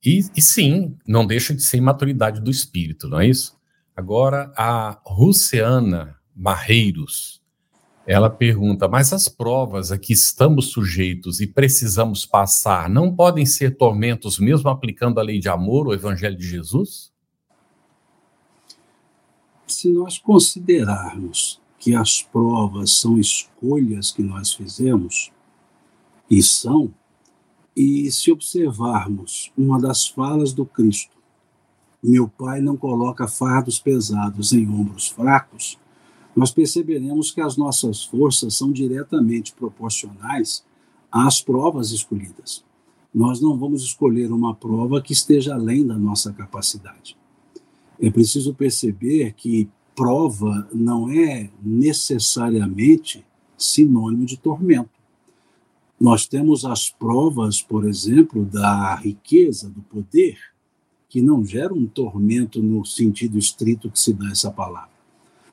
E, 0.04 0.24
e 0.36 0.42
sim, 0.42 0.96
não 1.06 1.26
deixa 1.26 1.54
de 1.54 1.62
ser 1.62 1.78
imaturidade 1.78 2.40
do 2.40 2.50
espírito, 2.50 3.08
não 3.08 3.20
é 3.20 3.26
isso? 3.26 3.56
Agora, 3.96 4.52
a 4.56 5.00
Russiana 5.04 6.16
Barreiros, 6.34 7.37
ela 8.08 8.30
pergunta: 8.30 8.88
mas 8.88 9.12
as 9.12 9.28
provas 9.28 9.92
a 9.92 9.98
que 9.98 10.14
estamos 10.14 10.70
sujeitos 10.70 11.40
e 11.42 11.46
precisamos 11.46 12.24
passar 12.24 12.88
não 12.88 13.14
podem 13.14 13.44
ser 13.44 13.76
tormentos, 13.76 14.38
mesmo 14.38 14.70
aplicando 14.70 15.20
a 15.20 15.22
lei 15.22 15.38
de 15.38 15.50
amor, 15.50 15.86
o 15.86 15.92
Evangelho 15.92 16.34
de 16.34 16.48
Jesus? 16.48 17.12
Se 19.66 19.90
nós 19.90 20.16
considerarmos 20.16 21.60
que 21.78 21.94
as 21.94 22.22
provas 22.22 22.92
são 22.92 23.18
escolhas 23.18 24.10
que 24.10 24.22
nós 24.22 24.54
fizemos, 24.54 25.30
e 26.30 26.42
são, 26.42 26.92
e 27.76 28.10
se 28.10 28.32
observarmos 28.32 29.52
uma 29.56 29.78
das 29.78 30.08
falas 30.08 30.54
do 30.54 30.64
Cristo, 30.64 31.14
meu 32.02 32.26
Pai 32.26 32.62
não 32.62 32.76
coloca 32.76 33.28
fardos 33.28 33.78
pesados 33.78 34.54
em 34.54 34.66
ombros 34.66 35.08
fracos, 35.08 35.78
nós 36.38 36.52
perceberemos 36.52 37.32
que 37.32 37.40
as 37.40 37.56
nossas 37.56 38.04
forças 38.04 38.54
são 38.54 38.70
diretamente 38.70 39.52
proporcionais 39.52 40.64
às 41.10 41.42
provas 41.42 41.90
escolhidas. 41.90 42.64
Nós 43.12 43.40
não 43.40 43.58
vamos 43.58 43.82
escolher 43.82 44.30
uma 44.30 44.54
prova 44.54 45.02
que 45.02 45.12
esteja 45.12 45.54
além 45.54 45.84
da 45.84 45.98
nossa 45.98 46.32
capacidade. 46.32 47.16
É 48.00 48.08
preciso 48.08 48.54
perceber 48.54 49.32
que 49.32 49.68
prova 49.96 50.68
não 50.72 51.10
é 51.10 51.50
necessariamente 51.60 53.26
sinônimo 53.56 54.24
de 54.24 54.36
tormento. 54.36 54.90
Nós 55.98 56.24
temos 56.24 56.64
as 56.64 56.88
provas, 56.88 57.60
por 57.60 57.84
exemplo, 57.84 58.44
da 58.44 58.94
riqueza, 58.94 59.68
do 59.68 59.82
poder, 59.82 60.38
que 61.08 61.20
não 61.20 61.44
geram 61.44 61.74
um 61.74 61.86
tormento 61.88 62.62
no 62.62 62.84
sentido 62.84 63.36
estrito 63.36 63.90
que 63.90 63.98
se 63.98 64.12
dá 64.12 64.30
essa 64.30 64.52
palavra, 64.52 64.97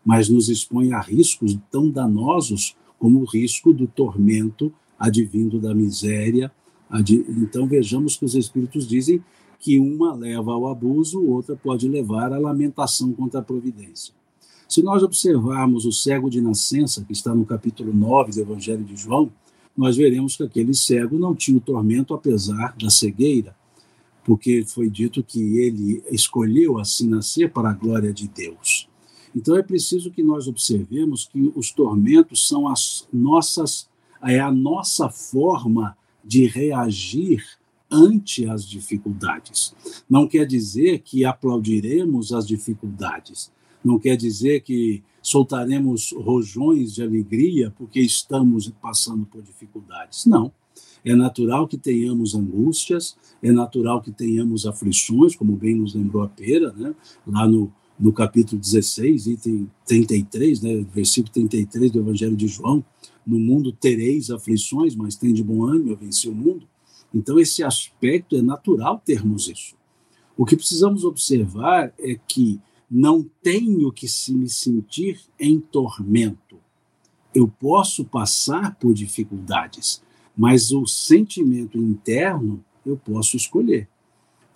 mas 0.06 0.30
nos 0.30 0.50
expõe 0.50 0.94
a 0.94 1.02
riscos 1.02 1.58
tão 1.72 1.90
danosos 1.90 2.78
como 3.00 3.22
o 3.22 3.26
risco 3.26 3.74
do 3.74 3.88
tormento 3.88 4.72
advindo 5.00 5.60
da 5.60 5.74
miséria. 5.74 6.52
Então 7.28 7.68
vejamos 7.68 8.16
que 8.16 8.26
os 8.26 8.36
Espíritos 8.36 8.88
dizem 8.88 9.24
que 9.60 9.80
uma 9.80 10.14
leva 10.14 10.52
ao 10.52 10.68
abuso, 10.68 11.26
outra 11.26 11.56
pode 11.56 11.90
levar 11.90 12.32
à 12.32 12.38
lamentação 12.38 13.12
contra 13.14 13.40
a 13.40 13.44
providência. 13.44 14.14
Se 14.70 14.84
nós 14.84 15.02
observarmos 15.02 15.86
o 15.86 15.92
cego 15.92 16.30
de 16.30 16.42
nascença, 16.42 17.04
que 17.04 17.14
está 17.14 17.34
no 17.34 17.46
capítulo 17.46 17.94
9 17.94 18.34
do 18.34 18.42
Evangelho 18.42 18.84
de 18.84 18.96
João, 18.96 19.32
nós 19.76 19.98
veremos 19.98 20.38
que 20.38 20.44
aquele 20.44 20.74
cego 20.74 21.18
não 21.18 21.36
tinha 21.36 21.58
o 21.58 21.62
tormento 21.62 22.14
apesar 22.14 22.76
da 22.78 22.90
cegueira, 22.90 23.56
porque 24.24 24.64
foi 24.66 24.90
dito 24.90 25.24
que 25.24 25.58
ele 25.60 26.04
escolheu 26.12 26.78
assim 26.80 27.08
nascer 27.08 27.52
para 27.52 27.70
a 27.70 27.74
glória 27.74 28.14
de 28.14 28.28
Deus. 28.28 28.85
Então 29.36 29.58
é 29.58 29.62
preciso 29.62 30.10
que 30.12 30.24
nós 30.24 30.48
observemos 30.48 31.26
que 31.26 31.52
os 31.56 31.72
tormentos 31.72 32.48
são 32.48 32.68
as 32.68 33.08
nossas 33.12 33.90
é 34.24 34.40
a 34.40 34.52
nossa 34.52 35.10
forma 35.10 35.96
de 36.24 36.48
reagir 36.48 37.44
ante 37.92 38.48
as 38.48 38.68
dificuldades. 38.68 39.76
Não 40.10 40.28
quer 40.28 40.48
dizer 40.48 41.00
que 41.00 41.24
aplaudiremos 41.24 42.34
as 42.34 42.48
dificuldades, 42.48 43.52
não 43.84 44.00
quer 44.00 44.18
dizer 44.18 44.62
que 44.62 45.04
soltaremos 45.22 46.12
rojões 46.12 46.96
de 46.96 47.04
alegria 47.04 47.72
porque 47.78 48.00
estamos 48.00 48.72
passando 48.82 49.26
por 49.26 49.44
dificuldades. 49.44 50.26
Não. 50.26 50.52
É 51.04 51.16
natural 51.16 51.68
que 51.68 51.78
tenhamos 51.78 52.34
angústias, 52.34 53.16
é 53.42 53.52
natural 53.52 54.02
que 54.02 54.12
tenhamos 54.12 54.66
aflições, 54.66 55.36
como 55.36 55.56
bem 55.56 55.76
nos 55.76 55.94
lembrou 55.94 56.24
a 56.24 56.28
Pera, 56.28 56.74
né? 56.74 56.96
lá 57.28 57.48
no, 57.48 57.72
no 58.00 58.12
capítulo 58.12 58.60
16, 58.60 59.28
item 59.28 59.72
33, 59.86 60.62
né? 60.62 60.86
versículo 60.94 61.34
33 61.34 61.92
do 61.92 62.00
Evangelho 62.00 62.36
de 62.36 62.48
João. 62.48 62.84
No 63.26 63.40
mundo 63.40 63.72
tereis 63.72 64.30
aflições, 64.30 64.96
mas 64.96 65.16
tem 65.16 65.34
de 65.34 65.44
bom 65.44 65.64
ânimo, 65.64 65.92
eu 65.92 65.98
venci 65.98 66.30
o 66.30 66.36
mundo. 66.36 66.68
Então, 67.14 67.40
esse 67.40 67.64
aspecto 67.64 68.36
é 68.36 68.42
natural 68.42 69.02
termos 69.04 69.48
isso. 69.48 69.76
O 70.38 70.46
que 70.46 70.58
precisamos 70.58 71.06
observar 71.06 71.94
é 71.98 72.16
que 72.28 72.60
não 72.92 73.26
tenho 73.42 73.92
que 73.92 74.08
se 74.08 74.34
me 74.34 74.50
sentir 74.50 75.20
em 75.40 75.60
tormento. 75.60 76.58
Eu 77.34 77.48
posso 77.48 78.06
passar 78.06 78.76
por 78.76 78.94
dificuldades, 78.94 80.04
mas 80.38 80.72
o 80.72 80.86
sentimento 80.86 81.78
interno 81.78 82.64
eu 82.86 82.98
posso 82.98 83.38
escolher. 83.38 83.88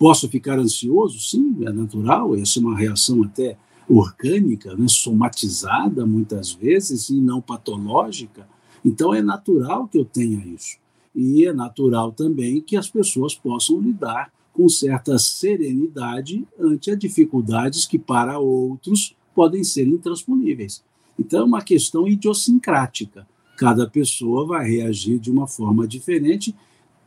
Posso 0.00 0.30
ficar 0.30 0.58
ansioso? 0.58 1.20
Sim, 1.20 1.58
é 1.60 1.70
natural, 1.70 2.34
essa 2.34 2.58
é 2.58 2.62
uma 2.62 2.74
reação 2.74 3.22
até 3.22 3.58
orgânica, 3.86 4.74
né, 4.74 4.88
somatizada 4.88 6.06
muitas 6.06 6.52
vezes 6.52 7.10
e 7.10 7.20
não 7.20 7.38
patológica. 7.42 8.48
Então 8.82 9.12
é 9.12 9.20
natural 9.20 9.86
que 9.86 9.98
eu 9.98 10.04
tenha 10.06 10.42
isso. 10.46 10.78
E 11.14 11.44
é 11.44 11.52
natural 11.52 12.12
também 12.12 12.62
que 12.62 12.78
as 12.78 12.88
pessoas 12.88 13.34
possam 13.34 13.78
lidar 13.78 14.32
com 14.54 14.66
certa 14.70 15.18
serenidade 15.18 16.48
ante 16.58 16.90
as 16.90 16.98
dificuldades 16.98 17.84
que 17.84 17.98
para 17.98 18.38
outros 18.38 19.14
podem 19.34 19.62
ser 19.62 19.86
intransponíveis. 19.86 20.82
Então 21.18 21.40
é 21.40 21.44
uma 21.44 21.60
questão 21.60 22.08
idiosincrática. 22.08 23.28
Cada 23.54 23.86
pessoa 23.86 24.46
vai 24.46 24.66
reagir 24.66 25.18
de 25.18 25.30
uma 25.30 25.46
forma 25.46 25.86
diferente 25.86 26.54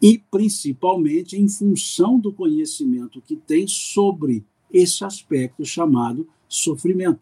e 0.03 0.21
principalmente 0.29 1.37
em 1.37 1.47
função 1.47 2.19
do 2.19 2.33
conhecimento 2.33 3.21
que 3.21 3.37
tem 3.37 3.65
sobre 3.65 4.43
esse 4.69 5.05
aspecto 5.05 5.63
chamado 5.63 6.27
sofrimento. 6.49 7.21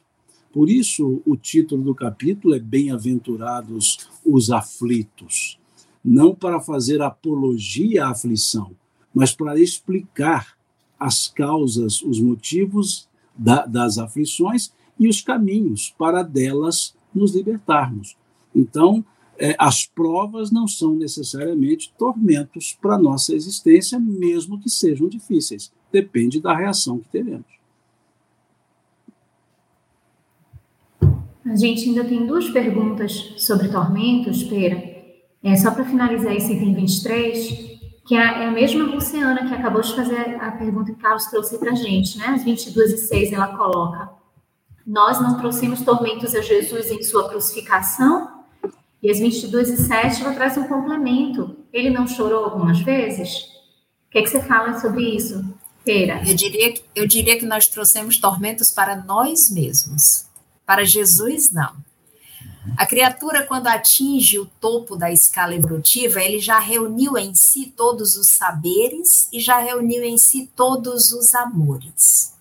Por 0.52 0.68
isso, 0.68 1.22
o 1.24 1.38
título 1.38 1.84
do 1.84 1.94
capítulo 1.94 2.56
é 2.56 2.60
Bem-aventurados 2.60 4.10
os 4.26 4.50
aflitos, 4.50 5.60
não 6.04 6.34
para 6.34 6.60
fazer 6.60 7.04
apologia 7.04 8.06
à 8.06 8.10
aflição, 8.10 8.72
mas 9.14 9.32
para 9.32 9.60
explicar 9.60 10.58
as 11.00 11.28
causas, 11.28 12.02
os 12.02 12.20
motivos 12.20 13.08
da, 13.38 13.64
das 13.64 14.00
aflições 14.00 14.74
e 15.00 15.08
os 15.08 15.22
caminhos 15.22 15.94
para 16.00 16.24
delas 16.24 16.96
nos 17.14 17.36
libertarmos. 17.36 18.18
Então, 18.56 19.06
é, 19.42 19.56
as 19.58 19.88
provas 19.88 20.52
não 20.52 20.68
são 20.68 20.94
necessariamente 20.94 21.92
tormentos 21.98 22.78
para 22.80 22.96
nossa 22.96 23.34
existência, 23.34 24.00
mesmo 24.00 24.60
que 24.60 24.70
sejam 24.70 25.10
difíceis. 25.10 25.74
Depende 25.92 26.40
da 26.40 26.56
reação 26.56 27.00
que 27.00 27.10
teremos. 27.10 27.48
A 31.44 31.56
gente 31.56 31.90
ainda 31.90 32.06
tem 32.06 32.28
duas 32.28 32.50
perguntas 32.52 33.34
sobre 33.38 33.68
tormentos, 33.70 34.44
Pera. 34.44 34.92
É, 35.44 35.56
só 35.56 35.72
para 35.72 35.86
finalizar 35.86 36.36
esse 36.36 36.54
item 36.54 36.76
23, 36.76 37.80
que 38.06 38.16
é, 38.16 38.20
é 38.20 38.48
a 38.48 38.52
mesma 38.52 38.84
Luciana 38.84 39.48
que 39.48 39.56
acabou 39.56 39.82
de 39.82 39.96
fazer 39.96 40.36
a 40.40 40.52
pergunta 40.52 40.92
que 40.92 41.00
o 41.00 41.02
Carlos 41.02 41.26
trouxe 41.26 41.58
para 41.58 41.72
a 41.72 41.76
gente, 41.76 42.16
né? 42.20 42.28
As 42.28 42.44
22 42.44 42.94
e 42.94 42.98
6 43.00 43.34
ela 43.34 43.58
coloca: 43.58 44.12
Nós 44.86 45.20
não 45.20 45.40
trouxemos 45.40 45.82
tormentos 45.82 46.36
a 46.36 46.42
Jesus 46.42 46.92
em 46.92 47.02
sua 47.02 47.28
crucificação? 47.28 48.31
E 49.02 49.10
as 49.10 49.20
22 49.20 49.70
e 49.70 49.78
7 49.78 50.22
ela 50.22 50.34
traz 50.34 50.58
um 50.58 50.68
complemento. 50.68 51.58
Ele 51.74 51.90
não 51.90 52.08
chorou 52.08 52.46
algumas 52.46 52.80
vezes? 52.82 53.44
O 54.08 54.12
que, 54.12 54.20
é 54.20 54.22
que 54.22 54.30
você 54.30 54.42
fala 54.42 54.80
sobre 54.80 55.16
isso, 55.16 55.44
Pera? 55.84 56.22
Eu 56.28 56.36
diria, 56.36 56.74
eu 56.96 57.08
diria 57.08 57.40
que 57.40 57.46
nós 57.46 57.68
trouxemos 57.68 58.20
tormentos 58.20 58.70
para 58.70 58.96
nós 58.96 59.50
mesmos. 59.50 60.26
Para 60.66 60.84
Jesus, 60.84 61.52
não. 61.52 61.74
A 62.78 62.86
criatura, 62.86 63.46
quando 63.46 63.68
atinge 63.68 64.38
o 64.38 64.46
topo 64.46 64.96
da 64.96 65.12
escala 65.12 65.56
evolutiva, 65.56 66.22
ele 66.22 66.40
já 66.40 66.60
reuniu 66.60 67.18
em 67.18 67.34
si 67.34 67.74
todos 67.76 68.16
os 68.16 68.30
saberes 68.30 69.28
e 69.34 69.40
já 69.40 69.60
reuniu 69.60 70.04
em 70.04 70.18
si 70.18 70.52
todos 70.56 71.12
os 71.12 71.34
amores. 71.34 72.34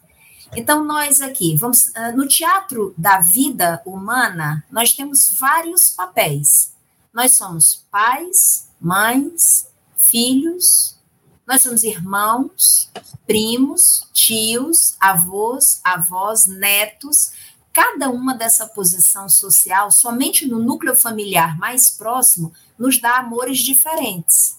Então, 0.56 0.84
nós 0.84 1.20
aqui, 1.20 1.54
vamos 1.54 1.94
ah, 1.94 2.10
no 2.10 2.26
teatro 2.26 2.92
da 2.98 3.20
vida 3.20 3.80
humana, 3.86 4.64
nós 4.70 4.92
temos 4.92 5.36
vários 5.38 5.90
papéis. 5.90 6.74
Nós 7.12 7.36
somos 7.36 7.86
pais, 7.90 8.68
mães, 8.80 9.68
filhos, 9.96 10.98
nós 11.46 11.62
somos 11.62 11.84
irmãos, 11.84 12.90
primos, 13.26 14.08
tios, 14.12 14.96
avós, 15.00 15.80
avós, 15.84 16.46
netos, 16.46 17.32
cada 17.72 18.10
uma 18.10 18.34
dessa 18.34 18.66
posição 18.66 19.28
social, 19.28 19.92
somente 19.92 20.46
no 20.46 20.58
núcleo 20.58 20.96
familiar 20.96 21.56
mais 21.58 21.90
próximo, 21.90 22.52
nos 22.76 23.00
dá 23.00 23.18
amores 23.18 23.58
diferentes. 23.58 24.58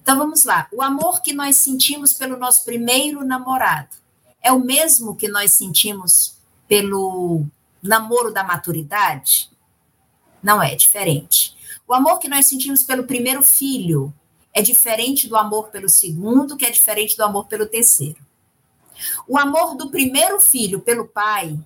Então 0.00 0.18
vamos 0.18 0.44
lá. 0.44 0.68
O 0.72 0.80
amor 0.80 1.20
que 1.20 1.32
nós 1.32 1.56
sentimos 1.56 2.12
pelo 2.12 2.36
nosso 2.36 2.64
primeiro 2.64 3.24
namorado 3.24 4.05
é 4.46 4.52
o 4.52 4.60
mesmo 4.60 5.16
que 5.16 5.26
nós 5.26 5.54
sentimos 5.54 6.36
pelo 6.68 7.44
namoro 7.82 8.32
da 8.32 8.44
maturidade? 8.44 9.50
Não 10.40 10.62
é 10.62 10.76
diferente. 10.76 11.56
O 11.84 11.92
amor 11.92 12.20
que 12.20 12.28
nós 12.28 12.46
sentimos 12.46 12.84
pelo 12.84 13.02
primeiro 13.04 13.42
filho 13.42 14.14
é 14.54 14.62
diferente 14.62 15.26
do 15.26 15.36
amor 15.36 15.70
pelo 15.70 15.88
segundo, 15.88 16.56
que 16.56 16.64
é 16.64 16.70
diferente 16.70 17.16
do 17.16 17.24
amor 17.24 17.48
pelo 17.48 17.66
terceiro. 17.66 18.24
O 19.26 19.36
amor 19.36 19.76
do 19.76 19.90
primeiro 19.90 20.40
filho 20.40 20.80
pelo 20.80 21.08
pai 21.08 21.58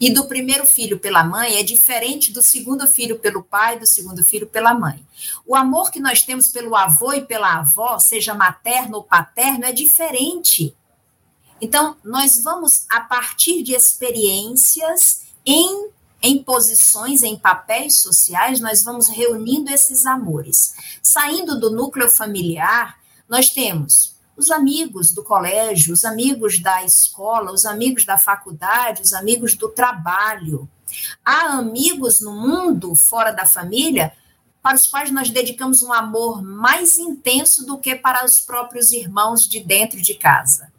e 0.00 0.10
do 0.10 0.26
primeiro 0.26 0.64
filho 0.64 0.98
pela 0.98 1.22
mãe 1.22 1.56
é 1.56 1.62
diferente 1.62 2.32
do 2.32 2.40
segundo 2.40 2.86
filho 2.86 3.18
pelo 3.18 3.42
pai, 3.42 3.78
do 3.78 3.86
segundo 3.86 4.24
filho 4.24 4.46
pela 4.46 4.72
mãe. 4.72 5.06
O 5.46 5.54
amor 5.54 5.90
que 5.90 6.00
nós 6.00 6.22
temos 6.22 6.48
pelo 6.48 6.74
avô 6.74 7.12
e 7.12 7.26
pela 7.26 7.58
avó, 7.58 7.98
seja 7.98 8.32
materno 8.32 8.96
ou 8.96 9.04
paterno, 9.04 9.66
é 9.66 9.72
diferente. 9.72 10.74
Então, 11.60 11.96
nós 12.02 12.42
vamos, 12.42 12.86
a 12.88 13.00
partir 13.00 13.62
de 13.62 13.74
experiências 13.74 15.22
em, 15.44 15.90
em 16.22 16.42
posições, 16.42 17.22
em 17.22 17.36
papéis 17.36 18.00
sociais, 18.00 18.60
nós 18.60 18.82
vamos 18.82 19.08
reunindo 19.08 19.70
esses 19.70 20.06
amores. 20.06 20.74
Saindo 21.02 21.58
do 21.58 21.70
núcleo 21.70 22.08
familiar, 22.08 22.98
nós 23.28 23.50
temos 23.50 24.14
os 24.36 24.50
amigos 24.50 25.12
do 25.12 25.22
colégio, 25.22 25.92
os 25.92 26.04
amigos 26.04 26.60
da 26.60 26.82
escola, 26.82 27.52
os 27.52 27.66
amigos 27.66 28.06
da 28.06 28.16
faculdade, 28.16 29.02
os 29.02 29.12
amigos 29.12 29.54
do 29.54 29.68
trabalho. 29.68 30.68
Há 31.24 31.58
amigos 31.58 32.20
no 32.20 32.32
mundo 32.32 32.94
fora 32.94 33.32
da 33.32 33.44
família 33.44 34.12
para 34.62 34.76
os 34.76 34.86
quais 34.86 35.10
nós 35.10 35.30
dedicamos 35.30 35.82
um 35.82 35.92
amor 35.92 36.42
mais 36.42 36.98
intenso 36.98 37.66
do 37.66 37.78
que 37.78 37.94
para 37.94 38.24
os 38.24 38.40
próprios 38.40 38.92
irmãos 38.92 39.46
de 39.46 39.60
dentro 39.60 40.00
de 40.00 40.14
casa. 40.14 40.69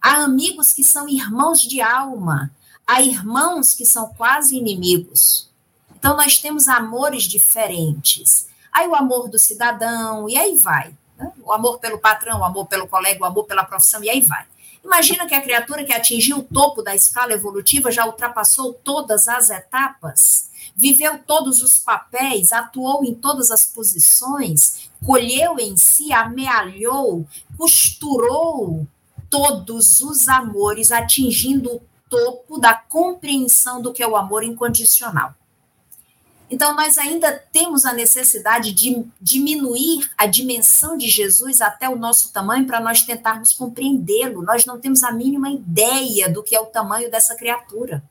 Há 0.00 0.22
amigos 0.24 0.72
que 0.72 0.84
são 0.84 1.08
irmãos 1.08 1.60
de 1.60 1.80
alma, 1.80 2.50
há 2.86 3.02
irmãos 3.02 3.74
que 3.74 3.84
são 3.84 4.08
quase 4.14 4.56
inimigos. 4.56 5.50
Então 5.98 6.16
nós 6.16 6.38
temos 6.38 6.68
amores 6.68 7.24
diferentes. 7.24 8.48
Aí 8.72 8.86
o 8.86 8.94
amor 8.94 9.28
do 9.28 9.38
cidadão, 9.38 10.28
e 10.28 10.36
aí 10.36 10.56
vai. 10.56 10.94
Né? 11.18 11.32
O 11.42 11.52
amor 11.52 11.78
pelo 11.78 11.98
patrão, 11.98 12.40
o 12.40 12.44
amor 12.44 12.66
pelo 12.66 12.86
colega, 12.86 13.22
o 13.22 13.26
amor 13.26 13.44
pela 13.44 13.64
profissão, 13.64 14.04
e 14.04 14.10
aí 14.10 14.20
vai. 14.20 14.46
Imagina 14.84 15.26
que 15.26 15.34
a 15.34 15.42
criatura 15.42 15.84
que 15.84 15.92
atingiu 15.92 16.38
o 16.38 16.44
topo 16.44 16.80
da 16.80 16.94
escala 16.94 17.32
evolutiva 17.32 17.90
já 17.90 18.06
ultrapassou 18.06 18.72
todas 18.72 19.26
as 19.26 19.50
etapas, 19.50 20.48
viveu 20.76 21.18
todos 21.26 21.60
os 21.60 21.76
papéis, 21.76 22.52
atuou 22.52 23.04
em 23.04 23.12
todas 23.12 23.50
as 23.50 23.66
posições, 23.66 24.88
colheu 25.04 25.58
em 25.58 25.76
si, 25.76 26.12
amealhou, 26.12 27.26
costurou 27.58 28.86
todos 29.30 30.00
os 30.00 30.28
amores, 30.28 30.90
atingindo 30.90 31.76
o 31.76 31.82
topo 32.08 32.58
da 32.58 32.74
compreensão 32.74 33.80
do 33.82 33.92
que 33.92 34.02
é 34.02 34.08
o 34.08 34.16
amor 34.16 34.44
incondicional. 34.44 35.34
Então, 36.48 36.76
nós 36.76 36.96
ainda 36.96 37.32
temos 37.52 37.84
a 37.84 37.92
necessidade 37.92 38.72
de 38.72 39.04
diminuir 39.20 40.08
a 40.16 40.26
dimensão 40.26 40.96
de 40.96 41.08
Jesus 41.08 41.60
até 41.60 41.88
o 41.88 41.96
nosso 41.96 42.32
tamanho 42.32 42.66
para 42.66 42.80
nós 42.80 43.02
tentarmos 43.02 43.52
compreendê-lo. 43.52 44.42
Nós 44.42 44.64
não 44.64 44.78
temos 44.78 45.02
a 45.02 45.10
mínima 45.10 45.50
ideia 45.50 46.28
do 46.28 46.44
que 46.44 46.54
é 46.54 46.60
o 46.60 46.66
tamanho 46.66 47.10
dessa 47.10 47.34
criatura. 47.34 48.02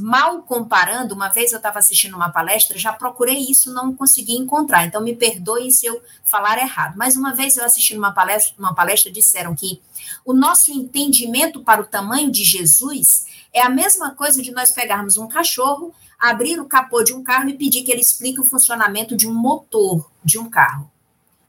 Mal 0.00 0.42
comparando, 0.42 1.14
uma 1.14 1.28
vez 1.28 1.50
eu 1.50 1.56
estava 1.56 1.78
assistindo 1.78 2.14
uma 2.14 2.30
palestra, 2.30 2.78
já 2.78 2.92
procurei 2.92 3.38
isso, 3.38 3.72
não 3.72 3.94
consegui 3.94 4.34
encontrar, 4.34 4.84
então 4.84 5.02
me 5.02 5.14
perdoem 5.14 5.70
se 5.70 5.86
eu 5.86 6.00
falar 6.24 6.58
errado. 6.58 6.94
Mas 6.96 7.16
uma 7.16 7.34
vez 7.34 7.56
eu 7.56 7.64
assisti 7.64 7.96
uma 7.96 8.12
palestra, 8.12 8.54
uma 8.58 8.74
palestra 8.74 9.10
disseram 9.10 9.54
que 9.56 9.80
o 10.24 10.32
nosso 10.32 10.70
entendimento 10.70 11.64
para 11.64 11.80
o 11.80 11.86
tamanho 11.86 12.30
de 12.30 12.44
Jesus 12.44 13.26
é 13.52 13.60
a 13.60 13.68
mesma 13.68 14.14
coisa 14.14 14.40
de 14.40 14.52
nós 14.52 14.70
pegarmos 14.70 15.16
um 15.16 15.26
cachorro, 15.26 15.92
abrir 16.18 16.60
o 16.60 16.66
capô 16.66 17.02
de 17.02 17.12
um 17.12 17.22
carro 17.22 17.48
e 17.48 17.56
pedir 17.56 17.82
que 17.82 17.90
ele 17.90 18.00
explique 18.00 18.40
o 18.40 18.44
funcionamento 18.44 19.16
de 19.16 19.26
um 19.26 19.34
motor 19.34 20.10
de 20.24 20.38
um 20.38 20.48
carro. 20.48 20.90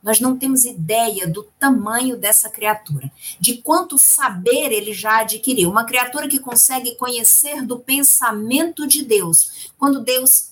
Nós 0.01 0.19
não 0.19 0.37
temos 0.37 0.63
ideia 0.63 1.27
do 1.27 1.43
tamanho 1.59 2.17
dessa 2.17 2.49
criatura, 2.49 3.11
de 3.39 3.61
quanto 3.61 3.97
saber 3.97 4.71
ele 4.71 4.93
já 4.93 5.19
adquiriu. 5.19 5.69
Uma 5.69 5.85
criatura 5.85 6.27
que 6.27 6.39
consegue 6.39 6.95
conhecer 6.95 7.65
do 7.65 7.79
pensamento 7.79 8.87
de 8.87 9.03
Deus. 9.03 9.71
Quando 9.77 10.01
Deus 10.01 10.51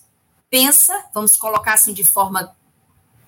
pensa, 0.49 1.05
vamos 1.13 1.35
colocar 1.37 1.73
assim 1.73 1.93
de 1.93 2.03
forma 2.03 2.55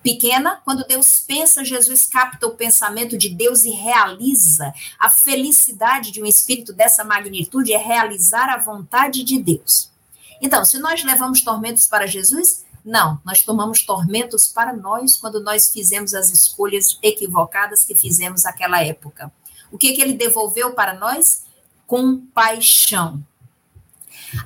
pequena, 0.02 0.60
quando 0.64 0.86
Deus 0.86 1.22
pensa, 1.26 1.64
Jesus 1.64 2.06
capta 2.06 2.46
o 2.46 2.56
pensamento 2.56 3.18
de 3.18 3.28
Deus 3.28 3.64
e 3.64 3.70
realiza. 3.70 4.72
A 4.98 5.08
felicidade 5.08 6.10
de 6.10 6.22
um 6.22 6.26
espírito 6.26 6.72
dessa 6.72 7.04
magnitude 7.04 7.72
é 7.72 7.78
realizar 7.78 8.48
a 8.48 8.58
vontade 8.58 9.22
de 9.22 9.38
Deus. 9.38 9.90
Então, 10.40 10.64
se 10.64 10.78
nós 10.78 11.04
levamos 11.04 11.42
tormentos 11.42 11.86
para 11.86 12.06
Jesus, 12.06 12.64
não, 12.84 13.20
nós 13.24 13.42
tomamos 13.42 13.84
tormentos 13.84 14.46
para 14.46 14.72
nós 14.72 15.16
quando 15.16 15.40
nós 15.40 15.70
fizemos 15.70 16.14
as 16.14 16.30
escolhas 16.30 16.98
equivocadas 17.02 17.84
que 17.84 17.94
fizemos 17.94 18.44
naquela 18.44 18.82
época. 18.82 19.32
O 19.70 19.78
que, 19.78 19.92
que 19.92 20.00
ele 20.00 20.14
devolveu 20.14 20.72
para 20.72 20.94
nós? 20.94 21.44
Compaixão. 21.86 23.24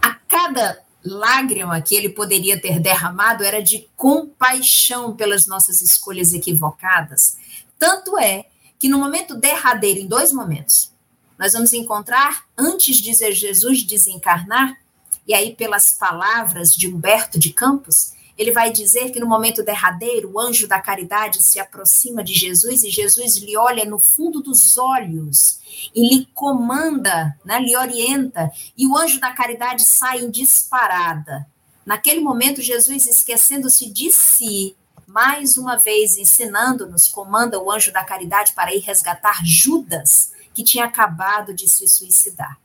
A 0.03 0.14
cada 0.14 0.82
lágrima 1.05 1.80
que 1.82 1.95
ele 1.95 2.09
poderia 2.09 2.61
ter 2.61 2.80
derramado 2.80 3.45
era 3.45 3.62
de 3.62 3.89
compaixão 3.95 5.14
pelas 5.14 5.47
nossas 5.47 5.82
escolhas 5.82 6.32
equivocadas. 6.32 7.37
Tanto 7.78 8.18
é 8.18 8.47
que 8.78 8.89
no 8.89 8.99
momento 8.99 9.35
derradeiro, 9.35 10.01
em 10.01 10.07
dois 10.07 10.32
momentos, 10.32 10.93
nós 11.39 11.53
vamos 11.53 11.72
encontrar, 11.72 12.45
antes 12.57 12.97
de 12.97 13.12
Jesus 13.12 13.82
desencarnar, 13.82 14.78
e 15.26 15.35
aí 15.35 15.55
pelas 15.55 15.91
palavras 15.91 16.74
de 16.74 16.89
Humberto 16.89 17.39
de 17.39 17.53
Campos, 17.53 18.12
ele 18.37 18.51
vai 18.51 18.72
dizer 18.72 19.11
que 19.11 19.20
no 19.20 19.26
momento 19.26 19.62
derradeiro, 19.62 20.32
o 20.32 20.41
anjo 20.41 20.66
da 20.66 20.80
caridade 20.80 21.43
se 21.43 21.61
aproxima 21.61 22.22
de 22.22 22.35
Jesus 22.35 22.82
e 22.82 22.91
Jesus 22.91 23.37
lhe 23.37 23.57
olha 23.57 23.85
no 23.85 24.01
fundo 24.01 24.41
dos 24.41 24.76
olhos 24.76 25.61
e 25.95 26.09
lhe 26.09 26.26
comanda, 26.35 27.39
né, 27.45 27.61
lhe 27.61 27.76
orienta, 27.76 28.51
e 28.76 28.87
o 28.87 28.97
anjo 28.97 29.20
da 29.20 29.32
caridade 29.32 29.85
sai 29.85 30.20
em 30.20 30.30
disparada. 30.30 31.47
Naquele 31.87 32.20
momento, 32.20 32.62
Jesus, 32.62 33.07
esquecendo-se 33.07 33.91
de 33.91 34.11
si, 34.11 34.76
mais 35.07 35.57
uma 35.57 35.76
vez 35.76 36.16
ensinando-nos, 36.16 37.09
comanda 37.09 37.61
o 37.61 37.70
anjo 37.70 37.93
da 37.93 38.03
caridade 38.03 38.53
para 38.53 38.74
ir 38.74 38.80
resgatar 38.80 39.45
Judas, 39.45 40.32
que 40.55 40.64
tinha 40.64 40.87
acabado 40.87 41.53
de 41.53 41.68
se 41.68 41.87
suicidar. 41.87 42.59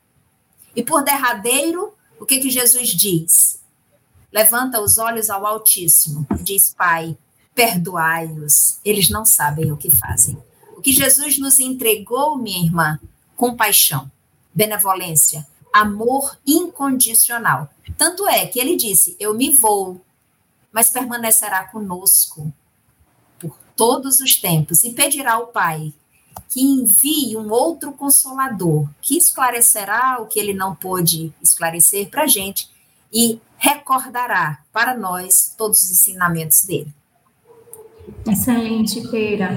E 0.75 0.83
por 0.83 1.03
derradeiro, 1.03 1.93
o 2.19 2.25
que, 2.25 2.39
que 2.39 2.49
Jesus 2.49 2.89
diz? 2.89 3.58
Levanta 4.31 4.81
os 4.81 4.97
olhos 4.97 5.29
ao 5.29 5.45
Altíssimo 5.45 6.25
e 6.39 6.43
diz: 6.43 6.73
Pai, 6.73 7.17
perdoai-os, 7.55 8.79
eles 8.85 9.09
não 9.09 9.25
sabem 9.25 9.71
o 9.71 9.77
que 9.77 9.89
fazem. 9.89 10.37
O 10.77 10.81
que 10.81 10.93
Jesus 10.93 11.37
nos 11.39 11.59
entregou, 11.59 12.37
minha 12.37 12.63
irmã, 12.63 12.99
compaixão, 13.35 14.09
benevolência, 14.53 15.45
amor 15.73 16.37
incondicional. 16.45 17.69
Tanto 17.97 18.27
é 18.27 18.45
que 18.45 18.59
ele 18.59 18.75
disse: 18.75 19.15
Eu 19.19 19.33
me 19.33 19.51
vou, 19.51 20.01
mas 20.71 20.89
permanecerá 20.89 21.65
conosco 21.65 22.53
por 23.39 23.57
todos 23.75 24.19
os 24.19 24.35
tempos 24.35 24.83
e 24.83 24.91
pedirá 24.91 25.33
ao 25.33 25.47
Pai 25.47 25.93
que 26.49 26.61
envie 26.61 27.35
um 27.35 27.51
outro 27.51 27.91
consolador 27.91 28.87
que 29.01 29.17
esclarecerá 29.17 30.19
o 30.19 30.27
que 30.27 30.39
ele 30.39 30.53
não 30.53 30.75
pôde 30.75 31.33
esclarecer 31.41 32.09
para 32.09 32.23
a 32.23 32.27
gente 32.27 32.69
e 33.11 33.39
recordará 33.59 34.63
para 34.71 34.97
nós 34.97 35.53
todos 35.57 35.83
os 35.83 35.91
ensinamentos 35.91 36.63
dele. 36.63 36.93
Excelente, 38.27 39.07
Pera. 39.09 39.55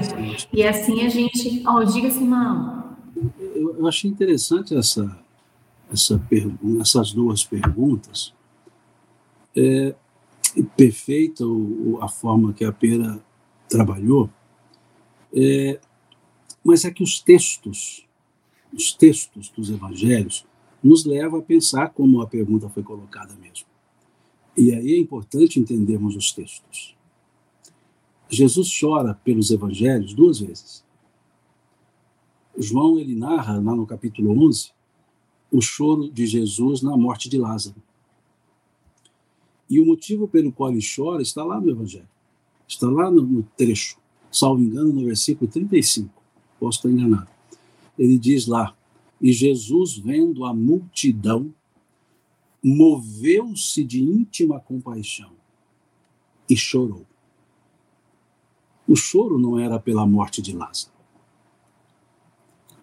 E 0.51 0.63
assim 0.63 1.05
a 1.05 1.09
gente. 1.09 1.63
Oh, 1.67 1.83
diga, 1.83 2.11
Simão. 2.11 2.95
Eu, 3.39 3.77
eu 3.77 3.87
achei 3.87 4.09
interessante 4.09 4.75
essa, 4.75 5.17
essa 5.91 6.19
pergunta, 6.29 6.81
essas 6.81 7.11
duas 7.11 7.43
perguntas. 7.43 8.33
É, 9.55 9.95
perfeita 10.75 11.45
o, 11.45 11.99
a 12.01 12.07
forma 12.07 12.53
que 12.53 12.65
a 12.65 12.71
Pera 12.71 13.19
trabalhou, 13.69 14.29
é, 15.33 15.79
mas 16.63 16.85
é 16.85 16.91
que 16.91 17.03
os 17.03 17.19
textos, 17.19 18.05
os 18.71 18.91
textos 18.91 19.49
dos 19.49 19.69
evangelhos, 19.69 20.45
nos 20.83 21.05
levam 21.05 21.39
a 21.39 21.43
pensar 21.43 21.89
como 21.89 22.21
a 22.21 22.27
pergunta 22.27 22.69
foi 22.69 22.83
colocada 22.83 23.33
mesmo. 23.35 23.72
E 24.55 24.73
aí 24.73 24.93
é 24.93 24.99
importante 24.99 25.59
entendermos 25.59 26.15
os 26.15 26.31
textos. 26.31 26.95
Jesus 28.29 28.71
chora 28.79 29.13
pelos 29.13 29.51
evangelhos 29.51 30.13
duas 30.13 30.39
vezes. 30.39 30.83
João 32.57 32.99
ele 32.99 33.15
narra 33.15 33.59
lá 33.59 33.75
no 33.75 33.85
capítulo 33.85 34.31
11 34.47 34.71
o 35.51 35.61
choro 35.61 36.09
de 36.09 36.25
Jesus 36.25 36.81
na 36.81 36.97
morte 36.97 37.29
de 37.29 37.37
Lázaro. 37.37 37.75
E 39.69 39.79
o 39.79 39.85
motivo 39.85 40.27
pelo 40.27 40.51
qual 40.51 40.71
ele 40.71 40.81
chora 40.83 41.21
está 41.21 41.43
lá 41.43 41.61
no 41.61 41.69
evangelho. 41.69 42.07
Está 42.67 42.89
lá 42.89 43.11
no, 43.11 43.43
trecho, 43.55 43.97
salvo 44.31 44.63
engano, 44.63 44.91
no 44.93 45.05
versículo 45.05 45.49
35. 45.49 46.09
Posso 46.59 46.79
estar 46.79 46.89
enganado. 46.89 47.27
Ele 47.97 48.17
diz 48.17 48.47
lá: 48.47 48.75
"E 49.21 49.31
Jesus, 49.31 49.97
vendo 49.97 50.43
a 50.43 50.53
multidão, 50.53 51.53
moveu-se 52.63 53.83
de 53.83 54.01
íntima 54.01 54.59
compaixão 54.59 55.31
e 56.49 56.55
chorou. 56.55 57.05
O 58.87 58.95
choro 58.95 59.37
não 59.37 59.59
era 59.59 59.79
pela 59.79 60.05
morte 60.05 60.41
de 60.41 60.55
Lázaro, 60.55 60.93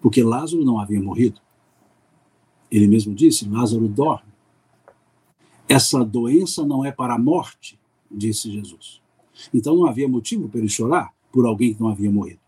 porque 0.01 0.23
Lázaro 0.23 0.65
não 0.65 0.79
havia 0.79 1.01
morrido. 1.01 1.41
Ele 2.71 2.87
mesmo 2.87 3.15
disse: 3.15 3.49
Lázaro 3.49 3.89
dorme. 3.89 4.31
Essa 5.69 6.05
doença 6.05 6.65
não 6.65 6.85
é 6.85 6.91
para 6.91 7.15
a 7.15 7.19
morte, 7.19 7.79
disse 8.11 8.51
Jesus. 8.51 9.01
Então 9.53 9.77
não 9.77 9.87
havia 9.87 10.09
motivo 10.09 10.49
para 10.49 10.59
ele 10.59 10.69
chorar 10.69 11.15
por 11.31 11.47
alguém 11.47 11.75
que 11.75 11.81
não 11.81 11.89
havia 11.89 12.11
morrido. 12.11 12.41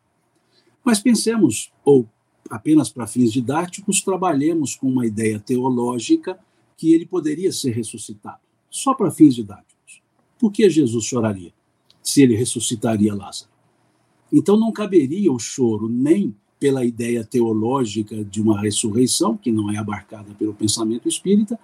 Mas 0.85 0.99
pensemos, 0.99 1.73
ou 1.85 2.09
apenas 2.51 2.91
para 2.91 3.07
fins 3.07 3.33
didáticos, 3.33 4.01
trabalhemos 4.01 4.75
com 4.75 4.89
uma 4.89 5.07
ideia 5.07 5.39
teológica 5.39 6.39
que 6.77 6.93
ele 6.93 7.07
poderia 7.07 7.53
ser 7.53 7.71
ressuscitado, 7.73 8.41
só 8.71 8.95
para 8.95 9.11
fins 9.11 9.35
didáticos. 9.35 10.03
Por 10.39 10.51
que 10.51 10.69
Jesus 10.69 11.05
choraria? 11.05 11.53
se 12.03 12.23
ele 12.23 12.35
ressuscitaria 12.35 13.15
Lázaro. 13.15 13.51
Então 14.33 14.59
não 14.59 14.73
caberia 14.73 15.33
o 15.33 15.39
choro 15.39 15.89
nem 15.89 16.35
pela 16.59 16.85
ideia 16.85 17.25
teológica 17.25 18.25
de 18.25 18.41
uma 18.41 18.61
ressurreição, 18.61 19.37
que 19.37 19.53
não 19.53 19.71
é 19.71 19.77
abarcada 19.77 20.35
pelo 20.35 20.55
pensamento 20.55 21.09
espírita, 21.09 21.59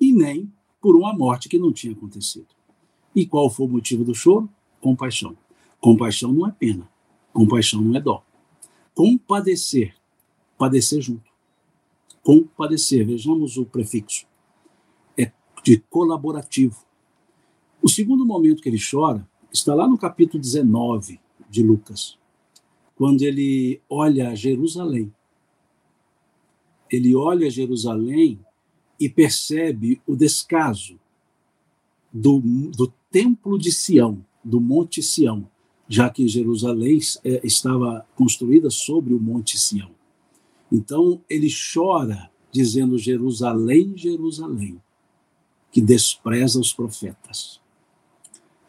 e 0.00 0.12
nem 0.12 0.50
por 0.80 0.96
uma 0.96 1.12
morte 1.12 1.48
que 1.48 1.58
não 1.58 1.72
tinha 1.72 1.92
acontecido. 1.92 2.48
E 3.14 3.26
qual 3.26 3.50
foi 3.50 3.66
o 3.66 3.68
motivo 3.68 4.04
do 4.04 4.14
choro? 4.14 4.48
Compaixão. 4.80 5.36
Compaixão 5.80 6.32
não 6.32 6.46
é 6.46 6.50
pena, 6.50 6.88
compaixão 7.32 7.80
não 7.80 7.96
é 7.96 8.00
dó. 8.00 8.22
Compadecer, 8.94 9.94
padecer 10.58 11.00
junto. 11.00 11.30
Compadecer, 12.22 13.06
vejamos 13.06 13.56
o 13.56 13.64
prefixo. 13.64 14.26
De 15.62 15.78
colaborativo. 15.78 16.84
O 17.82 17.88
segundo 17.88 18.24
momento 18.24 18.62
que 18.62 18.68
ele 18.68 18.78
chora 18.78 19.26
está 19.52 19.74
lá 19.74 19.86
no 19.86 19.98
capítulo 19.98 20.40
19 20.40 21.20
de 21.48 21.62
Lucas, 21.62 22.18
quando 22.96 23.22
ele 23.22 23.80
olha 23.88 24.34
Jerusalém. 24.34 25.12
Ele 26.90 27.14
olha 27.14 27.50
Jerusalém 27.50 28.38
e 29.00 29.08
percebe 29.08 30.00
o 30.06 30.14
descaso 30.14 30.98
do, 32.12 32.40
do 32.40 32.92
templo 33.10 33.58
de 33.58 33.72
Sião, 33.72 34.24
do 34.44 34.60
Monte 34.60 35.02
Sião, 35.02 35.48
já 35.88 36.08
que 36.08 36.28
Jerusalém 36.28 36.98
é, 37.24 37.40
estava 37.44 38.06
construída 38.14 38.70
sobre 38.70 39.12
o 39.14 39.20
Monte 39.20 39.58
Sião. 39.58 39.90
Então 40.70 41.20
ele 41.28 41.48
chora, 41.74 42.30
dizendo: 42.50 42.96
Jerusalém, 42.96 43.92
Jerusalém, 43.96 44.80
que 45.72 45.80
despreza 45.80 46.60
os 46.60 46.72
profetas. 46.72 47.60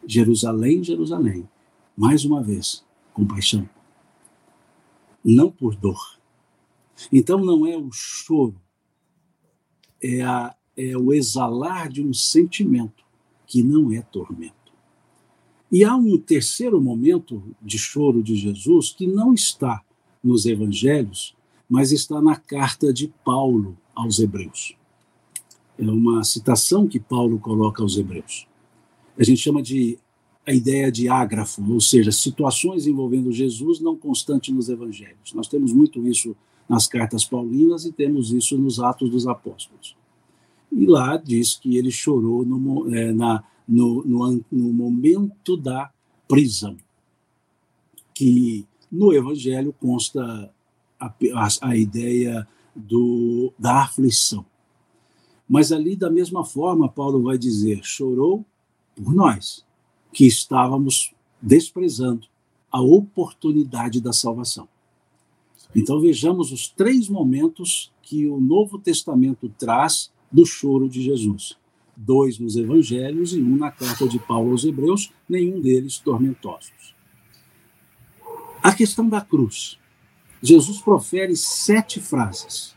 Jerusalém, 0.06 0.82
Jerusalém. 0.82 1.48
Mais 1.96 2.24
uma 2.24 2.42
vez, 2.42 2.84
compaixão. 3.12 3.68
Não 5.22 5.50
por 5.50 5.76
dor. 5.76 6.18
Então 7.12 7.38
não 7.38 7.66
é 7.66 7.76
o 7.76 7.90
choro, 7.92 8.60
é, 10.02 10.22
a, 10.22 10.54
é 10.76 10.96
o 10.96 11.12
exalar 11.12 11.88
de 11.88 12.02
um 12.02 12.12
sentimento 12.12 13.04
que 13.46 13.62
não 13.62 13.92
é 13.92 14.00
tormento. 14.00 14.54
E 15.70 15.84
há 15.84 15.94
um 15.94 16.18
terceiro 16.18 16.80
momento 16.80 17.54
de 17.60 17.78
choro 17.78 18.22
de 18.22 18.36
Jesus 18.36 18.90
que 18.90 19.06
não 19.06 19.34
está 19.34 19.82
nos 20.22 20.46
evangelhos, 20.46 21.36
mas 21.68 21.92
está 21.92 22.20
na 22.20 22.36
carta 22.36 22.92
de 22.92 23.08
Paulo 23.24 23.76
aos 23.94 24.18
Hebreus. 24.18 24.76
É 25.78 25.82
uma 25.82 26.22
citação 26.24 26.86
que 26.86 27.00
Paulo 27.00 27.38
coloca 27.38 27.82
aos 27.82 27.96
Hebreus 27.96 28.46
a 29.18 29.22
gente 29.22 29.40
chama 29.40 29.62
de 29.62 29.98
a 30.46 30.52
ideia 30.52 30.92
de 30.92 31.08
ágrafo, 31.08 31.62
ou 31.72 31.80
seja, 31.80 32.12
situações 32.12 32.86
envolvendo 32.86 33.32
Jesus 33.32 33.80
não 33.80 33.96
constante 33.96 34.52
nos 34.52 34.68
evangelhos. 34.68 35.32
Nós 35.32 35.48
temos 35.48 35.72
muito 35.72 36.06
isso 36.06 36.36
nas 36.68 36.86
cartas 36.86 37.24
paulinas 37.24 37.86
e 37.86 37.92
temos 37.92 38.30
isso 38.30 38.58
nos 38.58 38.78
Atos 38.78 39.08
dos 39.08 39.26
Apóstolos. 39.26 39.96
E 40.70 40.84
lá 40.86 41.16
diz 41.16 41.54
que 41.54 41.78
ele 41.78 41.90
chorou 41.90 42.44
no, 42.44 42.94
é, 42.94 43.12
na, 43.12 43.42
no, 43.66 44.04
no, 44.04 44.44
no 44.52 44.72
momento 44.72 45.56
da 45.56 45.90
prisão, 46.28 46.76
que 48.12 48.66
no 48.92 49.14
Evangelho 49.14 49.74
consta 49.80 50.52
a, 51.00 51.06
a, 51.06 51.48
a 51.62 51.76
ideia 51.76 52.46
do, 52.76 53.50
da 53.58 53.82
aflição. 53.82 54.44
Mas 55.48 55.72
ali, 55.72 55.94
da 55.94 56.10
mesma 56.10 56.44
forma, 56.44 56.88
Paulo 56.88 57.22
vai 57.22 57.36
dizer: 57.36 57.80
chorou 57.82 58.44
por 58.96 59.14
nós, 59.14 59.64
que 60.12 60.26
estávamos 60.26 61.12
desprezando 61.40 62.26
a 62.70 62.80
oportunidade 62.80 64.00
da 64.00 64.12
salvação. 64.12 64.68
Então 65.74 66.00
vejamos 66.00 66.52
os 66.52 66.68
três 66.68 67.08
momentos 67.08 67.92
que 68.02 68.26
o 68.26 68.40
Novo 68.40 68.78
Testamento 68.78 69.48
traz 69.58 70.10
do 70.30 70.46
choro 70.46 70.88
de 70.88 71.02
Jesus. 71.02 71.56
Dois 71.96 72.38
nos 72.38 72.56
evangelhos 72.56 73.32
e 73.32 73.40
um 73.40 73.56
na 73.56 73.70
carta 73.70 74.08
de 74.08 74.18
Paulo 74.18 74.52
aos 74.52 74.64
Hebreus, 74.64 75.12
nenhum 75.28 75.60
deles 75.60 75.98
tormentosos. 75.98 76.94
A 78.62 78.72
questão 78.72 79.08
da 79.08 79.20
cruz. 79.20 79.78
Jesus 80.42 80.80
profere 80.80 81.36
sete 81.36 82.00
frases 82.00 82.74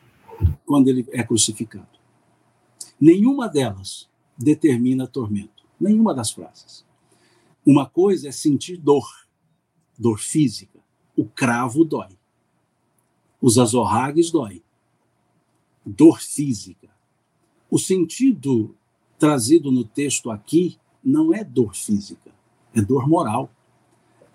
quando 0.66 0.88
ele 0.88 1.06
é 1.12 1.24
crucificado. 1.24 1.97
Nenhuma 3.00 3.48
delas 3.48 4.10
determina 4.38 5.08
tormento. 5.08 5.64
Nenhuma 5.80 6.14
das 6.14 6.32
frases. 6.32 6.86
Uma 7.66 7.86
coisa 7.86 8.30
é 8.30 8.32
sentir 8.32 8.78
dor, 8.78 9.06
dor 9.98 10.20
física. 10.20 10.80
O 11.16 11.26
cravo 11.26 11.84
dói. 11.84 12.18
Os 13.42 13.58
azorragues 13.58 14.32
dói. 14.32 14.64
Dor 15.86 16.22
física. 16.22 16.90
O 17.70 17.78
sentido 17.78 18.76
trazido 19.20 19.72
no 19.72 19.84
texto 19.84 20.32
aqui 20.32 20.78
não 21.04 21.34
é 21.34 21.44
dor 21.44 21.76
física, 21.76 22.32
é 22.74 22.82
dor 22.82 23.08
moral. 23.08 23.50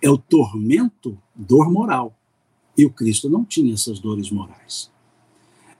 É 0.00 0.10
o 0.10 0.18
tormento, 0.18 1.16
dor 1.34 1.70
moral. 1.70 2.16
E 2.76 2.84
o 2.84 2.90
Cristo 2.90 3.28
não 3.28 3.44
tinha 3.44 3.72
essas 3.72 4.00
dores 4.00 4.30
morais. 4.30 4.90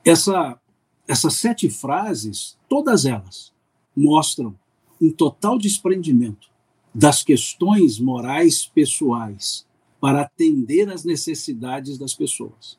Essa 0.05 0.61
essas 1.07 1.35
sete 1.35 1.69
frases, 1.69 2.59
todas 2.69 3.05
elas, 3.05 3.53
mostram 3.95 4.59
um 5.01 5.13
total 5.13 5.59
desprendimento 5.59 6.49
das 6.95 7.23
questões 7.23 7.99
morais 7.99 8.67
pessoais 8.67 9.67
para 10.01 10.23
atender 10.23 10.91
às 10.91 11.05
necessidades 11.05 11.99
das 11.99 12.15
pessoas. 12.15 12.79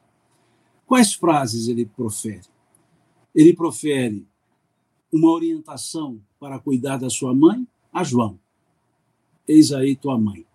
Quais 0.86 1.14
frases 1.14 1.68
ele 1.68 1.86
profere? 1.86 2.48
Ele 3.34 3.54
profere 3.54 4.28
uma 5.12 5.32
orientação 5.32 6.20
para 6.40 6.60
cuidar 6.60 6.98
da 6.98 7.10
sua 7.10 7.34
mãe 7.34 7.68
a 7.92 8.04
João. 8.04 8.40
Eis 9.48 9.72
aí 9.72 9.96
tua 9.96 10.20
mãe. 10.20 10.46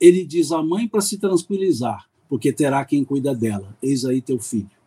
Ele 0.00 0.24
diz 0.24 0.52
à 0.52 0.62
mãe 0.62 0.86
para 0.86 1.00
se 1.00 1.18
tranquilizar, 1.18 2.08
porque 2.28 2.52
terá 2.52 2.84
quem 2.84 3.04
cuida 3.04 3.34
dela. 3.34 3.76
Eis 3.82 4.04
aí 4.04 4.20
teu 4.22 4.38
filho. 4.38 4.77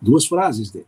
Duas 0.00 0.26
frases 0.26 0.70
dele. 0.70 0.86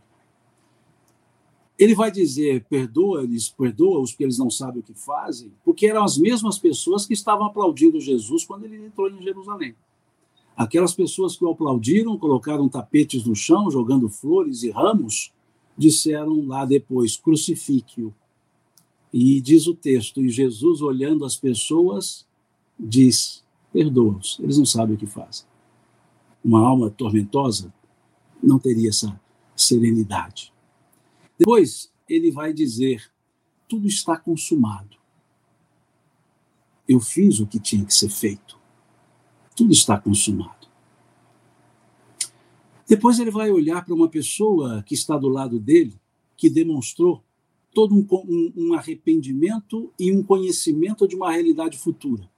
Ele 1.77 1.95
vai 1.95 2.11
dizer: 2.11 2.63
perdoa-lhes, 2.69 3.49
perdoa-os, 3.49 4.11
porque 4.11 4.23
eles 4.23 4.37
não 4.37 4.51
sabem 4.51 4.81
o 4.81 4.83
que 4.83 4.93
fazem, 4.93 5.51
porque 5.65 5.87
eram 5.87 6.03
as 6.03 6.17
mesmas 6.17 6.59
pessoas 6.59 7.07
que 7.07 7.13
estavam 7.13 7.47
aplaudindo 7.47 7.99
Jesus 7.99 8.45
quando 8.45 8.65
ele 8.65 8.85
entrou 8.85 9.09
em 9.09 9.21
Jerusalém. 9.21 9.75
Aquelas 10.55 10.93
pessoas 10.93 11.35
que 11.35 11.43
o 11.43 11.49
aplaudiram, 11.49 12.17
colocaram 12.19 12.69
tapetes 12.69 13.25
no 13.25 13.35
chão, 13.35 13.71
jogando 13.71 14.09
flores 14.09 14.61
e 14.61 14.69
ramos, 14.69 15.33
disseram 15.75 16.45
lá 16.45 16.65
depois: 16.65 17.17
crucifique-o. 17.17 18.13
E 19.11 19.41
diz 19.41 19.65
o 19.65 19.73
texto: 19.73 20.21
e 20.21 20.29
Jesus, 20.29 20.81
olhando 20.81 21.25
as 21.25 21.35
pessoas, 21.35 22.27
diz: 22.79 23.43
perdoa-os, 23.73 24.39
eles 24.39 24.59
não 24.59 24.65
sabem 24.65 24.95
o 24.95 24.99
que 24.99 25.07
fazem. 25.07 25.47
Uma 26.43 26.59
alma 26.59 26.91
tormentosa 26.91 27.73
não 28.41 28.59
teria 28.59 28.89
essa 28.89 29.19
serenidade. 29.55 30.53
Depois, 31.37 31.91
ele 32.07 32.31
vai 32.31 32.53
dizer: 32.53 33.11
tudo 33.67 33.87
está 33.87 34.17
consumado. 34.17 34.97
Eu 36.87 36.99
fiz 36.99 37.39
o 37.39 37.47
que 37.47 37.59
tinha 37.59 37.85
que 37.85 37.93
ser 37.93 38.09
feito. 38.09 38.59
Tudo 39.55 39.71
está 39.71 39.99
consumado. 39.99 40.67
Depois 42.87 43.19
ele 43.19 43.31
vai 43.31 43.49
olhar 43.49 43.85
para 43.85 43.93
uma 43.93 44.09
pessoa 44.09 44.83
que 44.83 44.93
está 44.93 45.17
do 45.17 45.29
lado 45.29 45.57
dele, 45.57 45.95
que 46.35 46.49
demonstrou 46.49 47.23
todo 47.73 47.95
um, 47.95 48.05
um, 48.11 48.53
um, 48.57 48.73
arrependimento 48.73 49.93
e 49.97 50.11
um 50.11 50.21
conhecimento 50.21 51.07
de 51.07 51.15
uma 51.15 51.31
realidade 51.31 51.77
futura. 51.77 52.29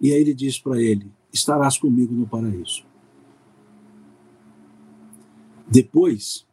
E 0.00 0.12
aí 0.12 0.20
ele 0.20 0.34
diz 0.34 0.58
para 0.58 0.82
ele: 0.82 1.10
Estarás 1.32 1.78
comigo 1.78 2.12
no 2.12 2.26
paraíso. 2.26 2.84
Depois, 5.74 6.46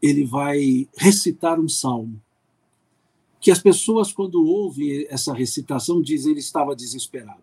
ele 0.00 0.24
vai 0.24 0.88
recitar 0.96 1.58
um 1.58 1.68
salmo. 1.68 2.22
Que 3.40 3.50
as 3.50 3.58
pessoas, 3.58 4.12
quando 4.12 4.46
ouvem 4.46 5.08
essa 5.08 5.34
recitação, 5.34 6.00
dizem 6.00 6.30
ele 6.30 6.38
estava 6.38 6.76
desesperado. 6.76 7.42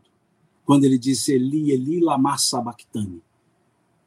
Quando 0.66 0.86
ele 0.86 0.98
disse 0.98 1.34
Eli, 1.34 1.72
Eli, 1.72 2.00
lama 2.00 2.38
sabachthani. 2.38 3.22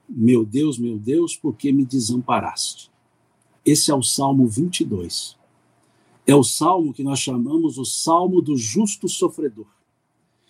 Meu 0.09 0.47
Deus, 0.47 0.79
meu 0.79 0.99
Deus, 0.99 1.37
por 1.37 1.55
que 1.55 1.71
me 1.75 1.85
desamparaste? 1.85 2.91
Esse 3.67 3.91
é 3.91 3.95
o 3.95 4.03
Salmo 4.03 4.49
22. 4.49 5.37
É 6.27 6.35
o 6.35 6.43
salmo 6.43 6.95
que 6.95 7.03
nós 7.03 7.19
chamamos 7.19 7.77
o 7.77 7.85
Salmo 7.85 8.41
do 8.41 8.57
Justo 8.57 9.11
Sofredor, 9.11 9.67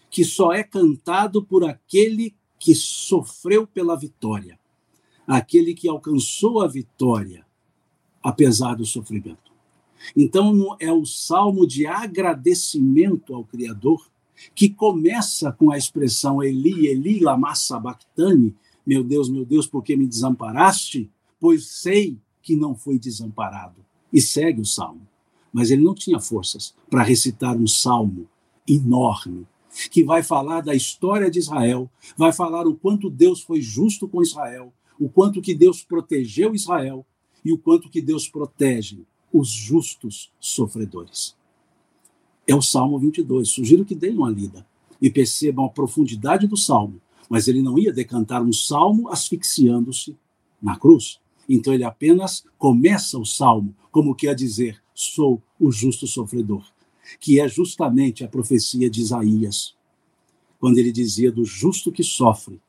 que 0.08 0.24
só 0.24 0.52
é 0.52 0.62
cantado 0.62 1.42
por 1.42 1.64
aquele 1.64 2.32
que 2.60 2.76
sofreu 2.76 3.66
pela 3.66 3.96
vitória 3.96 4.59
aquele 5.36 5.74
que 5.74 5.88
alcançou 5.88 6.60
a 6.60 6.66
vitória, 6.66 7.46
apesar 8.20 8.74
do 8.74 8.84
sofrimento. 8.84 9.52
Então, 10.16 10.76
é 10.80 10.92
o 10.92 11.04
salmo 11.06 11.66
de 11.66 11.86
agradecimento 11.86 13.32
ao 13.32 13.44
Criador, 13.44 14.10
que 14.54 14.68
começa 14.68 15.52
com 15.52 15.70
a 15.70 15.78
expressão 15.78 16.42
Eli, 16.42 16.88
Eli, 16.88 17.20
lama 17.20 17.54
sabachthani, 17.54 18.56
meu 18.84 19.04
Deus, 19.04 19.28
meu 19.28 19.44
Deus, 19.44 19.68
por 19.68 19.84
que 19.84 19.96
me 19.96 20.06
desamparaste? 20.06 21.08
Pois 21.38 21.66
sei 21.66 22.18
que 22.42 22.56
não 22.56 22.74
fui 22.74 22.98
desamparado. 22.98 23.84
E 24.12 24.20
segue 24.20 24.60
o 24.60 24.66
salmo. 24.66 25.06
Mas 25.52 25.70
ele 25.70 25.84
não 25.84 25.94
tinha 25.94 26.18
forças 26.18 26.74
para 26.88 27.04
recitar 27.04 27.56
um 27.56 27.68
salmo 27.68 28.26
enorme, 28.66 29.46
que 29.90 30.02
vai 30.02 30.24
falar 30.24 30.60
da 30.62 30.74
história 30.74 31.30
de 31.30 31.38
Israel, 31.38 31.88
vai 32.16 32.32
falar 32.32 32.66
o 32.66 32.74
quanto 32.74 33.08
Deus 33.08 33.40
foi 33.40 33.60
justo 33.60 34.08
com 34.08 34.22
Israel, 34.22 34.72
o 35.00 35.08
quanto 35.08 35.40
que 35.40 35.54
Deus 35.54 35.82
protegeu 35.82 36.54
Israel 36.54 37.06
e 37.42 37.50
o 37.50 37.58
quanto 37.58 37.88
que 37.88 38.02
Deus 38.02 38.28
protege 38.28 39.00
os 39.32 39.48
justos 39.48 40.30
sofredores. 40.38 41.34
É 42.46 42.54
o 42.54 42.60
Salmo 42.60 42.98
22. 42.98 43.48
Sugiro 43.48 43.84
que 43.84 43.94
deem 43.94 44.18
uma 44.18 44.30
lida 44.30 44.66
e 45.00 45.08
percebam 45.08 45.64
a 45.64 45.70
profundidade 45.70 46.46
do 46.46 46.56
salmo, 46.56 47.00
mas 47.30 47.48
ele 47.48 47.62
não 47.62 47.78
ia 47.78 47.92
decantar 47.92 48.42
um 48.42 48.52
salmo 48.52 49.08
asfixiando-se 49.08 50.14
na 50.60 50.78
cruz. 50.78 51.18
Então 51.48 51.72
ele 51.72 51.84
apenas 51.84 52.44
começa 52.58 53.18
o 53.18 53.24
salmo 53.24 53.74
como 53.90 54.14
que 54.14 54.28
a 54.28 54.34
dizer: 54.34 54.82
sou 54.94 55.42
o 55.58 55.72
justo 55.72 56.06
sofredor, 56.06 56.64
que 57.18 57.40
é 57.40 57.48
justamente 57.48 58.22
a 58.22 58.28
profecia 58.28 58.90
de 58.90 59.00
Isaías, 59.00 59.74
quando 60.58 60.76
ele 60.76 60.92
dizia 60.92 61.32
do 61.32 61.44
justo 61.44 61.90
que 61.90 62.02
sofre 62.04 62.60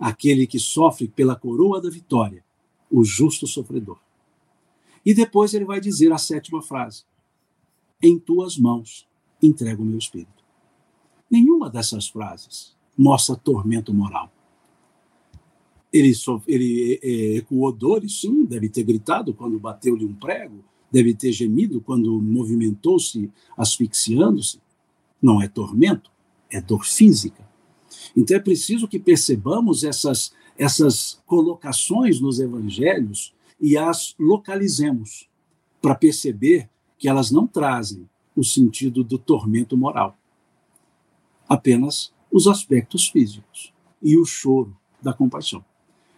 aquele 0.00 0.46
que 0.46 0.58
sofre 0.58 1.06
pela 1.06 1.36
coroa 1.36 1.80
da 1.80 1.90
vitória, 1.90 2.42
o 2.90 3.04
justo 3.04 3.46
sofredor. 3.46 3.98
E 5.04 5.12
depois 5.12 5.52
ele 5.52 5.66
vai 5.66 5.80
dizer 5.80 6.10
a 6.12 6.18
sétima 6.18 6.62
frase: 6.62 7.04
Em 8.02 8.18
tuas 8.18 8.56
mãos 8.56 9.06
entrego 9.42 9.82
o 9.82 9.86
meu 9.86 9.98
espírito. 9.98 10.42
Nenhuma 11.30 11.70
dessas 11.70 12.08
frases 12.08 12.74
mostra 12.96 13.36
tormento 13.36 13.94
moral. 13.94 14.32
Ele, 15.92 16.12
ele 16.46 17.00
é, 17.02 17.36
ecoou 17.38 17.72
dores, 17.72 18.20
sim, 18.20 18.44
deve 18.44 18.68
ter 18.68 18.84
gritado 18.84 19.34
quando 19.34 19.58
bateu-lhe 19.58 20.04
um 20.04 20.14
prego, 20.14 20.62
deve 20.90 21.14
ter 21.14 21.32
gemido 21.32 21.80
quando 21.80 22.20
movimentou-se 22.20 23.30
asfixiando-se. 23.56 24.60
Não 25.20 25.42
é 25.42 25.48
tormento, 25.48 26.10
é 26.50 26.60
dor 26.60 26.84
física. 26.84 27.49
Então 28.16 28.36
é 28.36 28.40
preciso 28.40 28.88
que 28.88 28.98
percebamos 28.98 29.84
essas, 29.84 30.32
essas 30.58 31.20
colocações 31.26 32.20
nos 32.20 32.40
evangelhos 32.40 33.34
e 33.60 33.76
as 33.76 34.14
localizemos 34.18 35.28
para 35.80 35.94
perceber 35.94 36.68
que 36.98 37.08
elas 37.08 37.30
não 37.30 37.46
trazem 37.46 38.08
o 38.36 38.44
sentido 38.44 39.02
do 39.02 39.18
tormento 39.18 39.76
moral, 39.76 40.16
apenas 41.48 42.12
os 42.30 42.46
aspectos 42.46 43.08
físicos 43.08 43.72
e 44.02 44.16
o 44.16 44.24
choro 44.24 44.76
da 45.02 45.12
compaixão. 45.12 45.64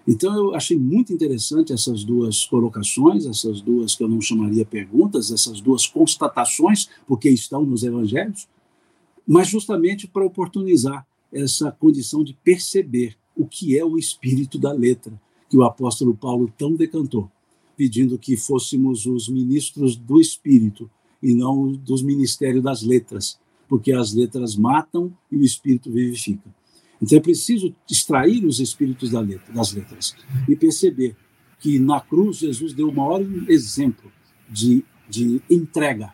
Então 0.07 0.34
eu 0.36 0.55
achei 0.55 0.76
muito 0.76 1.12
interessante 1.12 1.72
essas 1.72 2.05
duas 2.05 2.45
colocações, 2.45 3.24
essas 3.24 3.61
duas 3.61 3.95
que 3.95 4.03
eu 4.03 4.09
não 4.09 4.20
chamaria 4.20 4.64
perguntas, 4.64 5.30
essas 5.30 5.61
duas 5.61 5.86
constatações, 5.86 6.88
porque 7.07 7.28
estão 7.30 7.64
nos 7.64 7.84
evangelhos, 7.84 8.49
mas 9.26 9.49
justamente 9.49 10.09
para 10.09 10.24
oportunizar 10.24 11.07
essa 11.33 11.70
condição 11.72 12.22
de 12.22 12.35
perceber 12.35 13.16
o 13.35 13.47
que 13.47 13.78
é 13.78 13.85
o 13.85 13.99
espírito 13.99 14.59
da 14.59 14.72
letra, 14.72 15.20
que 15.49 15.57
o 15.57 15.64
apóstolo 15.64 16.14
Paulo 16.14 16.53
tão 16.57 16.74
decantou, 16.74 17.30
pedindo 17.76 18.18
que 18.18 18.37
fôssemos 18.37 19.07
os 19.07 19.28
ministros 19.28 19.97
do 19.97 20.20
espírito 20.20 20.91
e 21.22 21.35
não 21.35 21.72
dos 21.72 22.03
ministérios 22.03 22.62
das 22.62 22.83
letras, 22.83 23.39
porque 23.68 23.93
as 23.93 24.12
letras 24.12 24.55
matam 24.57 25.12
e 25.30 25.37
o 25.37 25.43
espírito 25.43 25.91
vivifica. 25.91 26.55
Então 27.01 27.18
é 27.18 27.20
preciso 27.20 27.74
extrair 27.91 28.45
os 28.45 28.61
espíritos 28.61 29.11
da 29.11 29.20
letra, 29.20 29.53
das 29.53 29.72
letras 29.72 30.14
e 30.49 30.55
perceber 30.55 31.16
que 31.59 31.78
na 31.78 32.01
cruz 32.01 32.39
Jesus 32.39 32.72
deu 32.72 32.89
o 32.89 32.95
maior 32.95 33.20
exemplo 33.49 34.11
de, 34.49 34.85
de 35.09 35.41
entrega 35.51 36.12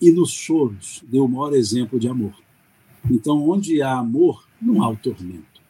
e 0.00 0.10
nos 0.10 0.30
choros 0.30 1.02
deu 1.06 1.24
o 1.24 1.28
maior 1.28 1.52
exemplo 1.52 1.98
de 1.98 2.08
amor. 2.08 2.34
Então, 3.08 3.48
onde 3.48 3.80
há 3.82 3.98
amor, 3.98 4.44
não 4.60 4.82
há 4.82 4.88
o 4.88 4.96
tormento. 4.96 5.60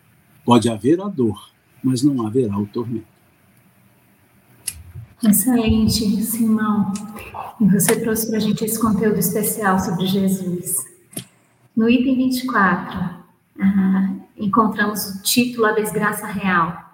Pode 0.45 0.69
haver 0.69 1.01
a 1.01 1.09
dor, 1.09 1.51
mas 1.83 2.03
não 2.03 2.27
haverá 2.27 2.59
o 2.59 2.67
tormento. 2.67 3.07
Excelente, 5.23 6.23
Simão. 6.23 6.93
E 7.61 7.65
você 7.67 8.01
trouxe 8.01 8.29
para 8.29 8.39
a 8.39 8.41
gente 8.41 8.65
esse 8.65 8.81
conteúdo 8.81 9.19
especial 9.19 9.79
sobre 9.79 10.07
Jesus. 10.07 10.77
No 11.77 11.91
item 11.91 12.17
24, 12.17 12.99
ah, 13.61 14.15
encontramos 14.37 15.05
o 15.05 15.23
título 15.23 15.67
A 15.67 15.73
Desgraça 15.73 16.27
Real. 16.27 16.91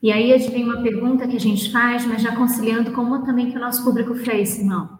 E 0.00 0.12
aí 0.12 0.36
vem 0.48 0.64
uma 0.64 0.80
pergunta 0.80 1.26
que 1.26 1.36
a 1.36 1.40
gente 1.40 1.72
faz, 1.72 2.06
mas 2.06 2.22
já 2.22 2.34
conciliando 2.36 2.92
com 2.92 3.02
uma 3.02 3.26
também 3.26 3.50
que 3.50 3.56
o 3.56 3.60
nosso 3.60 3.82
público 3.82 4.14
fez, 4.14 4.50
Simão. 4.50 4.99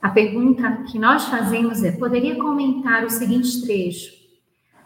A 0.00 0.08
pergunta 0.08 0.84
que 0.90 0.98
nós 0.98 1.26
fazemos 1.26 1.82
é: 1.82 1.92
poderia 1.92 2.36
comentar 2.36 3.04
o 3.04 3.10
seguinte 3.10 3.60
trecho? 3.62 4.18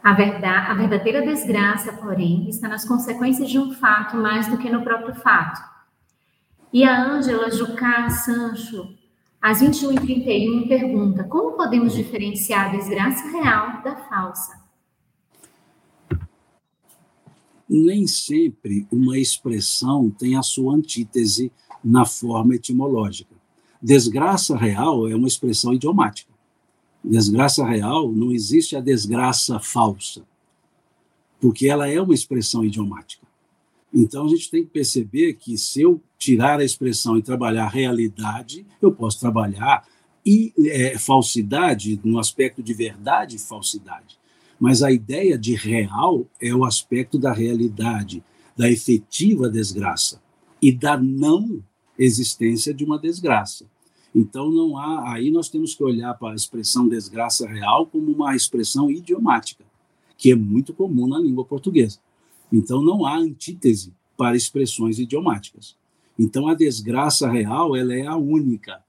A, 0.03 0.13
verdade, 0.13 0.71
a 0.71 0.73
verdadeira 0.75 1.25
desgraça, 1.25 1.93
porém, 1.93 2.47
está 2.49 2.67
nas 2.67 2.85
consequências 2.85 3.49
de 3.49 3.57
um 3.57 3.71
fato 3.71 4.17
mais 4.17 4.47
do 4.47 4.57
que 4.57 4.69
no 4.69 4.83
próprio 4.83 5.15
fato. 5.15 5.59
E 6.71 6.83
a 6.83 7.09
Ângela 7.09 7.49
Jucá 7.49 8.09
Sancho, 8.09 8.93
às 9.41 9.61
21h31, 9.61 10.67
pergunta: 10.67 11.23
como 11.23 11.55
podemos 11.55 11.93
diferenciar 11.93 12.67
a 12.69 12.77
desgraça 12.77 13.25
real 13.29 13.81
da 13.81 13.95
falsa? 13.95 14.63
Nem 17.67 18.05
sempre 18.05 18.85
uma 18.91 19.17
expressão 19.17 20.11
tem 20.11 20.37
a 20.37 20.43
sua 20.43 20.75
antítese 20.75 21.51
na 21.83 22.05
forma 22.05 22.55
etimológica. 22.55 23.34
Desgraça 23.85 24.57
real 24.57 25.07
é 25.07 25.15
uma 25.15 25.27
expressão 25.27 25.71
idiomática. 25.71 26.33
Desgraça 27.03 27.63
real 27.63 28.11
não 28.11 28.31
existe 28.31 28.75
a 28.75 28.81
desgraça 28.81 29.59
falsa, 29.59 30.23
porque 31.39 31.67
ela 31.67 31.87
é 31.87 32.01
uma 32.01 32.15
expressão 32.15 32.65
idiomática. 32.65 33.27
Então 33.93 34.25
a 34.25 34.27
gente 34.27 34.49
tem 34.49 34.63
que 34.63 34.71
perceber 34.71 35.33
que 35.33 35.55
se 35.55 35.83
eu 35.83 36.01
tirar 36.17 36.59
a 36.59 36.63
expressão 36.63 37.15
e 37.15 37.21
trabalhar 37.21 37.67
realidade, 37.67 38.65
eu 38.81 38.91
posso 38.91 39.19
trabalhar 39.19 39.87
e 40.25 40.51
é, 40.65 40.97
falsidade 40.97 42.01
no 42.03 42.17
aspecto 42.17 42.63
de 42.63 42.73
verdade 42.73 43.35
e 43.35 43.39
falsidade. 43.39 44.17
Mas 44.59 44.81
a 44.81 44.91
ideia 44.91 45.37
de 45.37 45.53
real 45.53 46.25
é 46.41 46.55
o 46.55 46.65
aspecto 46.65 47.19
da 47.19 47.31
realidade, 47.31 48.23
da 48.57 48.67
efetiva 48.67 49.47
desgraça 49.47 50.19
e 50.59 50.71
da 50.71 50.97
não 50.97 51.63
existência 51.99 52.73
de 52.73 52.83
uma 52.83 52.97
desgraça. 52.97 53.67
Então 54.15 54.49
não 54.49 54.77
há, 54.77 55.11
aí 55.11 55.29
nós 55.29 55.49
temos 55.49 55.75
que 55.75 55.83
olhar 55.83 56.13
para 56.13 56.31
a 56.31 56.35
expressão 56.35 56.87
desgraça 56.87 57.45
real 57.45 57.85
como 57.85 58.09
uma 58.09 58.33
expressão 58.33 58.89
idiomática, 58.89 59.65
que 60.17 60.31
é 60.31 60.35
muito 60.35 60.73
comum 60.73 61.05
na 61.05 61.19
língua 61.19 61.43
portuguesa. 61.43 61.99
Então, 62.51 62.81
não 62.81 63.05
há 63.05 63.17
antítese 63.17 63.93
para 64.15 64.37
expressões 64.37 64.99
idiomáticas. 64.99 65.75
Então, 66.17 66.47
a 66.47 66.53
desgraça 66.53 67.29
real 67.29 67.75
ela 67.75 67.93
é 67.93 68.07
a 68.07 68.15
única, 68.15 68.81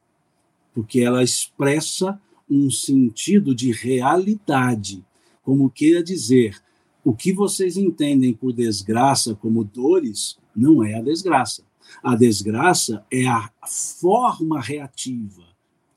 porque 0.72 1.00
ela 1.00 1.24
expressa 1.24 2.20
um 2.48 2.70
sentido 2.70 3.52
de 3.52 3.72
realidade, 3.72 5.04
como 5.42 5.68
queira 5.68 6.04
dizer, 6.04 6.62
o 7.04 7.12
que 7.12 7.32
vocês 7.32 7.76
entendem 7.76 8.32
por 8.32 8.52
desgraça 8.52 9.34
como 9.34 9.64
dores 9.64 10.38
não 10.54 10.84
é 10.84 10.94
a 10.94 11.02
desgraça. 11.02 11.65
A 12.02 12.14
desgraça 12.14 13.04
é 13.10 13.26
a 13.26 13.50
forma 13.66 14.60
reativa 14.60 15.44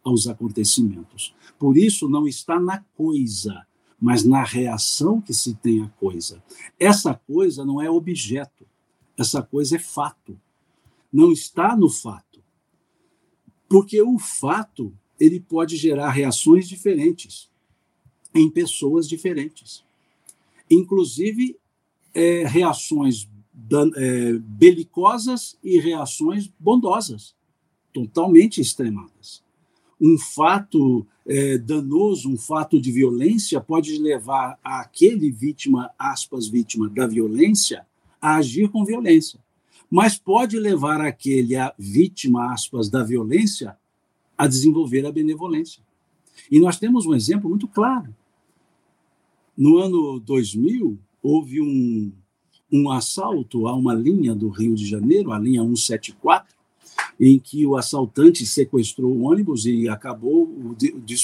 aos 0.03 0.27
acontecimentos. 0.27 1.35
Por 1.57 1.77
isso, 1.77 2.09
não 2.09 2.27
está 2.27 2.59
na 2.59 2.79
coisa, 2.95 3.65
mas 3.99 4.23
na 4.23 4.43
reação 4.43 5.21
que 5.21 5.33
se 5.33 5.53
tem 5.55 5.83
à 5.83 5.89
coisa. 5.89 6.41
Essa 6.79 7.13
coisa 7.13 7.65
não 7.65 7.81
é 7.81 7.89
objeto, 7.89 8.65
essa 9.17 9.41
coisa 9.41 9.75
é 9.75 9.79
fato. 9.79 10.39
Não 11.11 11.31
está 11.31 11.75
no 11.75 11.89
fato. 11.89 12.41
Porque 13.67 14.01
o 14.01 14.17
fato, 14.17 14.93
ele 15.19 15.39
pode 15.39 15.75
gerar 15.75 16.11
reações 16.11 16.67
diferentes 16.67 17.49
em 18.33 18.49
pessoas 18.49 19.07
diferentes. 19.07 19.83
Inclusive, 20.69 21.57
é, 22.13 22.45
reações 22.47 23.27
é, 23.95 24.33
belicosas 24.39 25.57
e 25.63 25.79
reações 25.79 26.51
bondosas, 26.59 27.35
totalmente 27.93 28.61
extremadas. 28.61 29.43
Um 29.99 30.17
fato 30.17 31.05
é, 31.25 31.57
danoso, 31.57 32.29
um 32.29 32.37
fato 32.37 32.79
de 32.79 32.91
violência, 32.91 33.59
pode 33.59 33.97
levar 33.97 34.57
aquele 34.63 35.31
vítima, 35.31 35.91
aspas, 35.97 36.47
vítima 36.47 36.89
da 36.89 37.05
violência, 37.05 37.85
a 38.21 38.35
agir 38.35 38.69
com 38.69 38.85
violência. 38.85 39.39
Mas 39.89 40.17
pode 40.17 40.57
levar 40.57 41.01
aquele 41.01 41.55
a 41.55 41.73
vítima, 41.77 42.53
aspas, 42.53 42.89
da 42.89 43.03
violência, 43.03 43.77
a 44.37 44.47
desenvolver 44.47 45.05
a 45.05 45.11
benevolência. 45.11 45.83
E 46.49 46.59
nós 46.59 46.79
temos 46.79 47.05
um 47.05 47.13
exemplo 47.13 47.49
muito 47.49 47.67
claro. 47.67 48.15
No 49.57 49.77
ano 49.77 50.19
2000, 50.19 50.97
houve 51.21 51.59
um, 51.59 52.13
um 52.71 52.91
assalto 52.91 53.67
a 53.67 53.75
uma 53.75 53.93
linha 53.93 54.35
do 54.35 54.49
Rio 54.49 54.75
de 54.75 54.85
Janeiro, 54.85 55.31
a 55.31 55.39
linha 55.39 55.61
174, 55.61 56.53
em 57.19 57.39
que 57.39 57.65
o 57.65 57.75
assaltante 57.75 58.45
sequestrou 58.45 59.11
o 59.11 59.23
ônibus 59.23 59.65
e 59.65 59.89
acabou 59.89 60.75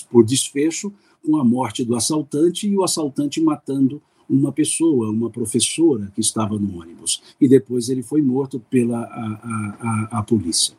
por 0.09 0.25
desfecho 0.25 0.93
com 1.25 1.37
a 1.37 1.43
morte 1.43 1.83
do 1.83 1.95
assaltante 1.95 2.67
e 2.67 2.77
o 2.77 2.83
assaltante 2.83 3.41
matando 3.41 4.01
uma 4.29 4.51
pessoa, 4.51 5.09
uma 5.09 5.29
professora 5.29 6.11
que 6.13 6.21
estava 6.21 6.57
no 6.57 6.79
ônibus. 6.79 7.21
E 7.39 7.47
depois 7.47 7.89
ele 7.89 8.01
foi 8.01 8.21
morto 8.21 8.59
pela 8.59 8.99
a, 8.99 9.03
a, 9.03 9.77
a, 9.79 10.19
a 10.19 10.23
polícia. 10.23 10.75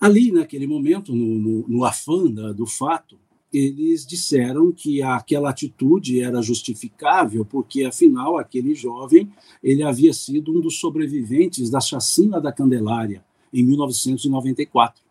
Ali, 0.00 0.32
naquele 0.32 0.66
momento, 0.66 1.14
no, 1.14 1.38
no, 1.38 1.68
no 1.68 1.84
afã 1.84 2.24
do 2.52 2.66
fato, 2.66 3.16
eles 3.56 4.04
disseram 4.04 4.72
que 4.72 5.00
aquela 5.02 5.50
atitude 5.50 6.20
era 6.20 6.42
justificável 6.42 7.44
porque 7.44 7.84
afinal 7.84 8.36
aquele 8.36 8.74
jovem 8.74 9.30
ele 9.62 9.82
havia 9.82 10.12
sido 10.12 10.56
um 10.56 10.60
dos 10.60 10.78
sobreviventes 10.80 11.70
da 11.70 11.80
chacina 11.80 12.40
da 12.40 12.52
Candelária 12.52 13.24
em 13.52 13.62
1994. 13.62 15.02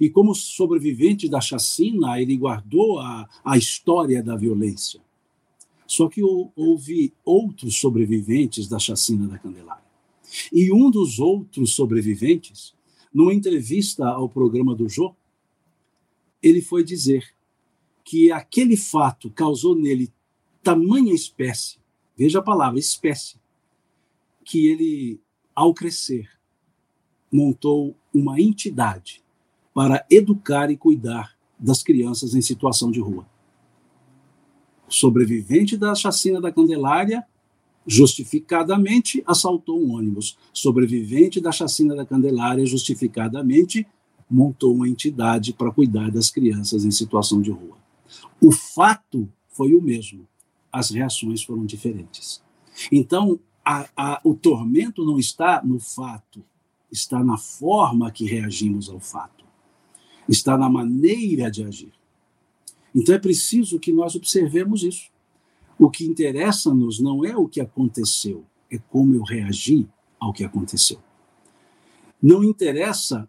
E 0.00 0.08
como 0.08 0.34
sobrevivente 0.34 1.28
da 1.28 1.40
chacina, 1.40 2.20
ele 2.20 2.36
guardou 2.36 3.00
a, 3.00 3.28
a 3.44 3.56
história 3.56 4.22
da 4.22 4.36
violência. 4.36 5.00
Só 5.86 6.08
que 6.08 6.22
houve 6.22 7.12
outros 7.24 7.80
sobreviventes 7.80 8.68
da 8.68 8.78
chacina 8.78 9.26
da 9.26 9.38
Candelária. 9.38 9.82
E 10.52 10.72
um 10.72 10.90
dos 10.90 11.18
outros 11.18 11.74
sobreviventes, 11.74 12.72
numa 13.12 13.34
entrevista 13.34 14.06
ao 14.06 14.28
programa 14.28 14.74
do 14.74 14.88
Jô, 14.88 15.12
ele 16.40 16.62
foi 16.62 16.84
dizer 16.84 17.24
que 18.10 18.32
aquele 18.32 18.76
fato 18.76 19.30
causou 19.30 19.76
nele 19.76 20.12
tamanha 20.64 21.14
espécie, 21.14 21.78
veja 22.18 22.40
a 22.40 22.42
palavra 22.42 22.76
espécie, 22.76 23.36
que 24.44 24.66
ele, 24.66 25.20
ao 25.54 25.72
crescer, 25.72 26.28
montou 27.30 27.94
uma 28.12 28.40
entidade 28.40 29.22
para 29.72 30.04
educar 30.10 30.72
e 30.72 30.76
cuidar 30.76 31.36
das 31.56 31.84
crianças 31.84 32.34
em 32.34 32.40
situação 32.40 32.90
de 32.90 32.98
rua. 32.98 33.24
Sobrevivente 34.88 35.76
da 35.76 35.94
chacina 35.94 36.40
da 36.40 36.50
Candelária 36.50 37.24
justificadamente 37.86 39.22
assaltou 39.24 39.80
um 39.80 39.94
ônibus. 39.94 40.36
Sobrevivente 40.52 41.40
da 41.40 41.52
chacina 41.52 41.94
da 41.94 42.04
Candelária 42.04 42.66
justificadamente 42.66 43.86
montou 44.28 44.74
uma 44.74 44.88
entidade 44.88 45.52
para 45.52 45.70
cuidar 45.70 46.10
das 46.10 46.28
crianças 46.28 46.84
em 46.84 46.90
situação 46.90 47.40
de 47.40 47.52
rua. 47.52 47.79
O 48.40 48.52
fato 48.52 49.30
foi 49.48 49.74
o 49.74 49.82
mesmo, 49.82 50.26
as 50.72 50.90
reações 50.90 51.42
foram 51.42 51.66
diferentes. 51.66 52.42
Então, 52.90 53.38
a, 53.64 53.88
a, 53.96 54.20
o 54.24 54.34
tormento 54.34 55.04
não 55.04 55.18
está 55.18 55.62
no 55.62 55.78
fato, 55.78 56.42
está 56.90 57.22
na 57.22 57.36
forma 57.36 58.10
que 58.10 58.24
reagimos 58.24 58.88
ao 58.88 59.00
fato, 59.00 59.44
está 60.28 60.56
na 60.56 60.68
maneira 60.68 61.50
de 61.50 61.64
agir. 61.64 61.92
Então 62.94 63.14
é 63.14 63.18
preciso 63.18 63.78
que 63.78 63.92
nós 63.92 64.14
observemos 64.14 64.82
isso. 64.82 65.10
O 65.78 65.88
que 65.88 66.04
interessa-nos 66.04 67.00
não 67.00 67.24
é 67.24 67.36
o 67.36 67.48
que 67.48 67.60
aconteceu, 67.60 68.44
é 68.70 68.78
como 68.78 69.14
eu 69.14 69.22
reagi 69.22 69.88
ao 70.18 70.32
que 70.32 70.44
aconteceu. 70.44 71.00
Não 72.22 72.44
interessa 72.44 73.28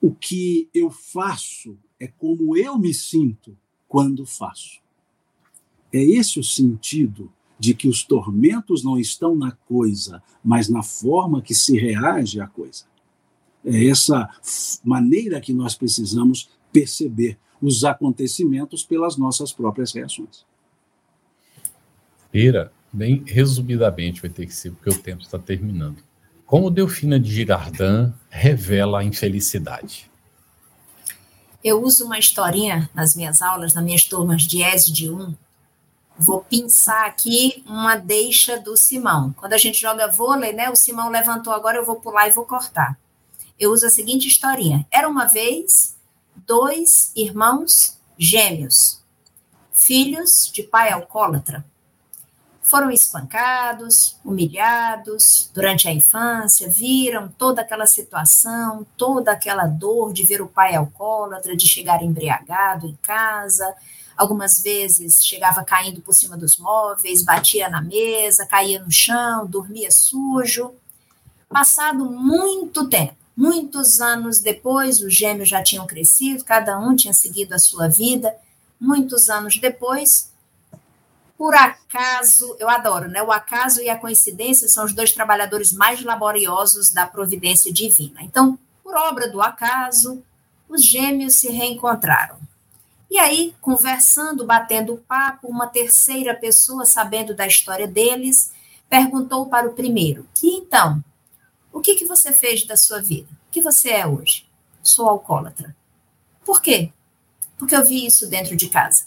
o 0.00 0.12
que 0.12 0.68
eu 0.74 0.90
faço, 0.90 1.78
é 1.98 2.06
como 2.06 2.56
eu 2.56 2.78
me 2.78 2.92
sinto 2.92 3.56
quando 3.88 4.26
faço. 4.26 4.80
É 5.92 6.02
esse 6.02 6.38
o 6.38 6.44
sentido 6.44 7.32
de 7.58 7.74
que 7.74 7.88
os 7.88 8.04
tormentos 8.04 8.84
não 8.84 8.98
estão 8.98 9.34
na 9.34 9.50
coisa, 9.50 10.22
mas 10.44 10.68
na 10.68 10.82
forma 10.82 11.42
que 11.42 11.54
se 11.54 11.76
reage 11.76 12.40
à 12.40 12.46
coisa. 12.46 12.84
É 13.64 13.86
essa 13.86 14.28
maneira 14.84 15.40
que 15.40 15.52
nós 15.52 15.74
precisamos 15.74 16.48
perceber 16.72 17.36
os 17.60 17.84
acontecimentos 17.84 18.84
pelas 18.84 19.16
nossas 19.16 19.52
próprias 19.52 19.92
reações. 19.92 20.46
Pera, 22.30 22.72
bem 22.92 23.24
resumidamente 23.26 24.20
vai 24.20 24.30
ter 24.30 24.46
que 24.46 24.54
ser, 24.54 24.70
porque 24.70 24.90
o 24.90 24.98
tempo 24.98 25.22
está 25.22 25.38
terminando. 25.38 26.02
Como 26.46 26.70
Delfina 26.70 27.18
de 27.18 27.30
Girardin 27.30 28.12
revela 28.30 29.00
a 29.00 29.04
infelicidade? 29.04 30.07
Eu 31.68 31.82
uso 31.82 32.06
uma 32.06 32.18
historinha 32.18 32.88
nas 32.94 33.14
minhas 33.14 33.42
aulas, 33.42 33.74
nas 33.74 33.84
minhas 33.84 34.02
turmas 34.02 34.44
de 34.44 34.64
ESE 34.64 34.90
de 34.90 35.10
1, 35.10 35.34
Vou 36.20 36.40
pensar 36.40 37.04
aqui 37.04 37.62
uma 37.66 37.94
deixa 37.94 38.58
do 38.58 38.74
Simão. 38.74 39.32
Quando 39.34 39.52
a 39.52 39.58
gente 39.58 39.78
joga 39.80 40.10
vôlei, 40.10 40.52
né? 40.52 40.68
O 40.68 40.74
Simão 40.74 41.10
levantou 41.10 41.52
agora, 41.52 41.76
eu 41.76 41.84
vou 41.84 42.00
pular 42.00 42.26
e 42.26 42.32
vou 42.32 42.44
cortar. 42.44 42.98
Eu 43.56 43.70
uso 43.70 43.86
a 43.86 43.90
seguinte 43.90 44.26
historinha. 44.26 44.84
Era 44.90 45.08
uma 45.08 45.26
vez 45.26 45.96
dois 46.34 47.12
irmãos 47.14 48.00
gêmeos, 48.18 49.00
filhos 49.72 50.50
de 50.52 50.64
pai 50.64 50.90
alcoólatra. 50.90 51.64
Foram 52.68 52.90
espancados, 52.90 54.18
humilhados 54.22 55.50
durante 55.54 55.88
a 55.88 55.92
infância, 55.92 56.68
viram 56.68 57.28
toda 57.38 57.62
aquela 57.62 57.86
situação, 57.86 58.86
toda 58.96 59.32
aquela 59.32 59.66
dor 59.66 60.12
de 60.12 60.24
ver 60.24 60.42
o 60.42 60.48
pai 60.48 60.74
alcoólatra, 60.74 61.56
de 61.56 61.66
chegar 61.66 62.02
embriagado 62.02 62.86
em 62.86 62.94
casa. 63.02 63.74
Algumas 64.14 64.62
vezes 64.62 65.24
chegava 65.24 65.64
caindo 65.64 66.02
por 66.02 66.12
cima 66.12 66.36
dos 66.36 66.58
móveis, 66.58 67.22
batia 67.22 67.70
na 67.70 67.80
mesa, 67.80 68.46
caía 68.46 68.82
no 68.82 68.92
chão, 68.92 69.46
dormia 69.46 69.90
sujo. 69.90 70.74
Passado 71.48 72.04
muito 72.04 72.86
tempo, 72.86 73.16
muitos 73.34 73.98
anos 73.98 74.40
depois, 74.40 75.00
os 75.00 75.14
gêmeos 75.14 75.48
já 75.48 75.62
tinham 75.62 75.86
crescido, 75.86 76.44
cada 76.44 76.78
um 76.78 76.94
tinha 76.94 77.14
seguido 77.14 77.54
a 77.54 77.58
sua 77.58 77.88
vida. 77.88 78.34
Muitos 78.78 79.30
anos 79.30 79.58
depois, 79.58 80.30
por 81.38 81.54
acaso, 81.54 82.56
eu 82.58 82.68
adoro, 82.68 83.08
né? 83.08 83.22
O 83.22 83.30
acaso 83.30 83.80
e 83.80 83.88
a 83.88 83.96
coincidência 83.96 84.68
são 84.68 84.84
os 84.84 84.92
dois 84.92 85.12
trabalhadores 85.12 85.72
mais 85.72 86.02
laboriosos 86.02 86.90
da 86.90 87.06
providência 87.06 87.72
divina. 87.72 88.24
Então, 88.24 88.58
por 88.82 88.96
obra 88.96 89.30
do 89.30 89.40
acaso, 89.40 90.20
os 90.68 90.84
gêmeos 90.84 91.36
se 91.36 91.48
reencontraram. 91.48 92.40
E 93.08 93.16
aí, 93.18 93.54
conversando, 93.60 94.44
batendo 94.44 95.02
papo, 95.06 95.46
uma 95.46 95.68
terceira 95.68 96.34
pessoa, 96.34 96.84
sabendo 96.84 97.32
da 97.32 97.46
história 97.46 97.86
deles, 97.86 98.52
perguntou 98.90 99.46
para 99.46 99.68
o 99.68 99.74
primeiro: 99.74 100.26
E 100.42 100.56
então, 100.56 101.02
o 101.72 101.80
que, 101.80 101.94
que 101.94 102.04
você 102.04 102.32
fez 102.32 102.66
da 102.66 102.76
sua 102.76 103.00
vida? 103.00 103.28
O 103.46 103.52
que 103.52 103.62
você 103.62 103.90
é 103.90 104.04
hoje? 104.04 104.44
Sou 104.82 105.08
alcoólatra. 105.08 105.74
Por 106.44 106.60
quê? 106.60 106.92
Porque 107.56 107.76
eu 107.76 107.86
vi 107.86 108.04
isso 108.04 108.26
dentro 108.28 108.56
de 108.56 108.68
casa. 108.68 109.06